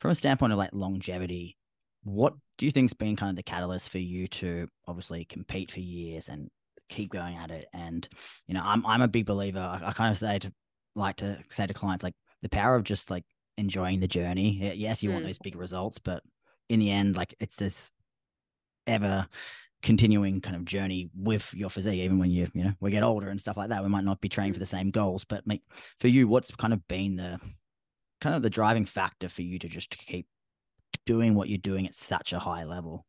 from 0.00 0.10
a 0.10 0.14
standpoint 0.14 0.52
of 0.52 0.58
like 0.58 0.70
longevity, 0.72 1.56
what 2.02 2.34
do 2.58 2.66
you 2.66 2.72
think's 2.72 2.94
been 2.94 3.16
kind 3.16 3.30
of 3.30 3.36
the 3.36 3.42
catalyst 3.42 3.90
for 3.90 3.98
you 3.98 4.26
to 4.28 4.66
obviously 4.86 5.24
compete 5.24 5.70
for 5.70 5.80
years 5.80 6.28
and 6.28 6.48
keep 6.88 7.12
going 7.12 7.36
at 7.36 7.50
it? 7.50 7.66
And, 7.72 8.08
you 8.46 8.54
know, 8.54 8.62
I'm, 8.64 8.84
I'm 8.84 9.02
a 9.02 9.08
big 9.08 9.26
believer. 9.26 9.60
I, 9.60 9.80
I 9.88 9.92
kind 9.92 10.10
of 10.10 10.18
say 10.18 10.38
to, 10.40 10.52
like 10.96 11.16
to 11.16 11.38
say 11.50 11.66
to 11.66 11.74
clients, 11.74 12.02
like, 12.02 12.14
the 12.42 12.48
power 12.48 12.74
of 12.74 12.84
just 12.84 13.10
like 13.10 13.24
enjoying 13.58 14.00
the 14.00 14.08
journey. 14.08 14.72
Yes, 14.74 15.02
you 15.02 15.10
mm. 15.10 15.12
want 15.12 15.26
those 15.26 15.38
big 15.38 15.56
results, 15.56 15.98
but 15.98 16.22
in 16.70 16.80
the 16.80 16.90
end, 16.90 17.18
like 17.18 17.34
it's 17.38 17.56
this 17.56 17.90
ever 18.86 19.26
continuing 19.82 20.40
kind 20.40 20.56
of 20.56 20.64
journey 20.64 21.10
with 21.14 21.52
your 21.52 21.68
physique, 21.68 22.00
even 22.00 22.18
when 22.18 22.30
you, 22.30 22.46
you 22.54 22.64
know, 22.64 22.72
we 22.80 22.90
get 22.90 23.02
older 23.02 23.28
and 23.28 23.38
stuff 23.38 23.58
like 23.58 23.68
that. 23.68 23.82
We 23.82 23.90
might 23.90 24.04
not 24.04 24.22
be 24.22 24.30
training 24.30 24.54
for 24.54 24.58
the 24.58 24.64
same 24.64 24.90
goals, 24.90 25.24
but 25.24 25.46
make, 25.46 25.62
for 25.98 26.08
you, 26.08 26.28
what's 26.28 26.50
kind 26.52 26.72
of 26.72 26.86
been 26.88 27.16
the 27.16 27.38
kind 28.20 28.36
of 28.36 28.42
the 28.42 28.50
driving 28.50 28.84
factor 28.84 29.28
for 29.28 29.42
you 29.42 29.58
to 29.58 29.68
just 29.68 29.90
keep 29.90 30.26
doing 31.06 31.34
what 31.34 31.48
you're 31.48 31.58
doing 31.58 31.86
at 31.86 31.94
such 31.94 32.32
a 32.32 32.38
high 32.38 32.64
level? 32.64 33.06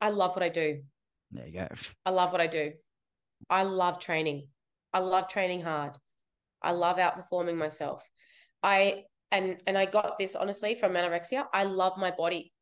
I 0.00 0.10
love 0.10 0.34
what 0.34 0.42
I 0.42 0.48
do. 0.48 0.82
There 1.30 1.46
you 1.46 1.52
go. 1.52 1.68
I 2.04 2.10
love 2.10 2.32
what 2.32 2.40
I 2.40 2.46
do. 2.46 2.72
I 3.48 3.62
love 3.64 3.98
training. 3.98 4.48
I 4.92 5.00
love 5.00 5.28
training 5.28 5.62
hard. 5.62 5.96
I 6.60 6.72
love 6.72 6.96
outperforming 6.96 7.56
myself. 7.56 8.08
I 8.62 9.04
and 9.30 9.56
and 9.66 9.76
I 9.76 9.86
got 9.86 10.18
this 10.18 10.36
honestly 10.36 10.74
from 10.74 10.92
anorexia. 10.92 11.46
I 11.52 11.64
love 11.64 11.96
my 11.96 12.10
body. 12.10 12.52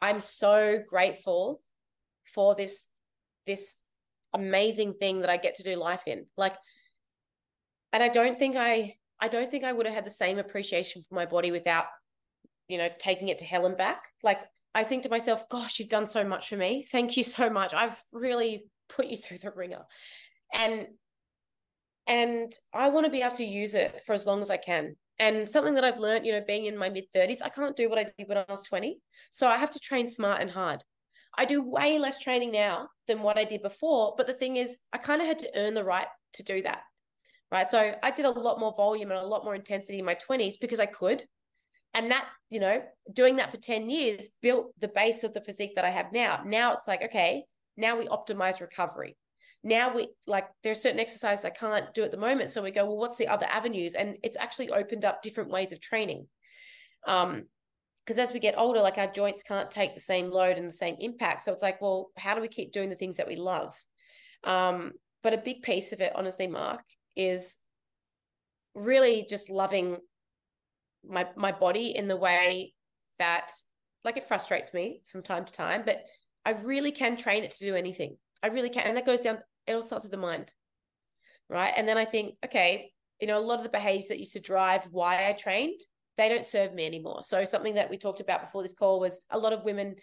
I'm 0.00 0.20
so 0.20 0.80
grateful 0.88 1.60
for 2.24 2.54
this 2.54 2.84
this 3.46 3.76
amazing 4.32 4.94
thing 4.94 5.20
that 5.20 5.30
I 5.30 5.36
get 5.36 5.56
to 5.56 5.62
do 5.62 5.76
life 5.76 6.02
in. 6.06 6.26
Like 6.36 6.56
and 7.92 8.02
I 8.02 8.08
don't 8.08 8.38
think 8.38 8.56
I 8.56 8.94
I 9.24 9.28
don't 9.28 9.50
think 9.50 9.64
I 9.64 9.72
would 9.72 9.86
have 9.86 9.94
had 9.94 10.04
the 10.04 10.10
same 10.10 10.38
appreciation 10.38 11.02
for 11.08 11.14
my 11.14 11.24
body 11.24 11.50
without 11.50 11.86
you 12.68 12.76
know 12.76 12.90
taking 12.98 13.28
it 13.28 13.38
to 13.38 13.46
hell 13.46 13.64
and 13.64 13.74
back. 13.74 14.08
Like 14.22 14.40
I 14.74 14.84
think 14.84 15.04
to 15.04 15.08
myself, 15.08 15.48
gosh, 15.48 15.78
you've 15.78 15.88
done 15.88 16.04
so 16.04 16.24
much 16.24 16.50
for 16.50 16.58
me. 16.58 16.86
Thank 16.92 17.16
you 17.16 17.24
so 17.24 17.48
much. 17.48 17.72
I've 17.72 17.98
really 18.12 18.66
put 18.90 19.06
you 19.06 19.16
through 19.16 19.38
the 19.38 19.50
ringer. 19.50 19.82
And 20.52 20.88
and 22.06 22.52
I 22.74 22.90
want 22.90 23.06
to 23.06 23.10
be 23.10 23.22
able 23.22 23.36
to 23.36 23.46
use 23.46 23.74
it 23.74 24.02
for 24.04 24.12
as 24.12 24.26
long 24.26 24.42
as 24.42 24.50
I 24.50 24.58
can. 24.58 24.94
And 25.18 25.48
something 25.48 25.74
that 25.76 25.84
I've 25.84 26.00
learned, 26.00 26.26
you 26.26 26.32
know, 26.32 26.44
being 26.46 26.66
in 26.66 26.76
my 26.76 26.90
mid 26.90 27.04
30s, 27.16 27.38
I 27.42 27.48
can't 27.48 27.76
do 27.76 27.88
what 27.88 27.98
I 27.98 28.04
did 28.04 28.28
when 28.28 28.36
I 28.36 28.44
was 28.46 28.64
20. 28.64 29.00
So 29.30 29.48
I 29.48 29.56
have 29.56 29.70
to 29.70 29.78
train 29.78 30.06
smart 30.06 30.42
and 30.42 30.50
hard. 30.50 30.84
I 31.38 31.46
do 31.46 31.62
way 31.62 31.98
less 31.98 32.18
training 32.18 32.52
now 32.52 32.88
than 33.08 33.22
what 33.22 33.38
I 33.38 33.44
did 33.44 33.62
before. 33.62 34.12
But 34.18 34.26
the 34.26 34.34
thing 34.34 34.58
is, 34.58 34.76
I 34.92 34.98
kind 34.98 35.22
of 35.22 35.28
had 35.28 35.38
to 35.38 35.50
earn 35.56 35.72
the 35.72 35.82
right 35.82 36.08
to 36.34 36.42
do 36.42 36.60
that. 36.62 36.82
Right. 37.50 37.68
So 37.68 37.94
I 38.02 38.10
did 38.10 38.24
a 38.24 38.30
lot 38.30 38.58
more 38.58 38.74
volume 38.76 39.10
and 39.10 39.20
a 39.20 39.26
lot 39.26 39.44
more 39.44 39.54
intensity 39.54 39.98
in 39.98 40.04
my 40.04 40.16
20s 40.16 40.58
because 40.60 40.80
I 40.80 40.86
could. 40.86 41.24
And 41.92 42.10
that, 42.10 42.26
you 42.50 42.58
know, 42.58 42.82
doing 43.12 43.36
that 43.36 43.52
for 43.52 43.56
10 43.56 43.88
years 43.88 44.28
built 44.42 44.72
the 44.80 44.88
base 44.88 45.22
of 45.22 45.32
the 45.32 45.40
physique 45.40 45.76
that 45.76 45.84
I 45.84 45.90
have 45.90 46.12
now. 46.12 46.42
Now 46.44 46.72
it's 46.72 46.88
like, 46.88 47.04
okay, 47.04 47.44
now 47.76 47.96
we 47.96 48.06
optimize 48.08 48.60
recovery. 48.60 49.16
Now 49.62 49.94
we 49.94 50.08
like 50.26 50.48
there's 50.62 50.82
certain 50.82 51.00
exercises 51.00 51.44
I 51.44 51.50
can't 51.50 51.94
do 51.94 52.02
at 52.02 52.10
the 52.10 52.16
moment. 52.16 52.50
So 52.50 52.62
we 52.62 52.70
go, 52.70 52.84
well, 52.84 52.98
what's 52.98 53.16
the 53.16 53.28
other 53.28 53.46
avenues? 53.46 53.94
And 53.94 54.18
it's 54.22 54.36
actually 54.36 54.70
opened 54.70 55.04
up 55.04 55.22
different 55.22 55.50
ways 55.50 55.72
of 55.72 55.80
training. 55.80 56.26
Um, 57.06 57.44
because 58.04 58.18
as 58.18 58.34
we 58.34 58.40
get 58.40 58.58
older, 58.58 58.80
like 58.80 58.98
our 58.98 59.06
joints 59.06 59.42
can't 59.42 59.70
take 59.70 59.94
the 59.94 60.00
same 60.00 60.30
load 60.30 60.58
and 60.58 60.68
the 60.68 60.74
same 60.74 60.96
impact. 60.98 61.40
So 61.40 61.50
it's 61.50 61.62
like, 61.62 61.80
well, 61.80 62.10
how 62.18 62.34
do 62.34 62.42
we 62.42 62.48
keep 62.48 62.70
doing 62.70 62.90
the 62.90 62.96
things 62.96 63.16
that 63.16 63.26
we 63.26 63.36
love? 63.36 63.74
Um, 64.44 64.92
but 65.22 65.32
a 65.32 65.38
big 65.38 65.62
piece 65.62 65.90
of 65.92 66.02
it, 66.02 66.12
honestly, 66.14 66.46
Mark, 66.46 66.82
is 67.16 67.58
really 68.74 69.26
just 69.28 69.50
loving 69.50 69.98
my 71.08 71.26
my 71.36 71.52
body 71.52 71.94
in 71.96 72.08
the 72.08 72.16
way 72.16 72.72
that 73.18 73.50
like 74.04 74.16
it 74.16 74.24
frustrates 74.24 74.74
me 74.74 75.00
from 75.10 75.22
time 75.22 75.44
to 75.44 75.52
time, 75.52 75.82
but 75.84 76.04
I 76.44 76.52
really 76.52 76.92
can 76.92 77.16
train 77.16 77.42
it 77.42 77.52
to 77.52 77.64
do 77.64 77.74
anything. 77.74 78.16
I 78.42 78.48
really 78.48 78.68
can. 78.68 78.86
And 78.86 78.96
that 78.96 79.06
goes 79.06 79.22
down, 79.22 79.38
it 79.66 79.72
all 79.74 79.82
starts 79.82 80.04
with 80.04 80.12
the 80.12 80.18
mind. 80.18 80.52
Right. 81.48 81.72
And 81.76 81.88
then 81.88 81.96
I 81.96 82.04
think, 82.04 82.34
okay, 82.44 82.92
you 83.20 83.26
know, 83.26 83.38
a 83.38 83.40
lot 83.40 83.58
of 83.58 83.64
the 83.64 83.70
behaviors 83.70 84.08
that 84.08 84.18
used 84.18 84.32
to 84.34 84.40
drive 84.40 84.86
why 84.90 85.28
I 85.28 85.32
trained, 85.32 85.80
they 86.16 86.28
don't 86.28 86.46
serve 86.46 86.74
me 86.74 86.86
anymore. 86.86 87.22
So 87.22 87.44
something 87.44 87.74
that 87.74 87.90
we 87.90 87.96
talked 87.96 88.20
about 88.20 88.42
before 88.42 88.62
this 88.62 88.74
call 88.74 89.00
was 89.00 89.20
a 89.30 89.38
lot 89.38 89.52
of 89.52 89.64
women, 89.64 89.96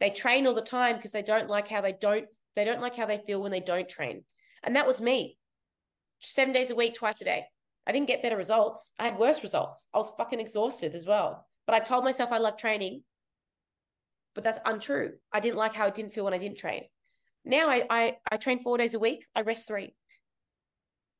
they 0.00 0.10
train 0.10 0.46
all 0.46 0.54
the 0.54 0.62
time 0.62 0.96
because 0.96 1.12
they 1.12 1.22
don't 1.22 1.48
like 1.48 1.68
how 1.68 1.80
they 1.80 1.92
don't, 1.92 2.26
they 2.54 2.64
don't 2.64 2.80
like 2.80 2.96
how 2.96 3.06
they 3.06 3.22
feel 3.26 3.42
when 3.42 3.52
they 3.52 3.60
don't 3.60 3.88
train. 3.88 4.24
And 4.62 4.76
that 4.76 4.86
was 4.86 5.00
me. 5.00 5.38
Seven 6.20 6.52
days 6.52 6.70
a 6.70 6.74
week, 6.74 6.94
twice 6.94 7.20
a 7.20 7.24
day. 7.24 7.44
I 7.86 7.92
didn't 7.92 8.08
get 8.08 8.22
better 8.22 8.36
results. 8.36 8.92
I 8.98 9.04
had 9.04 9.18
worse 9.18 9.42
results. 9.42 9.88
I 9.94 9.98
was 9.98 10.12
fucking 10.16 10.40
exhausted 10.40 10.94
as 10.94 11.06
well. 11.06 11.46
But 11.66 11.76
I 11.76 11.80
told 11.80 12.04
myself 12.04 12.32
I 12.32 12.38
love 12.38 12.56
training. 12.56 13.02
But 14.34 14.44
that's 14.44 14.60
untrue. 14.66 15.12
I 15.32 15.40
didn't 15.40 15.56
like 15.56 15.72
how 15.72 15.86
it 15.86 15.94
didn't 15.94 16.12
feel 16.12 16.24
when 16.24 16.34
I 16.34 16.38
didn't 16.38 16.58
train. 16.58 16.84
Now 17.44 17.68
I, 17.68 17.84
I, 17.88 18.16
I 18.30 18.36
train 18.36 18.62
four 18.62 18.76
days 18.76 18.94
a 18.94 18.98
week. 18.98 19.24
I 19.34 19.42
rest 19.42 19.68
three. 19.68 19.94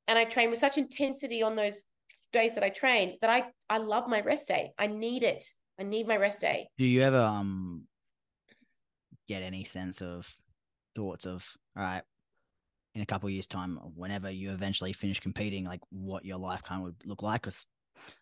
And 0.09 0.18
I 0.18 0.24
train 0.24 0.51
with 0.51 0.59
such 0.59 0.76
intensity 0.76 1.42
on 1.42 1.57
those 1.57 1.84
days 2.32 2.55
that 2.57 2.64
I 2.64 2.68
train 2.68 3.16
that 3.20 3.30
I, 3.30 3.44
I 3.70 3.78
love 3.78 4.09
my 4.09 4.20
rest 4.20 4.49
day. 4.49 4.72
I 4.78 4.88
need 4.88 5.22
it. 5.22 5.44
I 5.78 5.84
need 5.84 6.07
my 6.07 6.16
rest 6.16 6.40
day. 6.40 6.68
Do 6.78 6.84
you 6.84 7.03
ever 7.03 7.18
um 7.18 7.84
get 9.28 9.42
any 9.42 9.64
sense 9.64 10.01
of 10.01 10.28
thoughts 10.94 11.26
of 11.26 11.47
all 11.76 11.82
right, 11.82 12.03
in 12.97 13.03
a 13.03 13.07
couple 13.07 13.28
years 13.28 13.47
time 13.47 13.76
whenever 13.94 14.30
you 14.30 14.51
eventually 14.51 14.92
finish 14.92 15.20
competing 15.20 15.64
like 15.64 15.82
what 15.90 16.24
your 16.24 16.38
life 16.38 16.62
kind 16.62 16.80
of 16.80 16.86
would 16.86 16.97
look 17.05 17.22
like 17.22 17.42
because 17.42 17.66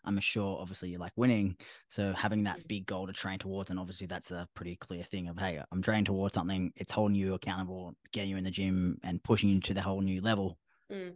i'm 0.05 0.19
sure 0.19 0.59
obviously 0.61 0.89
you 0.89 0.99
like 0.99 1.13
winning 1.15 1.57
so 1.91 2.13
having 2.13 2.43
that 2.43 2.67
big 2.67 2.85
goal 2.85 3.07
to 3.07 3.13
train 3.13 3.39
towards 3.39 3.71
and 3.71 3.79
obviously 3.79 4.07
that's 4.09 4.33
a 4.33 4.49
pretty 4.55 4.75
clear 4.77 5.05
thing 5.05 5.29
of 5.29 5.39
hey 5.39 5.63
i'm 5.71 5.81
training 5.81 6.05
towards 6.05 6.35
something 6.35 6.73
it's 6.75 6.93
holding 6.93 7.15
you 7.15 7.35
accountable 7.35 7.95
getting 8.13 8.31
you 8.31 8.37
in 8.37 8.43
the 8.43 8.51
gym 8.51 8.99
and 9.05 9.23
pushing 9.23 9.49
you 9.49 9.61
to 9.61 9.75
the 9.75 9.81
whole 9.81 10.01
new 10.01 10.21
level 10.21 10.59
mm. 10.93 11.13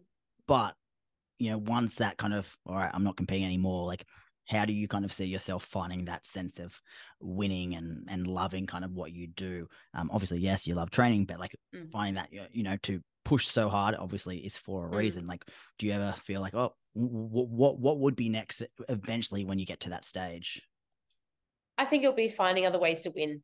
but 0.47 0.75
you 1.41 1.51
know 1.51 1.59
once 1.59 1.97
that 1.97 2.17
kind 2.17 2.35
of 2.35 2.49
all 2.65 2.77
right 2.77 2.91
i'm 2.95 3.05
not 3.05 3.17
competing 3.17 3.45
anymore 3.45 3.87
like 3.87 4.05
how 4.47 4.65
do 4.65 4.73
you 4.73 4.87
kind 4.87 5.05
of 5.05 5.13
see 5.13 5.25
yourself 5.25 5.65
finding 5.65 6.05
that 6.05 6.25
sense 6.25 6.61
of 6.61 6.73
winning 7.21 7.75
and 7.75 8.07
and 8.09 8.29
loving 8.29 8.67
kind 8.67 8.85
of 8.85 8.93
what 8.93 9.11
you 9.11 9.27
do 9.27 9.69
um 9.95 10.09
obviously 10.13 10.39
yes 10.39 10.65
you 10.65 10.77
love 10.77 10.91
training 10.91 11.25
but 11.25 11.41
like 11.41 11.57
mm. 11.75 11.91
finding 11.91 12.15
that 12.15 12.29
you 12.53 12.63
know 12.63 12.77
to 12.83 13.01
push 13.29 13.49
so 13.49 13.69
hard 13.69 13.95
obviously 13.99 14.39
is 14.39 14.57
for 14.57 14.87
a 14.87 14.91
mm. 14.91 14.97
reason 14.97 15.27
like 15.27 15.45
do 15.79 15.87
you 15.87 15.93
ever 15.93 16.15
feel 16.25 16.41
like 16.41 16.55
oh 16.55 16.73
what 16.95 17.47
what 17.51 17.79
what 17.79 17.99
would 17.99 18.17
be 18.17 18.31
next 18.31 18.63
eventually 18.89 19.45
when 19.45 19.59
you 19.59 19.67
get 19.67 19.81
to 19.81 19.91
that 19.91 20.07
stage? 20.07 20.63
I 21.77 21.85
think 21.85 22.03
it'll 22.03 22.17
be 22.17 22.29
finding 22.29 22.65
other 22.65 22.81
ways 22.81 23.03
to 23.03 23.13
win. 23.15 23.43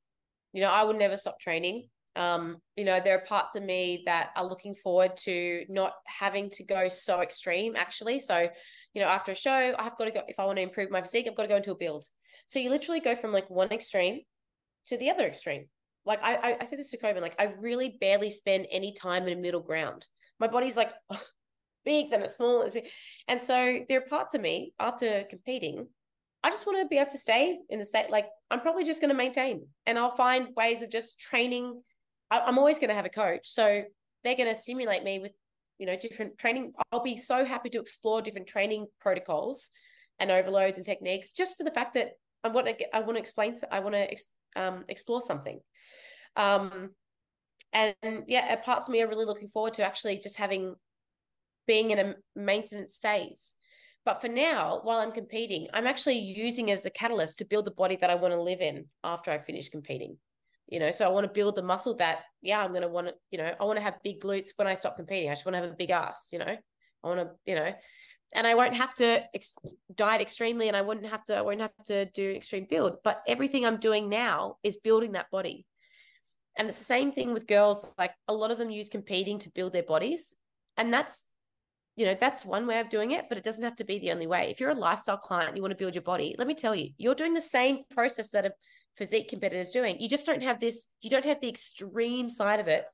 You 0.54 0.62
know 0.62 0.68
i 0.68 0.82
would 0.82 0.96
never 0.96 1.18
stop 1.18 1.38
training. 1.38 1.88
Um 2.16 2.56
you 2.76 2.86
know 2.86 2.98
there 3.04 3.14
are 3.18 3.26
parts 3.26 3.56
of 3.56 3.62
me 3.62 4.04
that 4.06 4.30
are 4.36 4.46
looking 4.46 4.74
forward 4.74 5.18
to 5.18 5.66
not 5.68 5.92
having 6.06 6.48
to 6.50 6.64
go 6.64 6.88
so 6.88 7.20
extreme 7.20 7.76
actually. 7.76 8.20
So 8.20 8.48
you 8.94 9.02
know 9.02 9.08
after 9.08 9.32
a 9.32 9.36
show 9.36 9.74
i've 9.78 9.98
got 9.98 10.06
to 10.06 10.12
go 10.12 10.22
if 10.28 10.40
i 10.40 10.46
want 10.46 10.56
to 10.56 10.62
improve 10.62 10.90
my 10.90 11.02
physique 11.02 11.26
i've 11.28 11.36
got 11.36 11.42
to 11.42 11.48
go 11.48 11.56
into 11.56 11.72
a 11.72 11.76
build. 11.76 12.06
So 12.46 12.58
you 12.58 12.70
literally 12.70 13.00
go 13.00 13.16
from 13.16 13.32
like 13.32 13.50
one 13.50 13.70
extreme 13.70 14.20
to 14.86 14.96
the 14.96 15.10
other 15.10 15.26
extreme 15.26 15.66
like 16.06 16.22
I, 16.22 16.56
I, 16.60 16.64
said 16.64 16.78
this 16.78 16.90
to 16.90 16.98
Coben, 16.98 17.22
like 17.22 17.36
I 17.38 17.54
really 17.60 17.96
barely 18.00 18.30
spend 18.30 18.66
any 18.70 18.92
time 18.92 19.26
in 19.26 19.36
a 19.36 19.40
middle 19.40 19.60
ground. 19.60 20.06
My 20.38 20.48
body's 20.48 20.76
like 20.76 20.92
oh, 21.10 21.22
big, 21.84 22.10
then 22.10 22.22
it's 22.22 22.36
small, 22.36 22.68
and 23.28 23.40
so 23.40 23.80
there 23.88 23.98
are 23.98 24.08
parts 24.08 24.34
of 24.34 24.40
me 24.40 24.72
after 24.78 25.24
competing. 25.28 25.88
I 26.42 26.50
just 26.50 26.66
want 26.66 26.78
to 26.82 26.88
be 26.88 26.98
able 26.98 27.10
to 27.10 27.18
stay 27.18 27.58
in 27.70 27.78
the 27.78 27.84
state. 27.86 28.10
Like 28.10 28.26
I'm 28.50 28.60
probably 28.60 28.84
just 28.84 29.00
going 29.00 29.10
to 29.10 29.16
maintain, 29.16 29.66
and 29.86 29.98
I'll 29.98 30.10
find 30.10 30.48
ways 30.56 30.82
of 30.82 30.90
just 30.90 31.18
training. 31.18 31.82
I, 32.30 32.40
I'm 32.40 32.58
always 32.58 32.78
going 32.78 32.90
to 32.90 32.94
have 32.94 33.06
a 33.06 33.10
coach, 33.10 33.48
so 33.48 33.82
they're 34.24 34.36
going 34.36 34.48
to 34.48 34.54
stimulate 34.54 35.04
me 35.04 35.20
with 35.20 35.32
you 35.78 35.86
know 35.86 35.96
different 35.96 36.36
training. 36.38 36.72
I'll 36.92 37.02
be 37.02 37.16
so 37.16 37.44
happy 37.44 37.70
to 37.70 37.80
explore 37.80 38.20
different 38.20 38.46
training 38.46 38.86
protocols 39.00 39.70
and 40.18 40.30
overloads 40.30 40.76
and 40.76 40.84
techniques, 40.86 41.32
just 41.32 41.56
for 41.56 41.64
the 41.64 41.70
fact 41.70 41.94
that 41.94 42.12
I 42.44 42.48
want 42.48 42.66
to 42.66 42.96
I 42.96 43.00
want 43.00 43.16
to 43.16 43.20
explain, 43.20 43.56
I 43.72 43.80
want 43.80 43.94
to 43.94 44.10
um, 44.56 44.84
explore 44.88 45.20
something. 45.20 45.60
Um, 46.36 46.90
and 47.72 48.24
yeah, 48.28 48.54
parts 48.56 48.86
of 48.88 48.92
me 48.92 49.02
are 49.02 49.08
really 49.08 49.24
looking 49.24 49.48
forward 49.48 49.74
to 49.74 49.84
actually 49.84 50.18
just 50.18 50.36
having 50.36 50.74
being 51.66 51.90
in 51.90 51.98
a 51.98 52.14
maintenance 52.36 52.98
phase. 52.98 53.56
But 54.04 54.20
for 54.20 54.28
now, 54.28 54.80
while 54.82 54.98
I'm 54.98 55.12
competing, 55.12 55.68
I'm 55.72 55.86
actually 55.86 56.18
using 56.18 56.70
as 56.70 56.84
a 56.84 56.90
catalyst 56.90 57.38
to 57.38 57.46
build 57.46 57.64
the 57.64 57.70
body 57.70 57.96
that 57.96 58.10
I 58.10 58.16
want 58.16 58.34
to 58.34 58.40
live 58.40 58.60
in 58.60 58.86
after 59.02 59.30
I 59.30 59.38
finish 59.38 59.70
competing. 59.70 60.18
You 60.68 60.78
know, 60.80 60.90
so 60.90 61.04
I 61.04 61.08
want 61.08 61.24
to 61.24 61.32
build 61.32 61.56
the 61.56 61.62
muscle 61.62 61.94
that, 61.96 62.20
yeah, 62.42 62.62
I'm 62.62 62.70
going 62.70 62.82
to 62.82 62.88
want 62.88 63.08
to, 63.08 63.14
you 63.30 63.38
know, 63.38 63.52
I 63.58 63.64
want 63.64 63.76
to 63.78 63.82
have 63.82 64.02
big 64.02 64.20
glutes 64.20 64.48
when 64.56 64.68
I 64.68 64.74
stop 64.74 64.96
competing. 64.96 65.30
I 65.30 65.32
just 65.32 65.44
want 65.44 65.54
to 65.54 65.62
have 65.62 65.70
a 65.70 65.76
big 65.76 65.90
ass, 65.90 66.28
you 66.32 66.38
know, 66.38 66.46
I 67.04 67.06
want 67.06 67.20
to, 67.20 67.30
you 67.44 67.54
know, 67.54 67.72
and 68.34 68.46
I 68.46 68.54
won't 68.54 68.74
have 68.74 68.92
to 68.94 69.22
ex- 69.34 69.54
diet 69.94 70.20
extremely 70.20 70.68
and 70.68 70.76
I 70.76 70.82
wouldn't 70.82 71.06
have 71.06 71.24
to, 71.26 71.36
I 71.36 71.42
won't 71.42 71.60
have 71.60 71.72
to 71.86 72.06
do 72.06 72.30
an 72.30 72.36
extreme 72.36 72.66
build. 72.68 72.96
But 73.04 73.22
everything 73.26 73.64
I'm 73.64 73.78
doing 73.78 74.08
now 74.08 74.56
is 74.62 74.76
building 74.76 75.12
that 75.12 75.30
body. 75.30 75.66
And 76.58 76.68
it's 76.68 76.78
the 76.78 76.84
same 76.84 77.12
thing 77.12 77.32
with 77.32 77.46
girls. 77.46 77.94
Like 77.96 78.12
a 78.28 78.34
lot 78.34 78.50
of 78.50 78.58
them 78.58 78.70
use 78.70 78.88
competing 78.88 79.38
to 79.40 79.50
build 79.50 79.72
their 79.72 79.82
bodies. 79.84 80.34
And 80.76 80.92
that's, 80.92 81.26
you 81.96 82.06
know, 82.06 82.16
that's 82.18 82.44
one 82.44 82.66
way 82.66 82.80
of 82.80 82.88
doing 82.88 83.12
it, 83.12 83.26
but 83.28 83.38
it 83.38 83.44
doesn't 83.44 83.62
have 83.62 83.76
to 83.76 83.84
be 83.84 84.00
the 84.00 84.10
only 84.10 84.26
way. 84.26 84.50
If 84.50 84.58
you're 84.58 84.70
a 84.70 84.74
lifestyle 84.74 85.16
client, 85.16 85.56
you 85.56 85.62
want 85.62 85.72
to 85.72 85.78
build 85.78 85.94
your 85.94 86.02
body, 86.02 86.34
let 86.36 86.48
me 86.48 86.54
tell 86.54 86.74
you, 86.74 86.90
you're 86.96 87.14
doing 87.14 87.34
the 87.34 87.40
same 87.40 87.84
process 87.90 88.30
that 88.30 88.46
a 88.46 88.52
physique 88.96 89.28
competitor 89.28 89.60
is 89.60 89.70
doing. 89.70 90.00
You 90.00 90.08
just 90.08 90.26
don't 90.26 90.42
have 90.42 90.58
this, 90.58 90.88
you 91.02 91.10
don't 91.10 91.24
have 91.24 91.40
the 91.40 91.48
extreme 91.48 92.28
side 92.28 92.58
of 92.58 92.66
it, 92.66 92.84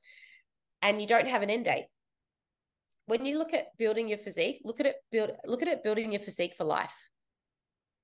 and 0.83 1.01
you 1.01 1.07
don't 1.07 1.27
have 1.27 1.41
an 1.41 1.49
end 1.49 1.65
date. 1.65 1.85
When 3.05 3.25
you 3.25 3.37
look 3.37 3.53
at 3.53 3.77
building 3.77 4.07
your 4.07 4.17
physique, 4.17 4.61
look 4.63 4.79
at 4.79 4.85
it 4.85 4.95
build 5.11 5.31
look 5.45 5.61
at 5.61 5.67
it 5.67 5.83
building 5.83 6.11
your 6.11 6.21
physique 6.21 6.53
for 6.55 6.63
life. 6.63 7.09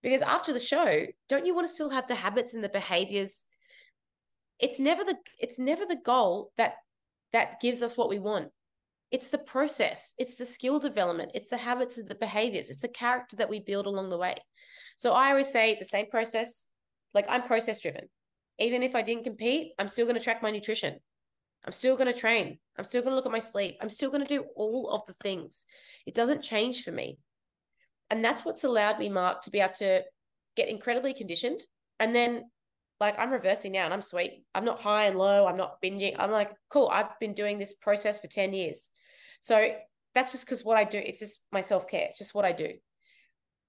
Because 0.03 0.21
after 0.21 0.53
the 0.53 0.59
show, 0.59 1.05
don't 1.29 1.45
you 1.45 1.55
want 1.55 1.67
to 1.67 1.73
still 1.73 1.89
have 1.89 2.07
the 2.07 2.15
habits 2.15 2.53
and 2.53 2.63
the 2.63 2.69
behaviors? 2.69 3.43
It's 4.59 4.79
never 4.79 5.03
the 5.03 5.17
it's 5.39 5.59
never 5.59 5.85
the 5.85 5.95
goal 6.03 6.51
that 6.57 6.75
that 7.33 7.59
gives 7.59 7.81
us 7.81 7.97
what 7.97 8.09
we 8.09 8.19
want. 8.19 8.49
It's 9.09 9.29
the 9.29 9.37
process 9.37 10.13
it's 10.17 10.35
the 10.35 10.45
skill 10.45 10.79
development 10.79 11.31
it's 11.33 11.49
the 11.49 11.57
habits 11.57 11.97
and 11.97 12.09
the 12.09 12.15
behaviors 12.15 12.69
it's 12.69 12.81
the 12.81 12.89
character 12.89 13.37
that 13.37 13.49
we 13.49 13.59
build 13.61 13.85
along 13.85 14.09
the 14.09 14.17
way. 14.17 14.35
So 14.97 15.13
i 15.13 15.29
always 15.29 15.49
say 15.49 15.75
the 15.75 15.85
same 15.85 16.09
process 16.09 16.67
like 17.13 17.25
i'm 17.29 17.43
process 17.43 17.79
driven 17.79 18.09
even 18.59 18.83
if 18.83 18.95
i 18.95 19.01
didn't 19.01 19.23
compete 19.23 19.71
i'm 19.79 19.87
still 19.87 20.05
going 20.05 20.17
to 20.17 20.23
track 20.23 20.43
my 20.43 20.51
nutrition 20.51 20.99
i'm 21.67 21.73
still 21.73 21.95
going 21.97 22.11
to 22.11 22.19
train 22.19 22.57
i'm 22.79 22.85
still 22.85 23.03
going 23.03 23.11
to 23.11 23.15
look 23.15 23.27
at 23.27 23.31
my 23.31 23.39
sleep 23.39 23.77
i'm 23.81 23.89
still 23.89 24.09
going 24.09 24.25
to 24.25 24.35
do 24.35 24.45
all 24.55 24.89
of 24.89 25.05
the 25.05 25.13
things 25.13 25.67
it 26.07 26.15
doesn't 26.15 26.41
change 26.41 26.83
for 26.83 26.91
me 26.91 27.19
And 28.09 28.23
that's 28.23 28.45
what's 28.45 28.63
allowed 28.63 28.99
me, 28.99 29.09
Mark, 29.09 29.41
to 29.43 29.51
be 29.51 29.59
able 29.59 29.73
to 29.75 30.03
get 30.55 30.69
incredibly 30.69 31.13
conditioned. 31.13 31.61
And 31.99 32.15
then, 32.15 32.49
like, 32.99 33.19
I'm 33.19 33.31
reversing 33.31 33.73
now 33.73 33.85
and 33.85 33.93
I'm 33.93 34.01
sweet. 34.01 34.45
I'm 34.55 34.65
not 34.65 34.79
high 34.79 35.07
and 35.07 35.17
low. 35.17 35.45
I'm 35.45 35.57
not 35.57 35.81
binging. 35.81 36.15
I'm 36.17 36.31
like, 36.31 36.51
cool. 36.69 36.89
I've 36.91 37.19
been 37.19 37.33
doing 37.33 37.59
this 37.59 37.73
process 37.73 38.21
for 38.21 38.27
10 38.27 38.53
years. 38.53 38.91
So 39.41 39.75
that's 40.15 40.31
just 40.31 40.45
because 40.45 40.63
what 40.63 40.77
I 40.77 40.85
do, 40.85 40.97
it's 40.97 41.19
just 41.19 41.43
my 41.51 41.61
self 41.61 41.87
care. 41.87 42.05
It's 42.07 42.17
just 42.17 42.33
what 42.33 42.45
I 42.45 42.53
do. 42.53 42.79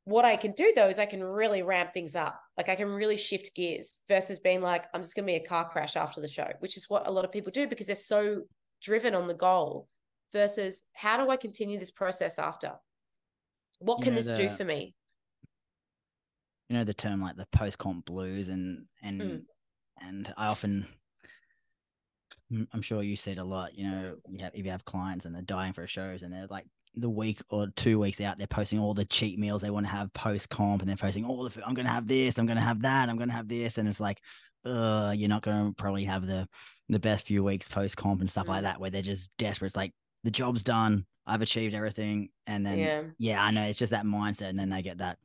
What 0.05 0.25
I 0.25 0.37
can 0.37 0.53
do 0.53 0.73
though 0.75 0.89
is 0.89 0.99
I 0.99 1.07
can 1.07 1.23
really 1.23 1.63
ramp 1.63 1.93
things 1.93 2.15
up. 2.17 2.41
Like 2.59 2.69
I 2.69 2.75
can 2.77 2.89
really 2.89 3.17
shift 3.17 3.55
gears 3.55 4.03
versus 4.09 4.39
being 4.41 4.61
like, 4.61 4.87
I'm 4.93 5.03
just 5.03 5.15
going 5.15 5.25
to 5.25 5.33
be 5.33 5.37
a 5.37 5.41
car 5.47 5.71
crash 5.71 5.97
after 5.97 6.21
the 6.21 6.29
show, 6.29 6.47
which 6.59 6.77
is 6.77 6.87
what 6.89 7.07
a 7.07 7.11
lot 7.11 7.25
of 7.25 7.31
people 7.33 7.53
do 7.53 7.69
because 7.69 7.87
they're 7.87 7.95
so 7.97 8.43
driven 8.83 9.15
on 9.15 9.29
the 9.29 9.35
goal 9.35 9.89
versus 10.33 10.85
how 10.93 11.17
do 11.25 11.31
I 11.31 11.37
continue 11.37 11.79
this 11.79 11.93
process 11.93 12.37
after? 12.39 12.73
What 13.79 13.99
You 13.99 14.05
can 14.07 14.15
know, 14.15 14.21
this 14.23 14.37
do 14.37 14.49
for 14.49 14.65
me? 14.65 14.95
you 16.69 16.77
know 16.77 16.85
the 16.85 16.93
term 16.95 17.23
like 17.23 17.37
the 17.37 17.47
post 17.47 17.79
comp 17.79 18.05
blues 18.05 18.49
and 18.51 18.87
and 19.03 19.21
Mm. 19.23 19.47
and 20.03 20.35
I 20.37 20.49
often 20.49 20.87
I'm 22.73 22.83
sure 22.83 23.03
you 23.03 23.15
see 23.17 23.33
it 23.33 23.39
a 23.39 23.45
lot, 23.45 23.75
you 23.75 23.89
know, 23.91 24.17
you 24.27 24.39
have, 24.43 24.55
if 24.55 24.65
you 24.65 24.71
have 24.71 24.85
clients 24.85 25.27
and 25.27 25.35
they're 25.35 25.43
dying 25.43 25.75
for 25.75 25.87
shows 25.87 26.23
and 26.23 26.33
they're 26.33 26.47
like 26.47 26.67
the 27.01 27.09
week 27.11 27.41
or 27.51 27.69
two 27.77 27.99
weeks 27.99 28.21
out, 28.21 28.37
they're 28.39 28.47
posting 28.47 28.79
all 28.79 28.95
the 28.95 29.05
cheat 29.05 29.39
meals 29.39 29.63
they 29.63 29.71
want 29.71 29.87
to 29.87 29.93
have 29.93 30.13
post 30.13 30.49
comp 30.49 30.83
and 30.83 30.89
they're 30.89 30.97
posting 30.97 31.25
all 31.25 31.43
the 31.45 31.51
food. 31.51 31.63
I'm 31.67 31.75
gonna 31.75 31.89
have 31.93 32.07
this, 32.07 32.39
I'm 32.39 32.47
gonna 32.47 32.61
have 32.61 32.83
that, 32.83 33.09
I'm 33.09 33.17
gonna 33.19 33.33
have 33.33 33.49
this, 33.49 33.79
and 33.79 33.89
it's 33.89 34.01
like, 34.01 34.19
uh, 34.65 35.15
you're 35.17 35.29
not 35.29 35.43
gonna 35.43 35.73
probably 35.77 36.05
have 36.05 36.27
the 36.27 36.49
the 36.89 36.99
best 36.99 37.27
few 37.27 37.45
weeks 37.45 37.69
post 37.69 37.97
comp 37.97 38.21
and 38.21 38.31
stuff 38.31 38.49
like 38.49 38.61
Mm. 38.61 38.65
that 38.65 38.81
where 38.81 38.91
they're 38.91 39.03
just 39.03 39.31
desperate. 39.39 39.69
It's 39.69 39.77
like 39.77 39.93
the 40.25 40.31
job's 40.31 40.65
done, 40.65 41.05
I've 41.27 41.43
achieved 41.43 41.75
everything, 41.75 42.31
and 42.47 42.65
then 42.67 42.79
yeah. 42.79 43.03
yeah, 43.19 43.43
I 43.43 43.51
know 43.51 43.65
it's 43.65 43.79
just 43.79 43.93
that 43.93 44.05
mindset, 44.05 44.49
and 44.49 44.59
then 44.59 44.71
they 44.71 44.83
get 44.83 44.99
that 44.99 45.19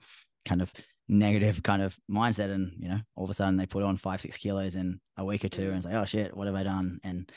kind 0.45 0.61
of 0.61 0.71
negative 1.07 1.63
kind 1.63 1.81
of 1.81 1.97
mindset, 2.09 2.51
and 2.51 2.73
you 2.79 2.89
know, 2.89 2.99
all 3.15 3.23
of 3.23 3.29
a 3.29 3.33
sudden 3.33 3.57
they 3.57 3.65
put 3.65 3.83
on 3.83 3.97
five, 3.97 4.21
six 4.21 4.37
kilos 4.37 4.75
in 4.75 4.99
a 5.17 5.25
week 5.25 5.43
or 5.45 5.49
two, 5.49 5.63
Mm. 5.63 5.67
and 5.69 5.75
it's 5.77 5.85
like, 5.85 5.95
oh 5.95 6.05
shit, 6.05 6.35
what 6.35 6.47
have 6.47 6.55
I 6.55 6.63
done? 6.63 6.99
And 7.03 7.31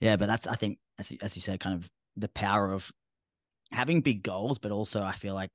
yeah, 0.00 0.16
but 0.16 0.26
that's 0.26 0.46
I 0.46 0.54
think 0.54 0.78
as 0.98 1.10
you, 1.10 1.18
as 1.22 1.34
you 1.36 1.42
said, 1.42 1.60
kind 1.60 1.76
of 1.76 1.88
the 2.16 2.28
power 2.28 2.72
of 2.72 2.90
having 3.72 4.00
big 4.00 4.22
goals, 4.22 4.58
but 4.58 4.72
also 4.72 5.02
I 5.02 5.12
feel 5.12 5.34
like 5.34 5.50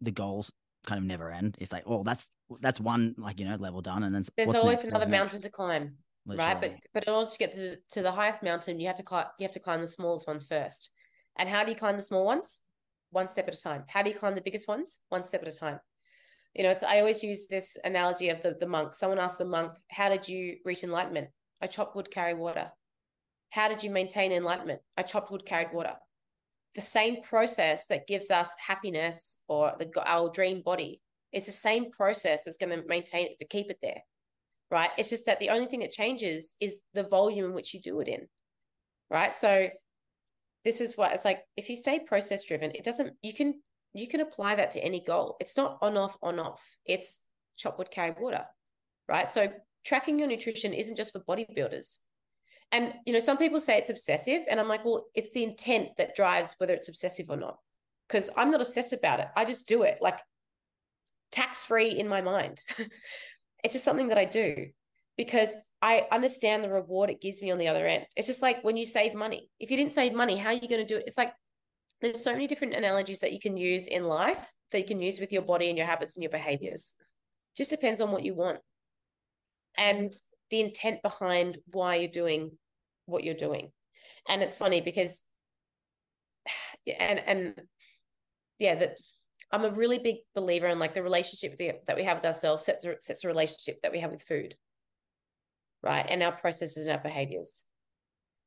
the 0.00 0.10
goals 0.10 0.50
kind 0.86 0.98
of 0.98 1.04
never 1.04 1.30
end. 1.30 1.56
It's 1.58 1.72
like, 1.72 1.84
oh, 1.86 2.02
that's 2.02 2.30
that's 2.60 2.80
one 2.80 3.14
like 3.18 3.38
you 3.38 3.46
know 3.46 3.56
level 3.56 3.80
done, 3.80 4.02
and 4.02 4.14
then 4.14 4.24
There's 4.36 4.54
always 4.54 4.78
next? 4.78 4.88
another 4.88 5.06
next? 5.06 5.20
mountain 5.20 5.42
to 5.42 5.50
climb, 5.50 5.96
right? 6.26 6.60
But 6.60 6.74
but 6.92 7.04
in 7.04 7.12
order 7.12 7.30
to 7.30 7.38
get 7.38 7.52
to 7.52 7.58
the, 7.58 7.78
to 7.92 8.02
the 8.02 8.12
highest 8.12 8.42
mountain, 8.42 8.80
you 8.80 8.86
have 8.86 8.96
to 8.96 9.02
climb. 9.02 9.26
You 9.38 9.44
have 9.44 9.52
to 9.52 9.60
climb 9.60 9.80
the 9.80 9.86
smallest 9.86 10.26
ones 10.26 10.44
first. 10.44 10.92
And 11.36 11.48
how 11.48 11.64
do 11.64 11.70
you 11.70 11.76
climb 11.76 11.96
the 11.96 12.02
small 12.02 12.24
ones? 12.24 12.60
One 13.10 13.28
step 13.28 13.48
at 13.48 13.54
a 13.54 13.60
time. 13.60 13.84
How 13.88 14.02
do 14.02 14.10
you 14.10 14.16
climb 14.16 14.34
the 14.34 14.40
biggest 14.40 14.68
ones? 14.68 15.00
One 15.08 15.24
step 15.24 15.42
at 15.42 15.48
a 15.48 15.58
time. 15.58 15.80
You 16.54 16.64
know, 16.64 16.70
it's 16.70 16.82
I 16.82 16.98
always 16.98 17.22
use 17.22 17.46
this 17.46 17.76
analogy 17.84 18.28
of 18.28 18.42
the 18.42 18.54
the 18.54 18.66
monk. 18.66 18.94
Someone 18.94 19.18
asked 19.18 19.38
the 19.38 19.44
monk, 19.44 19.78
"How 19.90 20.08
did 20.08 20.28
you 20.28 20.58
reach 20.64 20.82
enlightenment?" 20.82 21.28
I 21.62 21.66
chopped 21.66 21.94
wood, 21.94 22.10
carried 22.10 22.38
water. 22.38 22.72
How 23.50 23.68
did 23.68 23.82
you 23.82 23.90
maintain 23.90 24.32
enlightenment? 24.32 24.80
I 24.96 25.02
chopped 25.02 25.30
wood, 25.30 25.44
carried 25.44 25.72
water. 25.72 25.96
The 26.74 26.80
same 26.80 27.22
process 27.22 27.88
that 27.88 28.06
gives 28.06 28.30
us 28.30 28.54
happiness 28.64 29.38
or 29.48 29.74
the 29.78 29.90
our 30.06 30.30
dream 30.30 30.62
body 30.62 31.00
is 31.32 31.46
the 31.46 31.52
same 31.52 31.90
process 31.90 32.44
that's 32.44 32.56
going 32.56 32.70
to 32.70 32.86
maintain 32.86 33.26
it 33.26 33.38
to 33.38 33.44
keep 33.44 33.70
it 33.70 33.78
there, 33.82 34.02
right? 34.70 34.90
It's 34.96 35.10
just 35.10 35.26
that 35.26 35.40
the 35.40 35.50
only 35.50 35.66
thing 35.66 35.80
that 35.80 35.90
changes 35.90 36.54
is 36.60 36.82
the 36.94 37.02
volume 37.04 37.46
in 37.46 37.54
which 37.54 37.74
you 37.74 37.80
do 37.80 38.00
it 38.00 38.08
in, 38.08 38.28
right? 39.10 39.34
So 39.34 39.68
this 40.64 40.80
is 40.80 40.96
what 40.96 41.12
it's 41.12 41.24
like. 41.24 41.40
If 41.56 41.68
you 41.68 41.76
stay 41.76 42.00
process 42.00 42.44
driven, 42.44 42.72
it 42.72 42.84
doesn't. 42.84 43.14
You 43.22 43.34
can 43.34 43.54
you 43.94 44.06
can 44.06 44.20
apply 44.20 44.56
that 44.56 44.72
to 44.72 44.80
any 44.80 45.02
goal. 45.04 45.36
It's 45.40 45.56
not 45.56 45.78
on 45.80 45.96
off 45.96 46.16
on 46.22 46.38
off. 46.38 46.76
It's 46.84 47.22
chop 47.56 47.78
wood, 47.78 47.90
carry 47.90 48.14
water, 48.18 48.44
right? 49.08 49.28
So 49.28 49.52
tracking 49.84 50.18
your 50.18 50.28
nutrition 50.28 50.72
isn't 50.72 50.96
just 50.96 51.12
for 51.12 51.20
bodybuilders. 51.20 51.98
And 52.72 52.94
you 53.04 53.12
know, 53.12 53.20
some 53.20 53.36
people 53.36 53.60
say 53.60 53.78
it's 53.78 53.90
obsessive, 53.90 54.42
and 54.48 54.60
I'm 54.60 54.68
like, 54.68 54.84
well, 54.84 55.06
it's 55.14 55.32
the 55.32 55.44
intent 55.44 55.88
that 55.98 56.14
drives 56.14 56.54
whether 56.58 56.74
it's 56.74 56.88
obsessive 56.88 57.26
or 57.28 57.36
not. 57.36 57.56
Because 58.08 58.30
I'm 58.36 58.50
not 58.50 58.60
obsessed 58.60 58.92
about 58.92 59.20
it. 59.20 59.28
I 59.36 59.44
just 59.44 59.68
do 59.68 59.82
it 59.82 59.98
like 60.00 60.18
tax 61.32 61.64
free 61.64 61.90
in 61.90 62.08
my 62.08 62.20
mind. 62.20 62.62
it's 63.64 63.74
just 63.74 63.84
something 63.84 64.08
that 64.08 64.18
I 64.18 64.24
do 64.24 64.68
because 65.16 65.54
I 65.82 66.06
understand 66.10 66.64
the 66.64 66.70
reward 66.70 67.10
it 67.10 67.20
gives 67.20 67.40
me 67.40 67.50
on 67.50 67.58
the 67.58 67.68
other 67.68 67.86
end. 67.86 68.06
It's 68.16 68.26
just 68.26 68.42
like 68.42 68.62
when 68.62 68.76
you 68.76 68.84
save 68.84 69.14
money. 69.14 69.48
If 69.58 69.70
you 69.70 69.76
didn't 69.76 69.92
save 69.92 70.12
money, 70.12 70.36
how 70.36 70.48
are 70.50 70.54
you 70.54 70.68
going 70.68 70.80
to 70.80 70.84
do 70.84 70.96
it? 70.96 71.04
It's 71.06 71.18
like 71.18 71.32
there's 72.00 72.22
so 72.22 72.32
many 72.32 72.46
different 72.46 72.74
analogies 72.74 73.20
that 73.20 73.32
you 73.32 73.40
can 73.40 73.56
use 73.56 73.86
in 73.86 74.04
life 74.04 74.52
that 74.72 74.78
you 74.78 74.86
can 74.86 75.00
use 75.00 75.20
with 75.20 75.32
your 75.32 75.42
body 75.42 75.68
and 75.68 75.76
your 75.76 75.86
habits 75.86 76.16
and 76.16 76.22
your 76.22 76.30
behaviors. 76.30 76.94
Just 77.56 77.70
depends 77.70 78.00
on 78.00 78.12
what 78.12 78.24
you 78.24 78.34
want 78.34 78.58
and 79.76 80.12
the 80.50 80.60
intent 80.60 81.02
behind 81.02 81.58
why 81.72 81.96
you're 81.96 82.10
doing 82.10 82.52
what 83.10 83.24
you're 83.24 83.34
doing. 83.34 83.70
And 84.28 84.42
it's 84.42 84.56
funny 84.56 84.80
because 84.80 85.22
and 86.98 87.18
and 87.18 87.62
yeah, 88.58 88.74
that 88.76 88.96
I'm 89.52 89.64
a 89.64 89.70
really 89.70 89.98
big 89.98 90.16
believer 90.34 90.68
in 90.68 90.78
like 90.78 90.94
the 90.94 91.02
relationship 91.02 91.58
that 91.86 91.96
we 91.96 92.04
have 92.04 92.18
with 92.18 92.26
ourselves 92.26 92.64
sets 92.64 92.86
sets 93.00 93.22
the 93.22 93.28
relationship 93.28 93.82
that 93.82 93.92
we 93.92 93.98
have 93.98 94.12
with 94.12 94.22
food, 94.22 94.54
right? 95.82 96.06
And 96.08 96.22
our 96.22 96.32
processes 96.32 96.86
and 96.86 96.96
our 96.96 97.02
behaviors. 97.02 97.64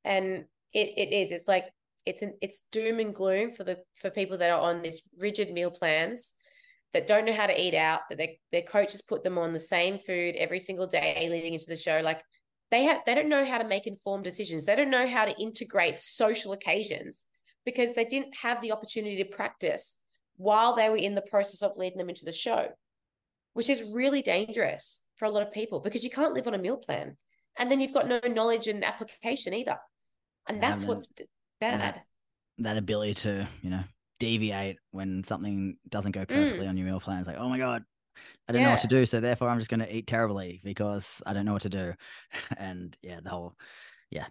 And 0.05 0.45
it 0.74 0.93
it 0.97 1.14
is. 1.14 1.32
It's 1.32 1.47
like 1.47 1.66
it's 2.05 2.22
an 2.22 2.34
it's 2.41 2.64
doom 2.72 2.99
and 2.99 3.14
gloom 3.14 3.51
for 3.51 3.64
the 3.64 3.80
for 3.95 4.09
people 4.09 4.38
that 4.38 4.51
are 4.51 4.61
on 4.61 4.82
this 4.82 5.01
rigid 5.18 5.51
meal 5.51 5.72
plans 5.72 6.36
that 6.93 7.07
don't 7.07 7.26
know 7.26 7.34
how 7.34 7.47
to 7.47 7.61
eat 7.61 7.74
out. 7.74 8.01
That 8.09 8.18
their 8.18 8.30
their 8.51 8.61
coaches 8.61 9.01
put 9.01 9.24
them 9.24 9.38
on 9.38 9.51
the 9.51 9.59
same 9.59 9.99
food 9.99 10.36
every 10.36 10.59
single 10.59 10.88
day 10.88 11.28
leading 11.30 11.53
into 11.53 11.68
the 11.68 11.76
show. 11.76 12.01
Like 12.03 12.24
they 12.74 12.84
have 12.86 13.01
they 13.05 13.13
don't 13.13 13.30
know 13.30 13.45
how 13.45 13.59
to 13.59 13.67
make 13.67 13.86
informed 13.86 14.24
decisions. 14.24 14.65
They 14.65 14.76
don't 14.76 14.89
know 14.89 15.07
how 15.07 15.26
to 15.26 15.39
integrate 15.39 15.99
social 15.99 16.53
occasions 16.53 17.28
because 17.65 17.93
they 17.93 18.03
didn't 18.03 18.36
have 18.41 18.61
the 18.61 18.71
opportunity 18.71 19.17
to 19.17 19.26
practice 19.26 19.99
while 20.38 20.76
they 20.76 20.89
were 20.89 20.97
in 20.97 21.13
the 21.13 21.21
process 21.21 21.61
of 21.61 21.78
leading 21.78 21.99
them 21.99 22.09
into 22.09 22.26
the 22.26 22.32
show, 22.32 22.69
which 23.53 23.69
is 23.69 23.84
really 23.93 24.24
dangerous 24.24 25.03
for 25.17 25.26
a 25.26 25.30
lot 25.30 25.45
of 25.45 25.53
people 25.53 25.82
because 25.82 26.03
you 26.03 26.09
can't 26.09 26.34
live 26.34 26.47
on 26.47 26.55
a 26.55 26.57
meal 26.57 26.78
plan. 26.78 27.15
And 27.59 27.69
then 27.69 27.80
you've 27.80 27.93
got 27.93 28.07
no 28.07 28.19
knowledge 28.28 28.65
and 28.65 28.84
application 28.84 29.53
either. 29.53 29.78
And 30.49 30.61
that's 30.61 30.82
man. 30.84 30.89
what's 30.89 31.07
bad. 31.61 31.80
that- 31.80 32.05
that 32.59 32.78
ability 32.78 33.15
to 33.15 33.47
you 33.63 33.69
know 33.71 33.84
deviate 34.19 34.78
when 34.91 35.24
something 35.24 35.76
doesn't 35.89 36.11
go 36.13 36.21
mm. 36.21 36.28
perfectly 36.28 36.67
on 36.67 36.78
your 36.78 36.88
meal 36.88 36.99
plan. 36.99 37.19
It's 37.19 37.28
like, 37.28 37.38
oh 37.39 37.49
my 37.49 37.59
god, 37.59 37.84
I 38.47 38.53
don't 38.53 38.64
know 38.64 38.72
what 38.72 38.80
to. 38.82 38.88
Do, 38.88 39.05
so 39.05 39.20
therefore 39.20 39.49
I'm 39.49 39.59
just 39.59 39.70
going 39.70 39.80
to 39.80 39.95
eat 39.95 40.07
terribly 40.07 40.61
because 40.64 41.22
I 41.26 41.34
don't 41.34 41.45
know 41.45 41.53
what 41.53 41.64
to 41.64 41.70
do. 41.70 41.93
And 42.57 42.97
yeah, 43.01 43.20
the 43.22 43.30
whole 43.30 43.55
yeah. 44.11 44.28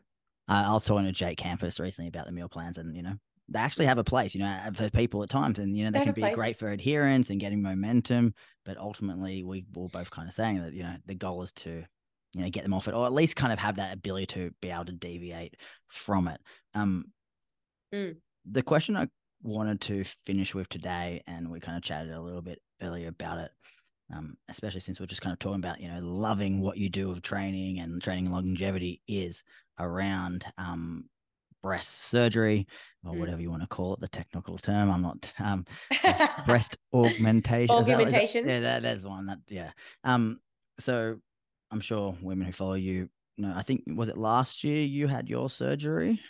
I 0.48 0.70
I 0.70 0.72
was 0.72 0.84
talking 0.84 1.06
to 1.06 1.12
Jake 1.12 1.38
Campus 1.38 1.80
recently 1.80 2.08
about 2.08 2.26
the 2.26 2.32
meal 2.32 2.48
plans, 2.48 2.78
and 2.78 2.96
you 2.96 3.02
know 3.02 3.16
they 3.48 3.58
actually 3.58 3.86
have 3.86 3.98
a 3.98 4.04
place, 4.04 4.34
you 4.34 4.40
know, 4.40 4.70
for 4.74 4.90
people 4.90 5.22
at 5.22 5.30
times, 5.30 5.58
and 5.58 5.76
you 5.76 5.84
know 5.84 5.90
they, 5.90 6.00
They 6.00 6.04
can 6.06 6.14
be 6.14 6.22
place. 6.22 6.34
great 6.34 6.58
for 6.58 6.70
adherence 6.70 7.30
and 7.30 7.40
getting 7.40 7.62
momentum. 7.62 8.34
But 8.64 8.78
ultimately, 8.78 9.44
we 9.44 9.66
were 9.74 9.88
both 9.88 10.10
kind 10.10 10.28
of 10.28 10.34
saying 10.34 10.60
that 10.60 10.72
you 10.74 10.82
know 10.82 10.96
the 11.06 11.14
goal 11.14 11.42
is 11.42 11.52
to 11.52 11.84
you 12.34 12.42
know 12.42 12.50
get 12.50 12.62
them 12.64 12.74
off 12.74 12.88
it, 12.88 12.94
or 12.94 13.06
at 13.06 13.12
least 13.12 13.36
kind 13.36 13.52
of 13.52 13.58
have 13.58 13.76
that 13.76 13.94
ability 13.94 14.26
to 14.28 14.52
be 14.60 14.70
able 14.70 14.86
to 14.86 14.92
deviate 14.92 15.56
from 15.88 16.28
it. 16.28 16.40
Um, 16.74 17.12
Mm. 17.92 18.22
the 18.44 18.62
question 18.62 18.96
I 18.96 19.08
wanted 19.42 19.80
to 19.82 20.04
finish 20.26 20.54
with 20.54 20.68
today, 20.68 21.22
and 21.26 21.50
we 21.50 21.60
kind 21.60 21.76
of 21.76 21.82
chatted 21.82 22.12
a 22.12 22.20
little 22.20 22.42
bit 22.42 22.60
earlier 22.80 23.08
about 23.08 23.38
it, 23.38 23.50
um, 24.12 24.36
especially 24.48 24.80
since 24.80 25.00
we're 25.00 25.06
just 25.06 25.22
kind 25.22 25.32
of 25.32 25.38
talking 25.38 25.58
about 25.60 25.80
you 25.80 25.88
know 25.88 25.98
loving 26.00 26.60
what 26.60 26.76
you 26.76 26.88
do 26.88 27.10
of 27.10 27.22
training 27.22 27.78
and 27.80 28.02
training 28.02 28.30
longevity 28.30 29.00
is 29.08 29.42
around 29.78 30.44
um, 30.58 31.04
breast 31.62 32.08
surgery 32.10 32.66
or 33.04 33.14
Mm. 33.14 33.18
whatever 33.18 33.40
you 33.40 33.50
want 33.50 33.62
to 33.62 33.68
call 33.68 33.94
it, 33.94 34.00
the 34.00 34.08
technical 34.08 34.58
term. 34.58 34.90
I'm 34.90 35.02
not 35.02 35.32
um, 35.40 35.64
breast 36.46 36.76
augmentation. 36.94 37.74
Is 37.76 37.86
that- 37.86 37.96
that- 37.96 38.00
Augmentation. 38.02 38.48
yeah, 38.48 38.60
that, 38.60 38.82
that's 38.82 39.04
one. 39.04 39.26
That 39.26 39.38
yeah. 39.48 39.70
Um. 40.04 40.38
So 40.80 41.16
I'm 41.70 41.80
sure 41.80 42.14
women 42.22 42.46
who 42.46 42.52
follow 42.52 42.74
you 42.74 43.08
know. 43.38 43.52
I 43.56 43.62
think 43.62 43.82
was 43.86 44.08
it 44.08 44.16
last 44.18 44.62
year 44.64 44.82
you 44.82 45.06
had 45.08 45.28
your 45.28 45.48
surgery. 45.50 46.20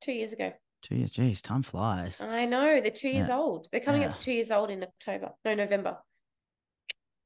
two 0.00 0.12
years 0.12 0.32
ago. 0.32 0.52
Two 0.82 0.96
years. 0.96 1.12
Jeez, 1.12 1.40
time 1.42 1.62
flies. 1.62 2.20
I 2.20 2.44
know 2.44 2.80
they're 2.80 2.90
two 2.90 3.08
years 3.08 3.28
Yeah. 3.28 3.38
old. 3.38 3.68
They're 3.70 3.80
coming 3.80 4.02
up 4.04 4.12
to 4.14 4.20
two 4.20 4.32
years 4.32 4.50
old 4.50 4.68
in 4.70 4.82
October. 4.82 5.30
No, 5.44 5.54
November. 5.54 5.98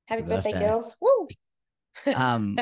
Happy 0.07 0.22
birthday, 0.22 0.52
birthday. 0.52 0.66
girls! 0.66 0.96
Woo! 1.00 1.28
Um, 2.14 2.59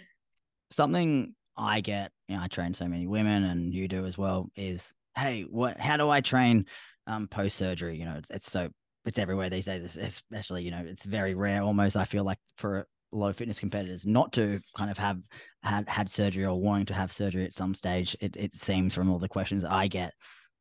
something 0.70 1.34
I 1.56 1.80
get, 1.80 2.12
you 2.28 2.36
know, 2.36 2.42
I 2.42 2.48
train 2.48 2.74
so 2.74 2.86
many 2.86 3.06
women, 3.06 3.44
and 3.44 3.72
you 3.72 3.88
do 3.88 4.06
as 4.06 4.18
well. 4.18 4.50
Is 4.56 4.92
hey, 5.16 5.42
what? 5.42 5.80
How 5.80 5.96
do 5.96 6.10
I 6.10 6.20
train 6.20 6.66
um, 7.06 7.28
post 7.28 7.56
surgery? 7.56 7.96
You 7.96 8.04
know, 8.04 8.16
it's, 8.18 8.30
it's 8.30 8.50
so 8.50 8.68
it's 9.04 9.18
everywhere 9.18 9.48
these 9.50 9.64
days. 9.64 9.96
Especially, 9.96 10.62
you 10.62 10.70
know, 10.70 10.84
it's 10.86 11.04
very 11.04 11.34
rare. 11.34 11.62
Almost, 11.62 11.96
I 11.96 12.04
feel 12.04 12.24
like 12.24 12.38
for 12.56 12.86
a 13.12 13.16
lot 13.16 13.28
of 13.28 13.36
fitness 13.36 13.58
competitors 13.58 14.04
not 14.04 14.32
to 14.34 14.60
kind 14.76 14.90
of 14.90 14.98
have 14.98 15.22
had 15.62 15.88
had 15.88 16.10
surgery 16.10 16.44
or 16.44 16.60
wanting 16.60 16.86
to 16.86 16.94
have 16.94 17.10
surgery 17.10 17.44
at 17.44 17.54
some 17.54 17.74
stage. 17.74 18.16
It 18.20 18.36
it 18.36 18.54
seems 18.54 18.94
from 18.94 19.10
all 19.10 19.18
the 19.18 19.28
questions 19.28 19.64
I 19.64 19.88
get, 19.88 20.12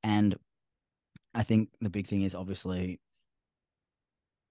and 0.04 0.36
I 1.34 1.44
think 1.44 1.70
the 1.82 1.90
big 1.90 2.08
thing 2.08 2.22
is 2.22 2.36
obviously 2.36 3.00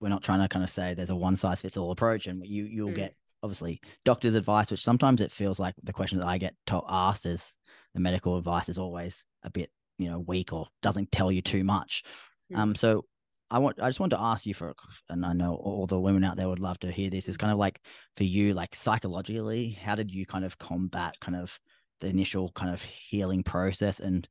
we're 0.01 0.09
not 0.09 0.22
trying 0.22 0.40
to 0.40 0.49
kind 0.49 0.62
of 0.64 0.70
say 0.70 0.94
there's 0.94 1.11
a 1.11 1.16
one 1.16 1.36
size 1.36 1.61
fits 1.62 1.76
all 1.76 1.90
approach, 1.90 2.26
and 2.26 2.44
you 2.47 2.64
you'll 2.64 2.90
Mm. 2.90 2.97
get 2.97 3.16
obviously 3.42 3.80
doctor's 4.05 4.34
advice, 4.34 4.70
which 4.70 4.82
sometimes 4.82 5.20
it 5.20 5.32
feels 5.32 5.59
like 5.59 5.74
the 5.82 5.92
questions 5.92 6.20
that 6.20 6.28
I 6.28 6.38
get 6.38 6.55
to- 6.66 6.82
asked 6.88 7.26
is 7.26 7.55
the 7.94 8.01
medical 8.01 8.36
advice 8.36 8.68
is 8.68 8.78
always 8.78 9.24
a 9.42 9.51
bit 9.51 9.70
you 9.99 10.09
know 10.11 10.18
weak 10.20 10.53
or 10.53 10.66
doesn't 10.82 11.12
tell 11.12 11.30
you 11.32 11.42
too 11.42 11.64
much. 11.64 12.03
Mm. 12.53 12.59
Um, 12.59 12.74
so 12.74 13.05
I 13.51 13.59
want 13.59 13.80
I 13.80 13.88
just 13.88 14.01
want 14.01 14.11
to 14.11 14.20
ask 14.20 14.44
you 14.44 14.55
for, 14.55 14.74
and 15.09 15.24
I 15.24 15.32
know 15.32 15.55
all 15.55 15.86
the 15.86 16.01
women 16.01 16.24
out 16.24 16.36
there 16.36 16.49
would 16.49 16.59
love 16.59 16.78
to 16.80 16.90
hear 16.90 17.11
this. 17.11 17.28
Is 17.28 17.36
kind 17.36 17.53
of 17.53 17.59
like 17.59 17.80
for 18.16 18.24
you, 18.24 18.55
like 18.55 18.74
psychologically, 18.74 19.70
how 19.70 19.94
did 19.94 20.11
you 20.12 20.26
kind 20.26 20.44
of 20.44 20.59
combat 20.59 21.14
kind 21.20 21.36
of 21.36 21.59
the 22.01 22.09
initial 22.09 22.51
kind 22.53 22.74
of 22.74 22.82
healing 22.82 23.42
process 23.42 24.01
and 24.01 24.28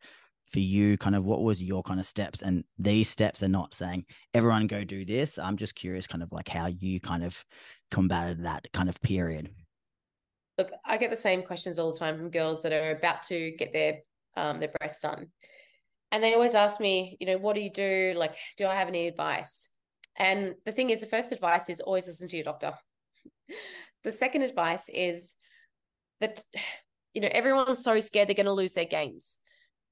for 0.56 0.62
you 0.62 0.98
kind 0.98 1.16
of 1.16 1.26
what 1.26 1.44
was 1.44 1.62
your 1.62 1.84
kind 1.84 2.00
of 2.00 2.06
steps 2.06 2.42
and 2.42 2.64
these 2.80 3.10
steps 3.10 3.44
are 3.44 3.50
not 3.50 3.76
saying 3.76 4.06
everyone 4.34 4.68
go 4.68 4.86
do 4.86 5.04
this 5.04 5.38
i'm 5.38 5.58
just 5.58 5.76
curious 5.76 6.08
kind 6.08 6.24
of 6.24 6.32
like 6.32 6.48
how 6.48 6.68
you 6.68 7.00
kind 7.00 7.26
of 7.26 7.44
combated 7.92 8.46
that 8.46 8.66
kind 8.74 8.88
of 8.88 9.00
period 9.02 9.50
Look, 10.58 10.72
I 10.86 10.98
get 10.98 11.10
the 11.10 11.16
same 11.16 11.44
questions 11.44 11.80
all 11.80 11.92
the 11.92 12.00
time 12.00 12.18
from 12.18 12.30
girls 12.30 12.64
that 12.64 12.72
are 12.72 12.92
about 12.92 13.24
to 13.24 13.52
get 13.52 13.74
their 13.74 14.00
um 14.38 14.60
their 14.60 14.72
breasts 14.80 15.02
done. 15.02 15.28
And 16.12 16.24
they 16.24 16.34
always 16.34 16.56
ask 16.56 16.80
me, 16.80 17.18
you 17.20 17.28
know, 17.28 17.38
what 17.38 17.56
do 17.56 17.62
you 17.62 17.70
do? 17.70 18.14
Like, 18.16 18.36
do 18.58 18.66
I 18.68 18.76
have 18.76 18.88
any 18.88 19.08
advice? 19.08 19.70
And 20.18 20.54
the 20.66 20.72
thing 20.72 20.92
is, 20.92 21.02
the 21.02 21.08
first 21.08 21.34
advice 21.34 21.70
is 21.70 21.82
always 21.82 22.08
listen 22.08 22.30
to 22.30 22.38
your 22.38 22.46
doctor. 22.46 22.74
the 24.04 24.12
second 24.12 24.44
advice 24.44 24.90
is 24.94 25.36
that, 26.22 26.42
you 27.14 27.22
know, 27.22 27.30
everyone's 27.32 27.84
so 27.84 28.00
scared 28.00 28.30
they're 28.30 28.36
going 28.36 28.46
to 28.46 28.54
lose 28.54 28.74
their 28.74 28.86
gains. 28.86 29.38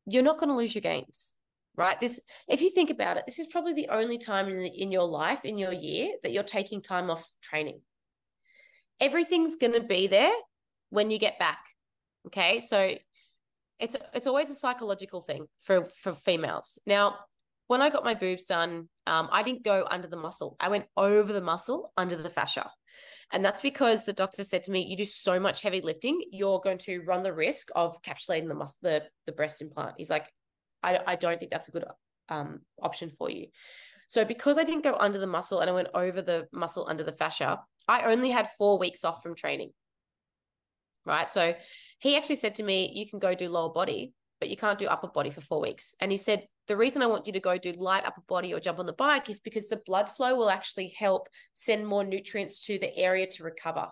You're 0.06 0.24
not 0.24 0.40
going 0.40 0.50
to 0.50 0.56
lose 0.56 0.76
your 0.76 0.82
gains, 0.82 1.34
right? 1.76 2.00
This, 2.00 2.20
if 2.48 2.62
you 2.62 2.70
think 2.70 2.90
about 2.90 3.18
it, 3.18 3.24
this 3.26 3.40
is 3.40 3.48
probably 3.48 3.74
the 3.74 3.90
only 3.90 4.18
time 4.18 4.48
in, 4.50 4.60
in 4.60 4.92
your 4.92 5.08
life, 5.08 5.46
in 5.46 5.58
your 5.58 5.74
year, 5.74 6.14
that 6.24 6.32
you're 6.32 6.44
taking 6.44 6.82
time 6.82 7.10
off 7.10 7.30
training. 7.42 7.82
Everything's 9.00 9.56
going 9.56 9.74
to 9.74 9.84
be 9.84 10.08
there 10.08 10.34
when 10.90 11.10
you 11.12 11.18
get 11.18 11.40
back. 11.40 11.60
Okay. 12.28 12.60
So 12.60 12.96
it's 13.80 13.96
it's 14.14 14.28
always 14.28 14.50
a 14.50 14.56
psychological 14.56 15.22
thing 15.22 15.46
for 15.62 15.86
for 15.86 16.14
females. 16.14 16.80
Now, 16.86 17.16
when 17.68 17.82
I 17.82 17.90
got 17.90 18.06
my 18.06 18.14
boobs 18.14 18.46
done, 18.46 18.88
um, 19.08 19.30
I 19.32 19.44
didn't 19.44 19.64
go 19.64 19.86
under 19.90 20.08
the 20.08 20.16
muscle. 20.18 20.56
I 20.60 20.70
went 20.70 20.86
over 20.96 21.34
the 21.34 21.42
muscle 21.42 21.92
under 21.98 22.16
the 22.16 22.30
fascia. 22.30 22.70
And 23.34 23.44
that's 23.44 23.62
because 23.62 24.06
the 24.06 24.14
doctor 24.14 24.44
said 24.44 24.64
to 24.64 24.72
me, 24.72 24.86
you 24.86 24.96
do 24.96 25.06
so 25.06 25.40
much 25.40 25.62
heavy 25.62 25.82
lifting, 25.82 26.22
you're 26.32 26.60
going 26.60 26.78
to 26.80 27.02
run 27.02 27.24
the 27.24 27.34
risk 27.34 27.70
of 27.76 28.00
capsulating 28.04 28.48
the 28.48 28.54
mus- 28.54 28.78
the, 28.82 29.04
the 29.26 29.32
breast 29.32 29.62
implant. 29.62 29.96
He's 29.98 30.12
like, 30.12 30.32
I, 30.84 31.00
I 31.06 31.16
don't 31.16 31.40
think 31.40 31.52
that's 31.52 31.68
a 31.68 31.72
good 31.72 31.86
um, 32.30 32.62
option 32.82 33.12
for 33.18 33.32
you. 33.32 33.48
So 34.08 34.24
because 34.24 34.60
I 34.60 34.64
didn't 34.64 34.84
go 34.84 34.94
under 34.94 35.18
the 35.18 35.26
muscle 35.26 35.62
and 35.62 35.70
I 35.70 35.74
went 35.74 35.88
over 35.96 36.22
the 36.22 36.48
muscle 36.54 36.86
under 36.88 37.04
the 37.04 37.12
fascia, 37.12 37.60
I 37.88 38.04
only 38.04 38.30
had 38.30 38.48
four 38.58 38.78
weeks 38.78 39.04
off 39.04 39.24
from 39.24 39.36
training. 39.36 39.72
Right. 41.06 41.30
So 41.30 41.56
he 42.00 42.16
actually 42.16 42.36
said 42.36 42.56
to 42.56 42.64
me, 42.64 42.92
you 42.94 43.10
can 43.10 43.18
go 43.18 43.34
do 43.34 43.50
lower 43.50 43.74
body, 43.74 44.14
but 44.40 44.50
you 44.50 44.58
can't 44.58 44.80
do 44.80 44.88
upper 44.88 45.08
body 45.08 45.30
for 45.30 45.42
four 45.42 45.62
weeks. 45.62 45.96
And 46.00 46.12
he 46.12 46.18
said, 46.18 46.48
the 46.68 46.78
reason 46.78 47.02
I 47.02 47.08
want 47.08 47.28
you 47.28 47.34
to 47.34 47.40
go 47.40 47.58
do 47.58 47.72
light 47.74 48.06
upper 48.06 48.22
body 48.28 48.54
or 48.54 48.60
jump 48.60 48.80
on 48.80 48.86
the 48.86 48.94
bike 48.94 49.30
is 49.30 49.40
because 49.40 49.68
the 49.68 49.82
blood 49.86 50.10
flow 50.10 50.36
will 50.36 50.50
actually 50.50 50.94
help 50.98 51.28
send 51.54 51.88
more 51.88 52.04
nutrients 52.04 52.66
to 52.66 52.78
the 52.80 52.96
area 52.98 53.28
to 53.28 53.44
recover. 53.44 53.88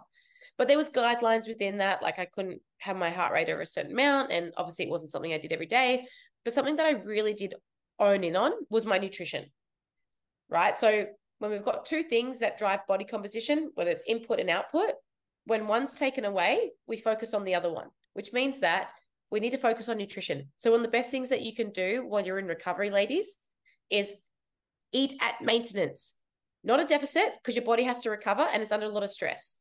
But 0.57 0.67
there 0.67 0.77
was 0.77 0.89
guidelines 0.89 1.47
within 1.47 1.77
that, 1.77 2.01
like 2.01 2.19
I 2.19 2.25
couldn't 2.25 2.61
have 2.79 2.95
my 2.97 3.09
heart 3.09 3.33
rate 3.33 3.49
over 3.49 3.61
a 3.61 3.65
certain 3.65 3.91
amount, 3.91 4.31
and 4.31 4.53
obviously 4.57 4.85
it 4.85 4.91
wasn't 4.91 5.11
something 5.11 5.33
I 5.33 5.37
did 5.37 5.53
every 5.53 5.65
day. 5.65 6.05
But 6.43 6.53
something 6.53 6.75
that 6.75 6.85
I 6.85 6.91
really 6.91 7.33
did 7.33 7.55
own 7.99 8.23
in 8.23 8.35
on 8.35 8.51
was 8.69 8.85
my 8.85 8.97
nutrition. 8.97 9.45
Right. 10.49 10.75
So 10.75 11.05
when 11.39 11.51
we've 11.51 11.63
got 11.63 11.85
two 11.85 12.03
things 12.03 12.39
that 12.39 12.57
drive 12.57 12.85
body 12.87 13.05
composition, 13.05 13.71
whether 13.75 13.89
it's 13.89 14.03
input 14.05 14.39
and 14.39 14.49
output, 14.49 14.91
when 15.45 15.67
one's 15.67 15.97
taken 15.97 16.25
away, 16.25 16.71
we 16.87 16.97
focus 16.97 17.33
on 17.33 17.43
the 17.43 17.55
other 17.55 17.71
one, 17.71 17.87
which 18.13 18.33
means 18.33 18.59
that 18.59 18.89
we 19.31 19.39
need 19.39 19.51
to 19.51 19.57
focus 19.57 19.89
on 19.89 19.97
nutrition. 19.97 20.51
So, 20.57 20.71
one 20.71 20.81
of 20.81 20.85
the 20.85 20.91
best 20.91 21.09
things 21.09 21.29
that 21.29 21.41
you 21.41 21.55
can 21.55 21.71
do 21.71 22.05
while 22.05 22.23
you're 22.23 22.39
in 22.39 22.47
recovery, 22.47 22.89
ladies, 22.89 23.37
is 23.89 24.17
eat 24.91 25.15
at 25.21 25.41
maintenance, 25.41 26.15
not 26.63 26.81
a 26.81 26.85
deficit, 26.85 27.33
because 27.35 27.55
your 27.55 27.65
body 27.65 27.83
has 27.83 28.01
to 28.01 28.09
recover 28.09 28.45
and 28.53 28.61
it's 28.61 28.71
under 28.71 28.85
a 28.85 28.89
lot 28.89 29.03
of 29.03 29.09
stress. 29.09 29.57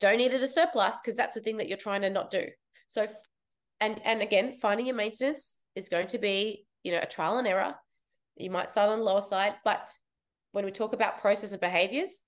Don't 0.00 0.20
eat 0.20 0.32
at 0.32 0.42
a 0.42 0.46
surplus 0.46 1.00
because 1.00 1.16
that's 1.16 1.34
the 1.34 1.40
thing 1.40 1.58
that 1.58 1.68
you're 1.68 1.76
trying 1.76 2.02
to 2.02 2.10
not 2.10 2.30
do. 2.30 2.46
So, 2.88 3.06
and 3.80 4.00
and 4.04 4.22
again, 4.22 4.52
finding 4.52 4.86
your 4.86 4.96
maintenance 4.96 5.58
is 5.74 5.88
going 5.88 6.06
to 6.08 6.18
be, 6.18 6.64
you 6.84 6.92
know, 6.92 7.00
a 7.02 7.06
trial 7.06 7.38
and 7.38 7.48
error. 7.48 7.74
You 8.36 8.50
might 8.50 8.70
start 8.70 8.90
on 8.90 8.98
the 8.98 9.04
lower 9.04 9.20
side, 9.20 9.54
but 9.64 9.86
when 10.52 10.64
we 10.64 10.70
talk 10.70 10.92
about 10.92 11.20
process 11.20 11.52
and 11.52 11.60
behaviors, 11.60 12.22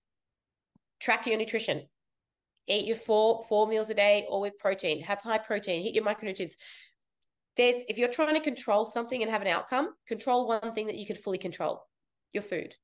track 1.01 1.27
your 1.27 1.39
nutrition 1.39 1.83
eat 2.67 2.87
your 2.87 2.97
four 2.97 3.45
four 3.49 3.67
meals 3.67 3.91
a 3.91 3.95
day 3.95 4.27
or 4.29 4.41
with 4.41 4.59
protein. 4.59 5.03
Have 5.03 5.21
high 5.21 5.39
protein. 5.39 5.83
Hit 5.83 5.95
your 5.95 6.05
micronutrients. 6.05 6.55
There's 7.57 7.83
if 7.89 7.99
you're 7.99 8.09
trying 8.09 8.35
to 8.35 8.41
control 8.41 8.87
something 8.87 9.23
and 9.23 9.31
have 9.31 9.43
an 9.43 9.49
outcome 9.49 9.91
control 10.07 10.49
one 10.49 10.73
thing 10.75 10.87
that 10.87 10.97
you 10.97 11.07
can 11.07 11.17
fully 11.17 11.39
control 11.39 11.87
your 12.33 12.43
food. 12.43 12.75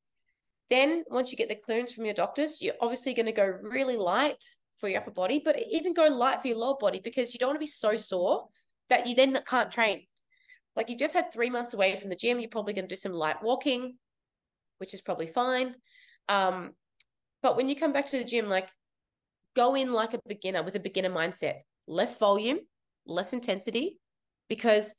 Then 0.68 1.04
once 1.10 1.32
you 1.32 1.38
get 1.38 1.48
the 1.48 1.56
clearance 1.56 1.92
from 1.92 2.04
your 2.04 2.14
doctors 2.14 2.62
you're 2.62 2.74
obviously 2.80 3.14
going 3.14 3.26
to 3.26 3.32
go 3.32 3.52
really 3.62 3.96
light 3.96 4.44
for 4.76 4.88
your 4.88 5.00
upper 5.00 5.10
body 5.10 5.42
but 5.44 5.60
even 5.70 5.92
go 5.92 6.06
light 6.06 6.40
for 6.40 6.48
your 6.48 6.56
lower 6.56 6.76
body 6.78 7.00
because 7.02 7.34
you 7.34 7.38
don't 7.38 7.48
want 7.48 7.56
to 7.56 7.60
be 7.60 7.66
so 7.66 7.96
sore 7.96 8.46
that 8.88 9.06
you 9.06 9.14
then 9.14 9.38
can't 9.46 9.72
train. 9.72 10.02
Like 10.76 10.88
you 10.88 10.96
just 10.96 11.14
had 11.14 11.32
three 11.32 11.50
months 11.50 11.74
away 11.74 11.96
from 11.96 12.08
the 12.08 12.16
gym 12.16 12.38
you're 12.38 12.48
probably 12.48 12.74
going 12.74 12.84
to 12.84 12.94
do 12.94 12.96
some 12.96 13.12
light 13.12 13.42
walking 13.42 13.96
which 14.78 14.94
is 14.94 15.00
probably 15.00 15.26
fine. 15.26 15.74
Um 16.28 16.72
but 17.42 17.56
when 17.56 17.68
you 17.68 17.74
come 17.74 17.92
back 17.92 18.06
to 18.06 18.18
the 18.18 18.24
gym 18.24 18.48
like 18.48 18.68
go 19.54 19.74
in 19.74 19.92
like 19.92 20.14
a 20.14 20.20
beginner 20.26 20.62
with 20.62 20.74
a 20.74 20.80
beginner 20.80 21.10
mindset. 21.10 21.60
Less 21.86 22.18
volume 22.18 22.60
less 23.06 23.32
intensity 23.32 23.98
because 24.48 24.94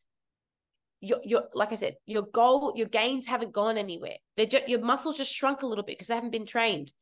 your 0.99 1.19
your 1.23 1.43
like 1.55 1.71
i 1.71 1.75
said 1.75 1.95
your 2.05 2.23
goal 2.23 2.73
your 2.75 2.87
gains 2.87 3.25
haven't 3.27 3.51
gone 3.51 3.77
anywhere. 3.77 4.17
They're 4.37 4.45
just, 4.45 4.69
your 4.69 4.81
muscles 4.81 5.17
just 5.17 5.33
shrunk 5.33 5.63
a 5.63 5.67
little 5.67 5.83
bit 5.83 5.93
because 5.93 6.07
they 6.07 6.15
haven't 6.15 6.31
been 6.31 6.45
trained. 6.45 6.93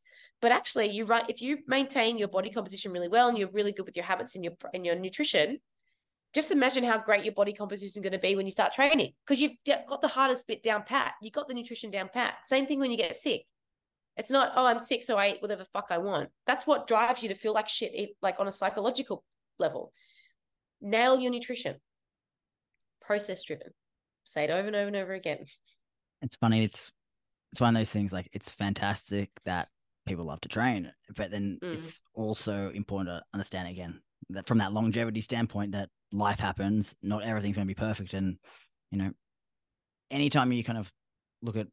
But 0.42 0.54
actually 0.54 0.88
you 0.88 1.06
right 1.06 1.26
if 1.28 1.42
you 1.42 1.60
maintain 1.68 2.18
your 2.18 2.30
body 2.30 2.50
composition 2.50 2.94
really 2.94 3.10
well 3.10 3.28
and 3.28 3.38
you're 3.38 3.52
really 3.52 3.74
good 3.74 3.86
with 3.86 3.98
your 3.98 4.06
habits 4.06 4.36
and 4.36 4.44
your 4.44 4.54
and 4.74 4.86
your 4.86 4.96
nutrition 4.96 5.60
just 6.34 6.52
imagine 6.52 6.84
how 6.84 7.00
great 7.00 7.26
your 7.26 7.34
body 7.34 7.52
composition 7.52 8.02
is 8.02 8.04
going 8.04 8.14
to 8.14 8.20
be 8.20 8.36
when 8.36 8.46
you 8.46 8.52
start 8.52 8.72
training 8.72 9.12
because 9.26 9.42
you've 9.42 9.54
got 9.66 10.00
the 10.00 10.08
hardest 10.08 10.46
bit 10.48 10.62
down 10.62 10.84
pat. 10.84 11.14
You 11.24 11.32
got 11.32 11.48
the 11.48 11.56
nutrition 11.56 11.90
down 11.90 12.10
pat. 12.14 12.36
Same 12.46 12.68
thing 12.68 12.80
when 12.80 12.92
you 12.92 12.98
get 12.98 13.16
sick 13.16 13.46
it's 14.20 14.30
not, 14.30 14.52
oh, 14.56 14.66
I'm 14.68 14.80
sick, 14.80 15.04
so 15.04 15.18
I 15.18 15.30
eat 15.30 15.42
whatever 15.42 15.66
fuck 15.74 15.88
I 15.90 15.98
want. 15.98 16.30
That's 16.46 16.68
what 16.68 16.86
drives 16.88 17.24
you 17.24 17.30
to 17.30 17.36
feel 17.36 17.54
like 17.54 17.68
shit, 17.68 18.12
like 18.22 18.40
on 18.40 18.48
a 18.48 18.52
psychological 18.52 19.24
level. 19.58 19.92
Nail 20.82 21.20
your 21.20 21.32
nutrition. 21.32 21.78
Process 23.02 23.44
driven. 23.44 23.72
Say 24.26 24.44
it 24.44 24.50
over 24.52 24.68
and 24.68 24.76
over 24.76 24.88
and 24.88 24.96
over 24.96 25.14
again. 25.14 25.46
it's 26.22 26.36
funny 26.36 26.64
it's 26.64 26.92
it's 27.52 27.60
one 27.62 27.74
of 27.76 27.80
those 27.80 27.90
things 27.90 28.14
like 28.14 28.30
it's 28.34 28.52
fantastic 28.52 29.30
that 29.46 29.70
people 30.06 30.26
love 30.26 30.40
to 30.42 30.50
train 30.50 30.92
but 31.16 31.32
then 31.32 31.58
Mm. 31.64 31.74
it's 31.76 32.02
also 32.14 32.70
important 32.72 33.10
to 33.10 33.24
understand 33.34 33.68
again 33.70 34.02
that 34.30 34.46
from 34.48 34.58
that 34.60 34.74
longevity 34.74 35.22
standpoint 35.22 35.72
that 35.72 35.90
life 36.12 36.40
happens 36.40 36.94
not 37.02 37.24
everything's 37.24 37.56
going 37.56 37.68
to 37.68 37.74
be 37.74 37.80
perfect 37.88 38.14
and 38.14 38.38
you 38.92 38.98
know 39.00 39.12
anytime 40.12 40.52
you 40.52 40.64
kind 40.64 40.78
of 40.78 40.92
look 41.42 41.56
at 41.58 41.68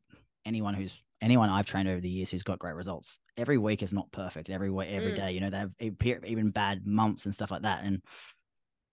anyone 0.47 0.73
who's 0.75 0.97
anyone 1.23 1.49
I've 1.49 1.67
trained 1.67 1.89
over 1.89 2.01
the 2.01 2.09
years 2.11 2.31
who's 2.31 2.43
got 2.43 2.59
great 2.59 2.75
results 2.75 3.19
every 3.37 3.59
week 3.59 3.83
is 3.83 3.93
not 3.93 4.11
perfect 4.13 4.51
every 4.51 4.71
week 4.71 4.89
every 4.91 5.13
Mm. 5.13 5.17
day 5.17 5.33
you 5.33 5.41
know 5.41 5.51
they 5.51 5.59
have 5.59 6.25
even 6.25 6.51
bad 6.51 6.87
months 6.87 7.25
and 7.25 7.35
stuff 7.35 7.51
like 7.51 7.63
that 7.63 7.85
and 7.85 8.03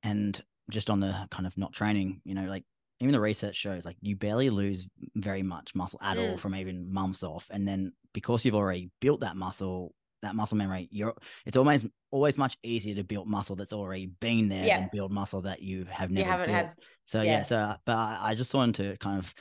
and 0.03 0.41
just 0.69 0.89
on 0.89 0.99
the 0.99 1.27
kind 1.31 1.45
of 1.45 1.57
not 1.57 1.73
training 1.73 2.21
you 2.23 2.33
know 2.33 2.45
like 2.45 2.63
even 2.99 3.11
the 3.11 3.19
research 3.19 3.55
shows 3.55 3.83
like 3.85 3.97
you 4.01 4.15
barely 4.15 4.49
lose 4.49 4.87
very 5.15 5.43
much 5.43 5.75
muscle 5.75 5.99
at 6.01 6.17
all 6.17 6.35
Mm. 6.35 6.39
from 6.39 6.55
even 6.55 6.91
months 6.91 7.23
off 7.23 7.47
and 7.51 7.67
then 7.67 7.91
because 8.13 8.45
you've 8.45 8.55
already 8.55 8.89
built 9.01 9.21
that 9.21 9.35
muscle 9.35 9.93
that 10.21 10.35
muscle 10.35 10.55
memory 10.57 10.87
you're 10.91 11.13
it's 11.45 11.57
always 11.57 11.85
always 12.11 12.37
much 12.37 12.57
easier 12.63 12.95
to 12.95 13.03
build 13.03 13.27
muscle 13.27 13.55
that's 13.57 13.73
already 13.73 14.05
been 14.21 14.47
there 14.47 14.63
Yeah. 14.65 14.79
than 14.79 14.89
build 14.93 15.11
muscle 15.11 15.41
that 15.41 15.61
you 15.61 15.85
have 15.89 16.09
You 16.11 16.17
never 16.19 16.29
haven't 16.31 16.47
built. 16.47 16.65
had, 16.67 16.75
so 17.05 17.21
yeah. 17.21 17.31
yeah. 17.39 17.43
so 17.43 17.75
but 17.85 17.95
I, 17.97 18.19
I 18.29 18.35
just 18.35 18.53
wanted 18.53 18.75
to 18.75 18.97
kind 18.97 19.19
of 19.19 19.33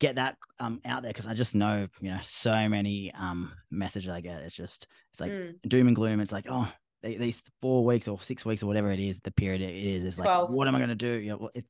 get 0.00 0.16
that 0.16 0.36
um 0.58 0.80
out 0.84 1.02
there 1.02 1.10
because 1.12 1.26
I 1.28 1.34
just 1.34 1.54
know 1.54 1.86
you 2.00 2.10
know 2.10 2.18
so 2.22 2.68
many 2.68 3.12
um 3.14 3.52
messages 3.70 4.08
I 4.10 4.20
get 4.20 4.40
it's 4.42 4.54
just 4.56 4.86
it's 5.12 5.20
like 5.20 5.30
Mm. 5.30 5.54
doom 5.68 5.86
and 5.86 5.94
gloom 5.96 6.20
it's 6.20 6.32
like 6.32 6.46
oh 6.48 6.70
they- 7.02 7.16
these 7.16 7.40
four 7.62 7.84
weeks 7.84 8.08
or 8.08 8.20
six 8.20 8.44
weeks 8.44 8.62
or 8.62 8.66
whatever 8.66 8.90
it 8.90 8.98
is 8.98 9.20
the 9.20 9.30
period 9.30 9.60
it 9.60 9.74
is 9.74 10.04
is 10.04 10.18
like 10.18 10.26
12. 10.26 10.52
what 10.52 10.66
am 10.68 10.74
I 10.74 10.78
going 10.78 10.88
to 10.90 10.94
do 10.96 11.12
you 11.12 11.30
know 11.30 11.50
it, 11.54 11.64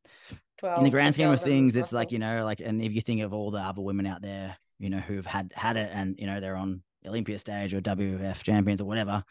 12 0.59 0.79
in 0.79 0.85
the 0.85 0.91
grand 0.91 1.15
scheme 1.15 1.31
of 1.31 1.41
things, 1.43 1.75
it's 1.77 1.93
like 1.93 2.13
you 2.13 2.19
know, 2.19 2.45
like, 2.45 2.61
and 2.61 2.83
if 2.83 2.93
you 2.95 3.01
think 3.01 3.23
of 3.23 3.33
all 3.33 3.51
the 3.51 3.59
other 3.59 3.81
women 3.81 4.07
out 4.07 4.21
there, 4.21 4.57
you 4.79 4.91
know, 4.91 4.99
who've 4.99 5.25
had 5.25 5.53
had 5.57 5.79
it, 5.79 5.89
and 5.91 6.17
you 6.19 6.27
know, 6.27 6.39
they're 6.39 6.55
on 6.55 6.83
Olympia 7.07 7.39
stage 7.39 7.73
or 7.73 7.81
WWF 7.81 8.43
champions 8.43 8.83
or 8.83 8.85
whatever, 8.85 9.25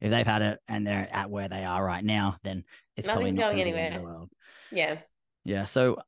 if 0.00 0.10
they've 0.10 0.26
had 0.26 0.42
it 0.42 0.58
and 0.66 0.84
they're 0.84 1.06
at 1.12 1.30
where 1.30 1.48
they 1.48 1.64
are 1.64 1.84
right 1.84 2.04
now, 2.04 2.36
then 2.42 2.64
it's 2.96 3.06
Nothing's 3.06 3.36
probably 3.38 3.42
not 3.42 3.52
going 3.52 3.58
gonna 3.58 3.64
be 3.64 3.70
the 3.72 3.78
anywhere. 3.78 3.98
the 4.00 4.04
world. 4.04 4.30
Yeah. 4.72 4.98
Yeah. 5.44 5.64
So 5.66 5.98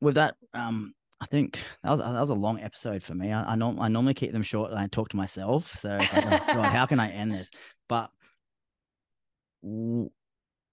with 0.00 0.14
that, 0.14 0.36
um, 0.54 0.94
I 1.20 1.26
think 1.26 1.58
that 1.82 1.90
was 1.90 2.00
that 2.00 2.20
was 2.20 2.30
a 2.30 2.34
long 2.34 2.60
episode 2.60 3.02
for 3.02 3.14
me. 3.14 3.32
I 3.32 3.52
I, 3.52 3.54
norm, 3.54 3.80
I 3.80 3.88
normally 3.88 4.14
keep 4.14 4.32
them 4.32 4.42
short 4.42 4.70
and 4.70 4.78
I 4.78 4.86
talk 4.86 5.08
to 5.10 5.16
myself. 5.16 5.78
So 5.78 5.96
like, 5.96 6.14
oh, 6.14 6.54
God, 6.54 6.66
how 6.66 6.86
can 6.86 7.00
I 7.00 7.10
end 7.10 7.32
this? 7.32 7.50
But 7.88 8.10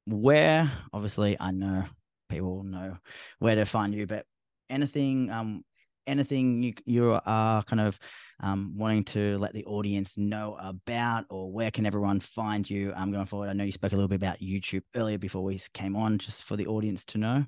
where 0.06 0.72
obviously 0.92 1.38
I 1.40 1.52
know 1.52 1.86
people 2.30 2.64
know 2.64 2.98
where 3.40 3.56
to 3.56 3.66
find 3.66 3.94
you, 3.94 4.06
but 4.06 4.26
anything 4.70 5.30
um 5.32 5.64
anything 6.08 6.64
you 6.64 6.74
you 6.86 7.20
are 7.26 7.64
kind 7.64 7.82
of 7.82 8.00
um, 8.42 8.74
wanting 8.76 9.06
to 9.06 9.38
let 9.38 9.54
the 9.54 9.66
audience 9.66 10.18
know 10.18 10.58
about, 10.60 11.26
or 11.30 11.52
where 11.52 11.72
can 11.72 11.86
everyone 11.86 12.20
find 12.20 12.70
you 12.70 12.92
um, 12.96 13.12
going 13.12 13.26
forward? 13.26 13.50
I 13.50 13.54
know 13.54 13.64
you 13.64 13.72
spoke 13.72 13.94
a 13.94 13.96
little 13.96 14.10
bit 14.10 14.16
about 14.16 14.40
YouTube 14.40 14.84
earlier 14.96 15.18
before 15.18 15.44
we 15.44 15.62
came 15.74 15.96
on, 15.96 16.18
just 16.18 16.44
for 16.44 16.58
the 16.58 16.68
audience 16.68 17.06
to 17.06 17.18
know. 17.18 17.46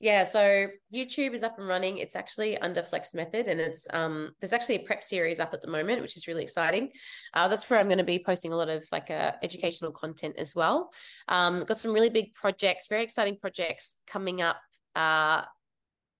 Yeah, 0.00 0.22
so 0.22 0.68
YouTube 0.94 1.34
is 1.34 1.42
up 1.42 1.58
and 1.58 1.66
running. 1.66 1.98
It's 1.98 2.14
actually 2.14 2.56
under 2.58 2.82
Flex 2.84 3.14
Method, 3.14 3.48
and 3.48 3.58
it's 3.60 3.86
um 3.92 4.30
there's 4.40 4.52
actually 4.52 4.76
a 4.76 4.86
prep 4.86 5.02
series 5.02 5.40
up 5.40 5.52
at 5.52 5.60
the 5.60 5.70
moment, 5.70 6.02
which 6.02 6.16
is 6.16 6.28
really 6.28 6.44
exciting. 6.44 6.90
Uh, 7.34 7.48
that's 7.48 7.68
where 7.68 7.80
I'm 7.80 7.88
going 7.88 7.98
to 7.98 8.04
be 8.04 8.22
posting 8.24 8.52
a 8.52 8.56
lot 8.56 8.68
of 8.68 8.86
like 8.92 9.10
uh, 9.10 9.32
educational 9.42 9.90
content 9.90 10.36
as 10.38 10.54
well. 10.54 10.90
Um, 11.26 11.64
got 11.64 11.78
some 11.78 11.92
really 11.92 12.10
big 12.10 12.32
projects, 12.34 12.86
very 12.86 13.02
exciting 13.02 13.38
projects 13.40 13.96
coming 14.06 14.40
up 14.40 14.60
uh 14.94 15.42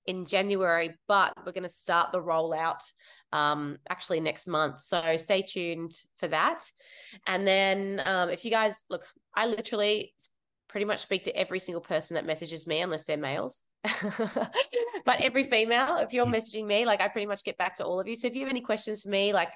in 0.08 0.24
January, 0.24 0.94
but 1.06 1.34
we're 1.44 1.52
going 1.52 1.62
to 1.62 1.68
start 1.68 2.12
the 2.12 2.20
rollout 2.20 2.80
um, 3.32 3.76
actually 3.90 4.20
next 4.20 4.46
month. 4.46 4.80
So 4.80 5.18
stay 5.18 5.42
tuned 5.42 5.92
for 6.16 6.28
that. 6.28 6.64
And 7.26 7.46
then 7.46 8.02
um, 8.06 8.30
if 8.30 8.42
you 8.42 8.50
guys 8.50 8.84
look, 8.88 9.04
I 9.36 9.46
literally 9.46 10.14
pretty 10.68 10.84
much 10.84 11.00
speak 11.00 11.24
to 11.24 11.36
every 11.36 11.58
single 11.58 11.80
person 11.80 12.14
that 12.14 12.26
messages 12.26 12.66
me 12.66 12.80
unless 12.80 13.04
they're 13.04 13.16
males. 13.16 13.64
But 15.04 15.22
every 15.22 15.44
female 15.44 15.96
if 15.96 16.12
you're 16.12 16.26
messaging 16.26 16.66
me 16.66 16.84
like 16.84 17.00
i 17.00 17.08
pretty 17.08 17.26
much 17.26 17.42
get 17.42 17.56
back 17.56 17.76
to 17.76 17.84
all 17.84 17.98
of 17.98 18.06
you. 18.06 18.14
So 18.14 18.26
if 18.26 18.34
you 18.34 18.42
have 18.42 18.50
any 18.50 18.60
questions 18.60 19.02
for 19.02 19.08
me 19.08 19.32
like 19.32 19.50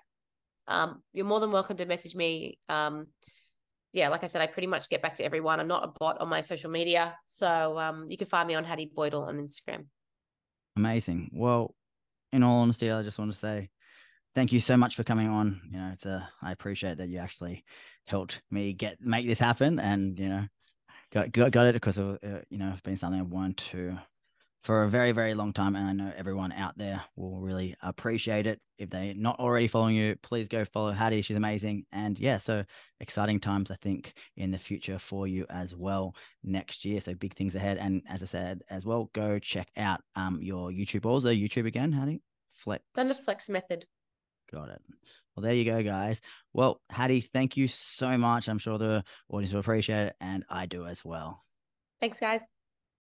um 0.67 1.03
you're 1.13 1.27
more 1.27 1.41
than 1.41 1.53
welcome 1.53 1.77
to 1.77 1.85
message 1.85 2.15
me. 2.15 2.59
Um 2.71 3.09
yeah 3.93 4.09
like 4.09 4.25
i 4.25 4.27
said 4.27 4.41
i 4.41 4.47
pretty 4.47 4.67
much 4.67 4.89
get 4.89 5.03
back 5.03 5.17
to 5.17 5.25
everyone. 5.25 5.61
I'm 5.61 5.69
not 5.69 5.85
a 5.85 5.93
bot 6.01 6.23
on 6.23 6.29
my 6.31 6.41
social 6.41 6.71
media. 6.71 7.15
So 7.27 7.79
um 7.79 8.07
you 8.09 8.17
can 8.17 8.27
find 8.27 8.49
me 8.49 8.55
on 8.55 8.65
hattie 8.65 8.91
boydle 8.97 9.29
on 9.29 9.37
instagram. 9.37 9.85
Amazing. 10.77 11.31
Well 11.35 11.75
in 12.33 12.43
all 12.43 12.63
honesty 12.63 12.91
i 12.91 13.03
just 13.03 13.19
want 13.19 13.31
to 13.31 13.37
say 13.37 13.69
thank 14.35 14.53
you 14.53 14.61
so 14.61 14.79
much 14.79 14.97
for 14.97 15.05
coming 15.05 15.29
on. 15.29 15.61
You 15.71 15.77
know 15.77 15.91
it's 15.93 16.07
a 16.07 16.27
i 16.41 16.51
appreciate 16.51 16.97
that 16.97 17.11
you 17.11 17.19
actually 17.19 17.63
helped 18.07 18.41
me 18.51 18.73
get 18.73 19.03
make 19.03 19.27
this 19.27 19.39
happen 19.39 19.79
and 19.79 20.19
you 20.19 20.31
know 20.31 20.47
got 21.13 21.31
got, 21.33 21.53
got 21.53 21.67
it 21.67 21.75
because 21.75 21.99
of, 21.99 22.19
uh, 22.25 22.41
you 22.51 22.59
know 22.59 22.71
it's 22.73 22.81
been 22.81 22.97
something 22.97 23.21
I've 23.21 23.29
wanted 23.29 23.59
to 23.59 23.99
for 24.63 24.85
a 24.85 24.89
very 24.89 25.11
very 25.11 25.35
long 25.35 25.53
time 25.53 25.75
and 25.75 25.89
i 25.89 25.93
know 25.93 26.13
everyone 26.17 26.53
out 26.53 26.79
there 26.79 27.03
will 27.17 27.41
really 27.41 27.75
appreciate 27.83 28.47
it. 28.47 28.61
If 28.79 28.91
they're 28.91 29.15
not 29.15 29.41
already 29.41 29.67
following 29.67 29.97
you 29.97 30.17
please 30.23 30.49
go 30.49 30.65
follow 30.65 30.93
hattie. 30.93 31.23
She's 31.23 31.37
amazing. 31.37 31.85
And 31.93 32.19
yeah 32.19 32.37
so 32.37 32.65
exciting 33.01 33.41
times 33.41 33.71
i 33.71 33.77
think 33.83 34.15
in 34.37 34.51
the 34.51 34.59
future 34.59 34.99
for 34.99 35.27
you 35.27 35.47
as 35.51 35.75
well 35.75 36.15
next 36.43 36.85
year. 36.85 37.01
So 37.01 37.15
big 37.15 37.35
things 37.35 37.55
ahead. 37.55 37.79
And 37.79 38.03
as 38.09 38.23
i 38.23 38.27
said 38.27 38.63
as 38.71 38.87
well 38.87 39.11
go 39.13 39.39
check 39.39 39.69
out 39.77 40.01
um 40.17 40.39
your 40.41 40.71
youtube. 40.71 41.07
Also 41.07 41.29
youtube 41.29 41.67
again 41.67 41.93
hattie? 41.93 42.23
Flex. 42.55 42.85
The 42.95 43.15
flex 43.15 43.49
method. 43.49 43.87
Got 44.51 44.71
it 44.71 44.83
well, 45.37 45.43
there 45.43 45.55
you 45.55 45.65
go, 45.65 45.83
guys. 45.83 46.21
Well, 46.53 46.81
Hattie, 46.91 47.21
thank 47.21 47.57
you 47.57 47.69
so 47.69 48.19
much. 48.19 48.49
I'm 48.49 48.59
sure 48.59 48.79
the 48.79 49.05
audience 49.29 49.53
will 49.53 49.61
appreciate 49.61 50.09
it, 50.09 50.17
and 50.21 50.45
I 50.49 50.67
do 50.67 50.87
as 50.87 51.05
well. 51.05 51.45
Thanks, 52.01 52.21
guys. 52.21 52.47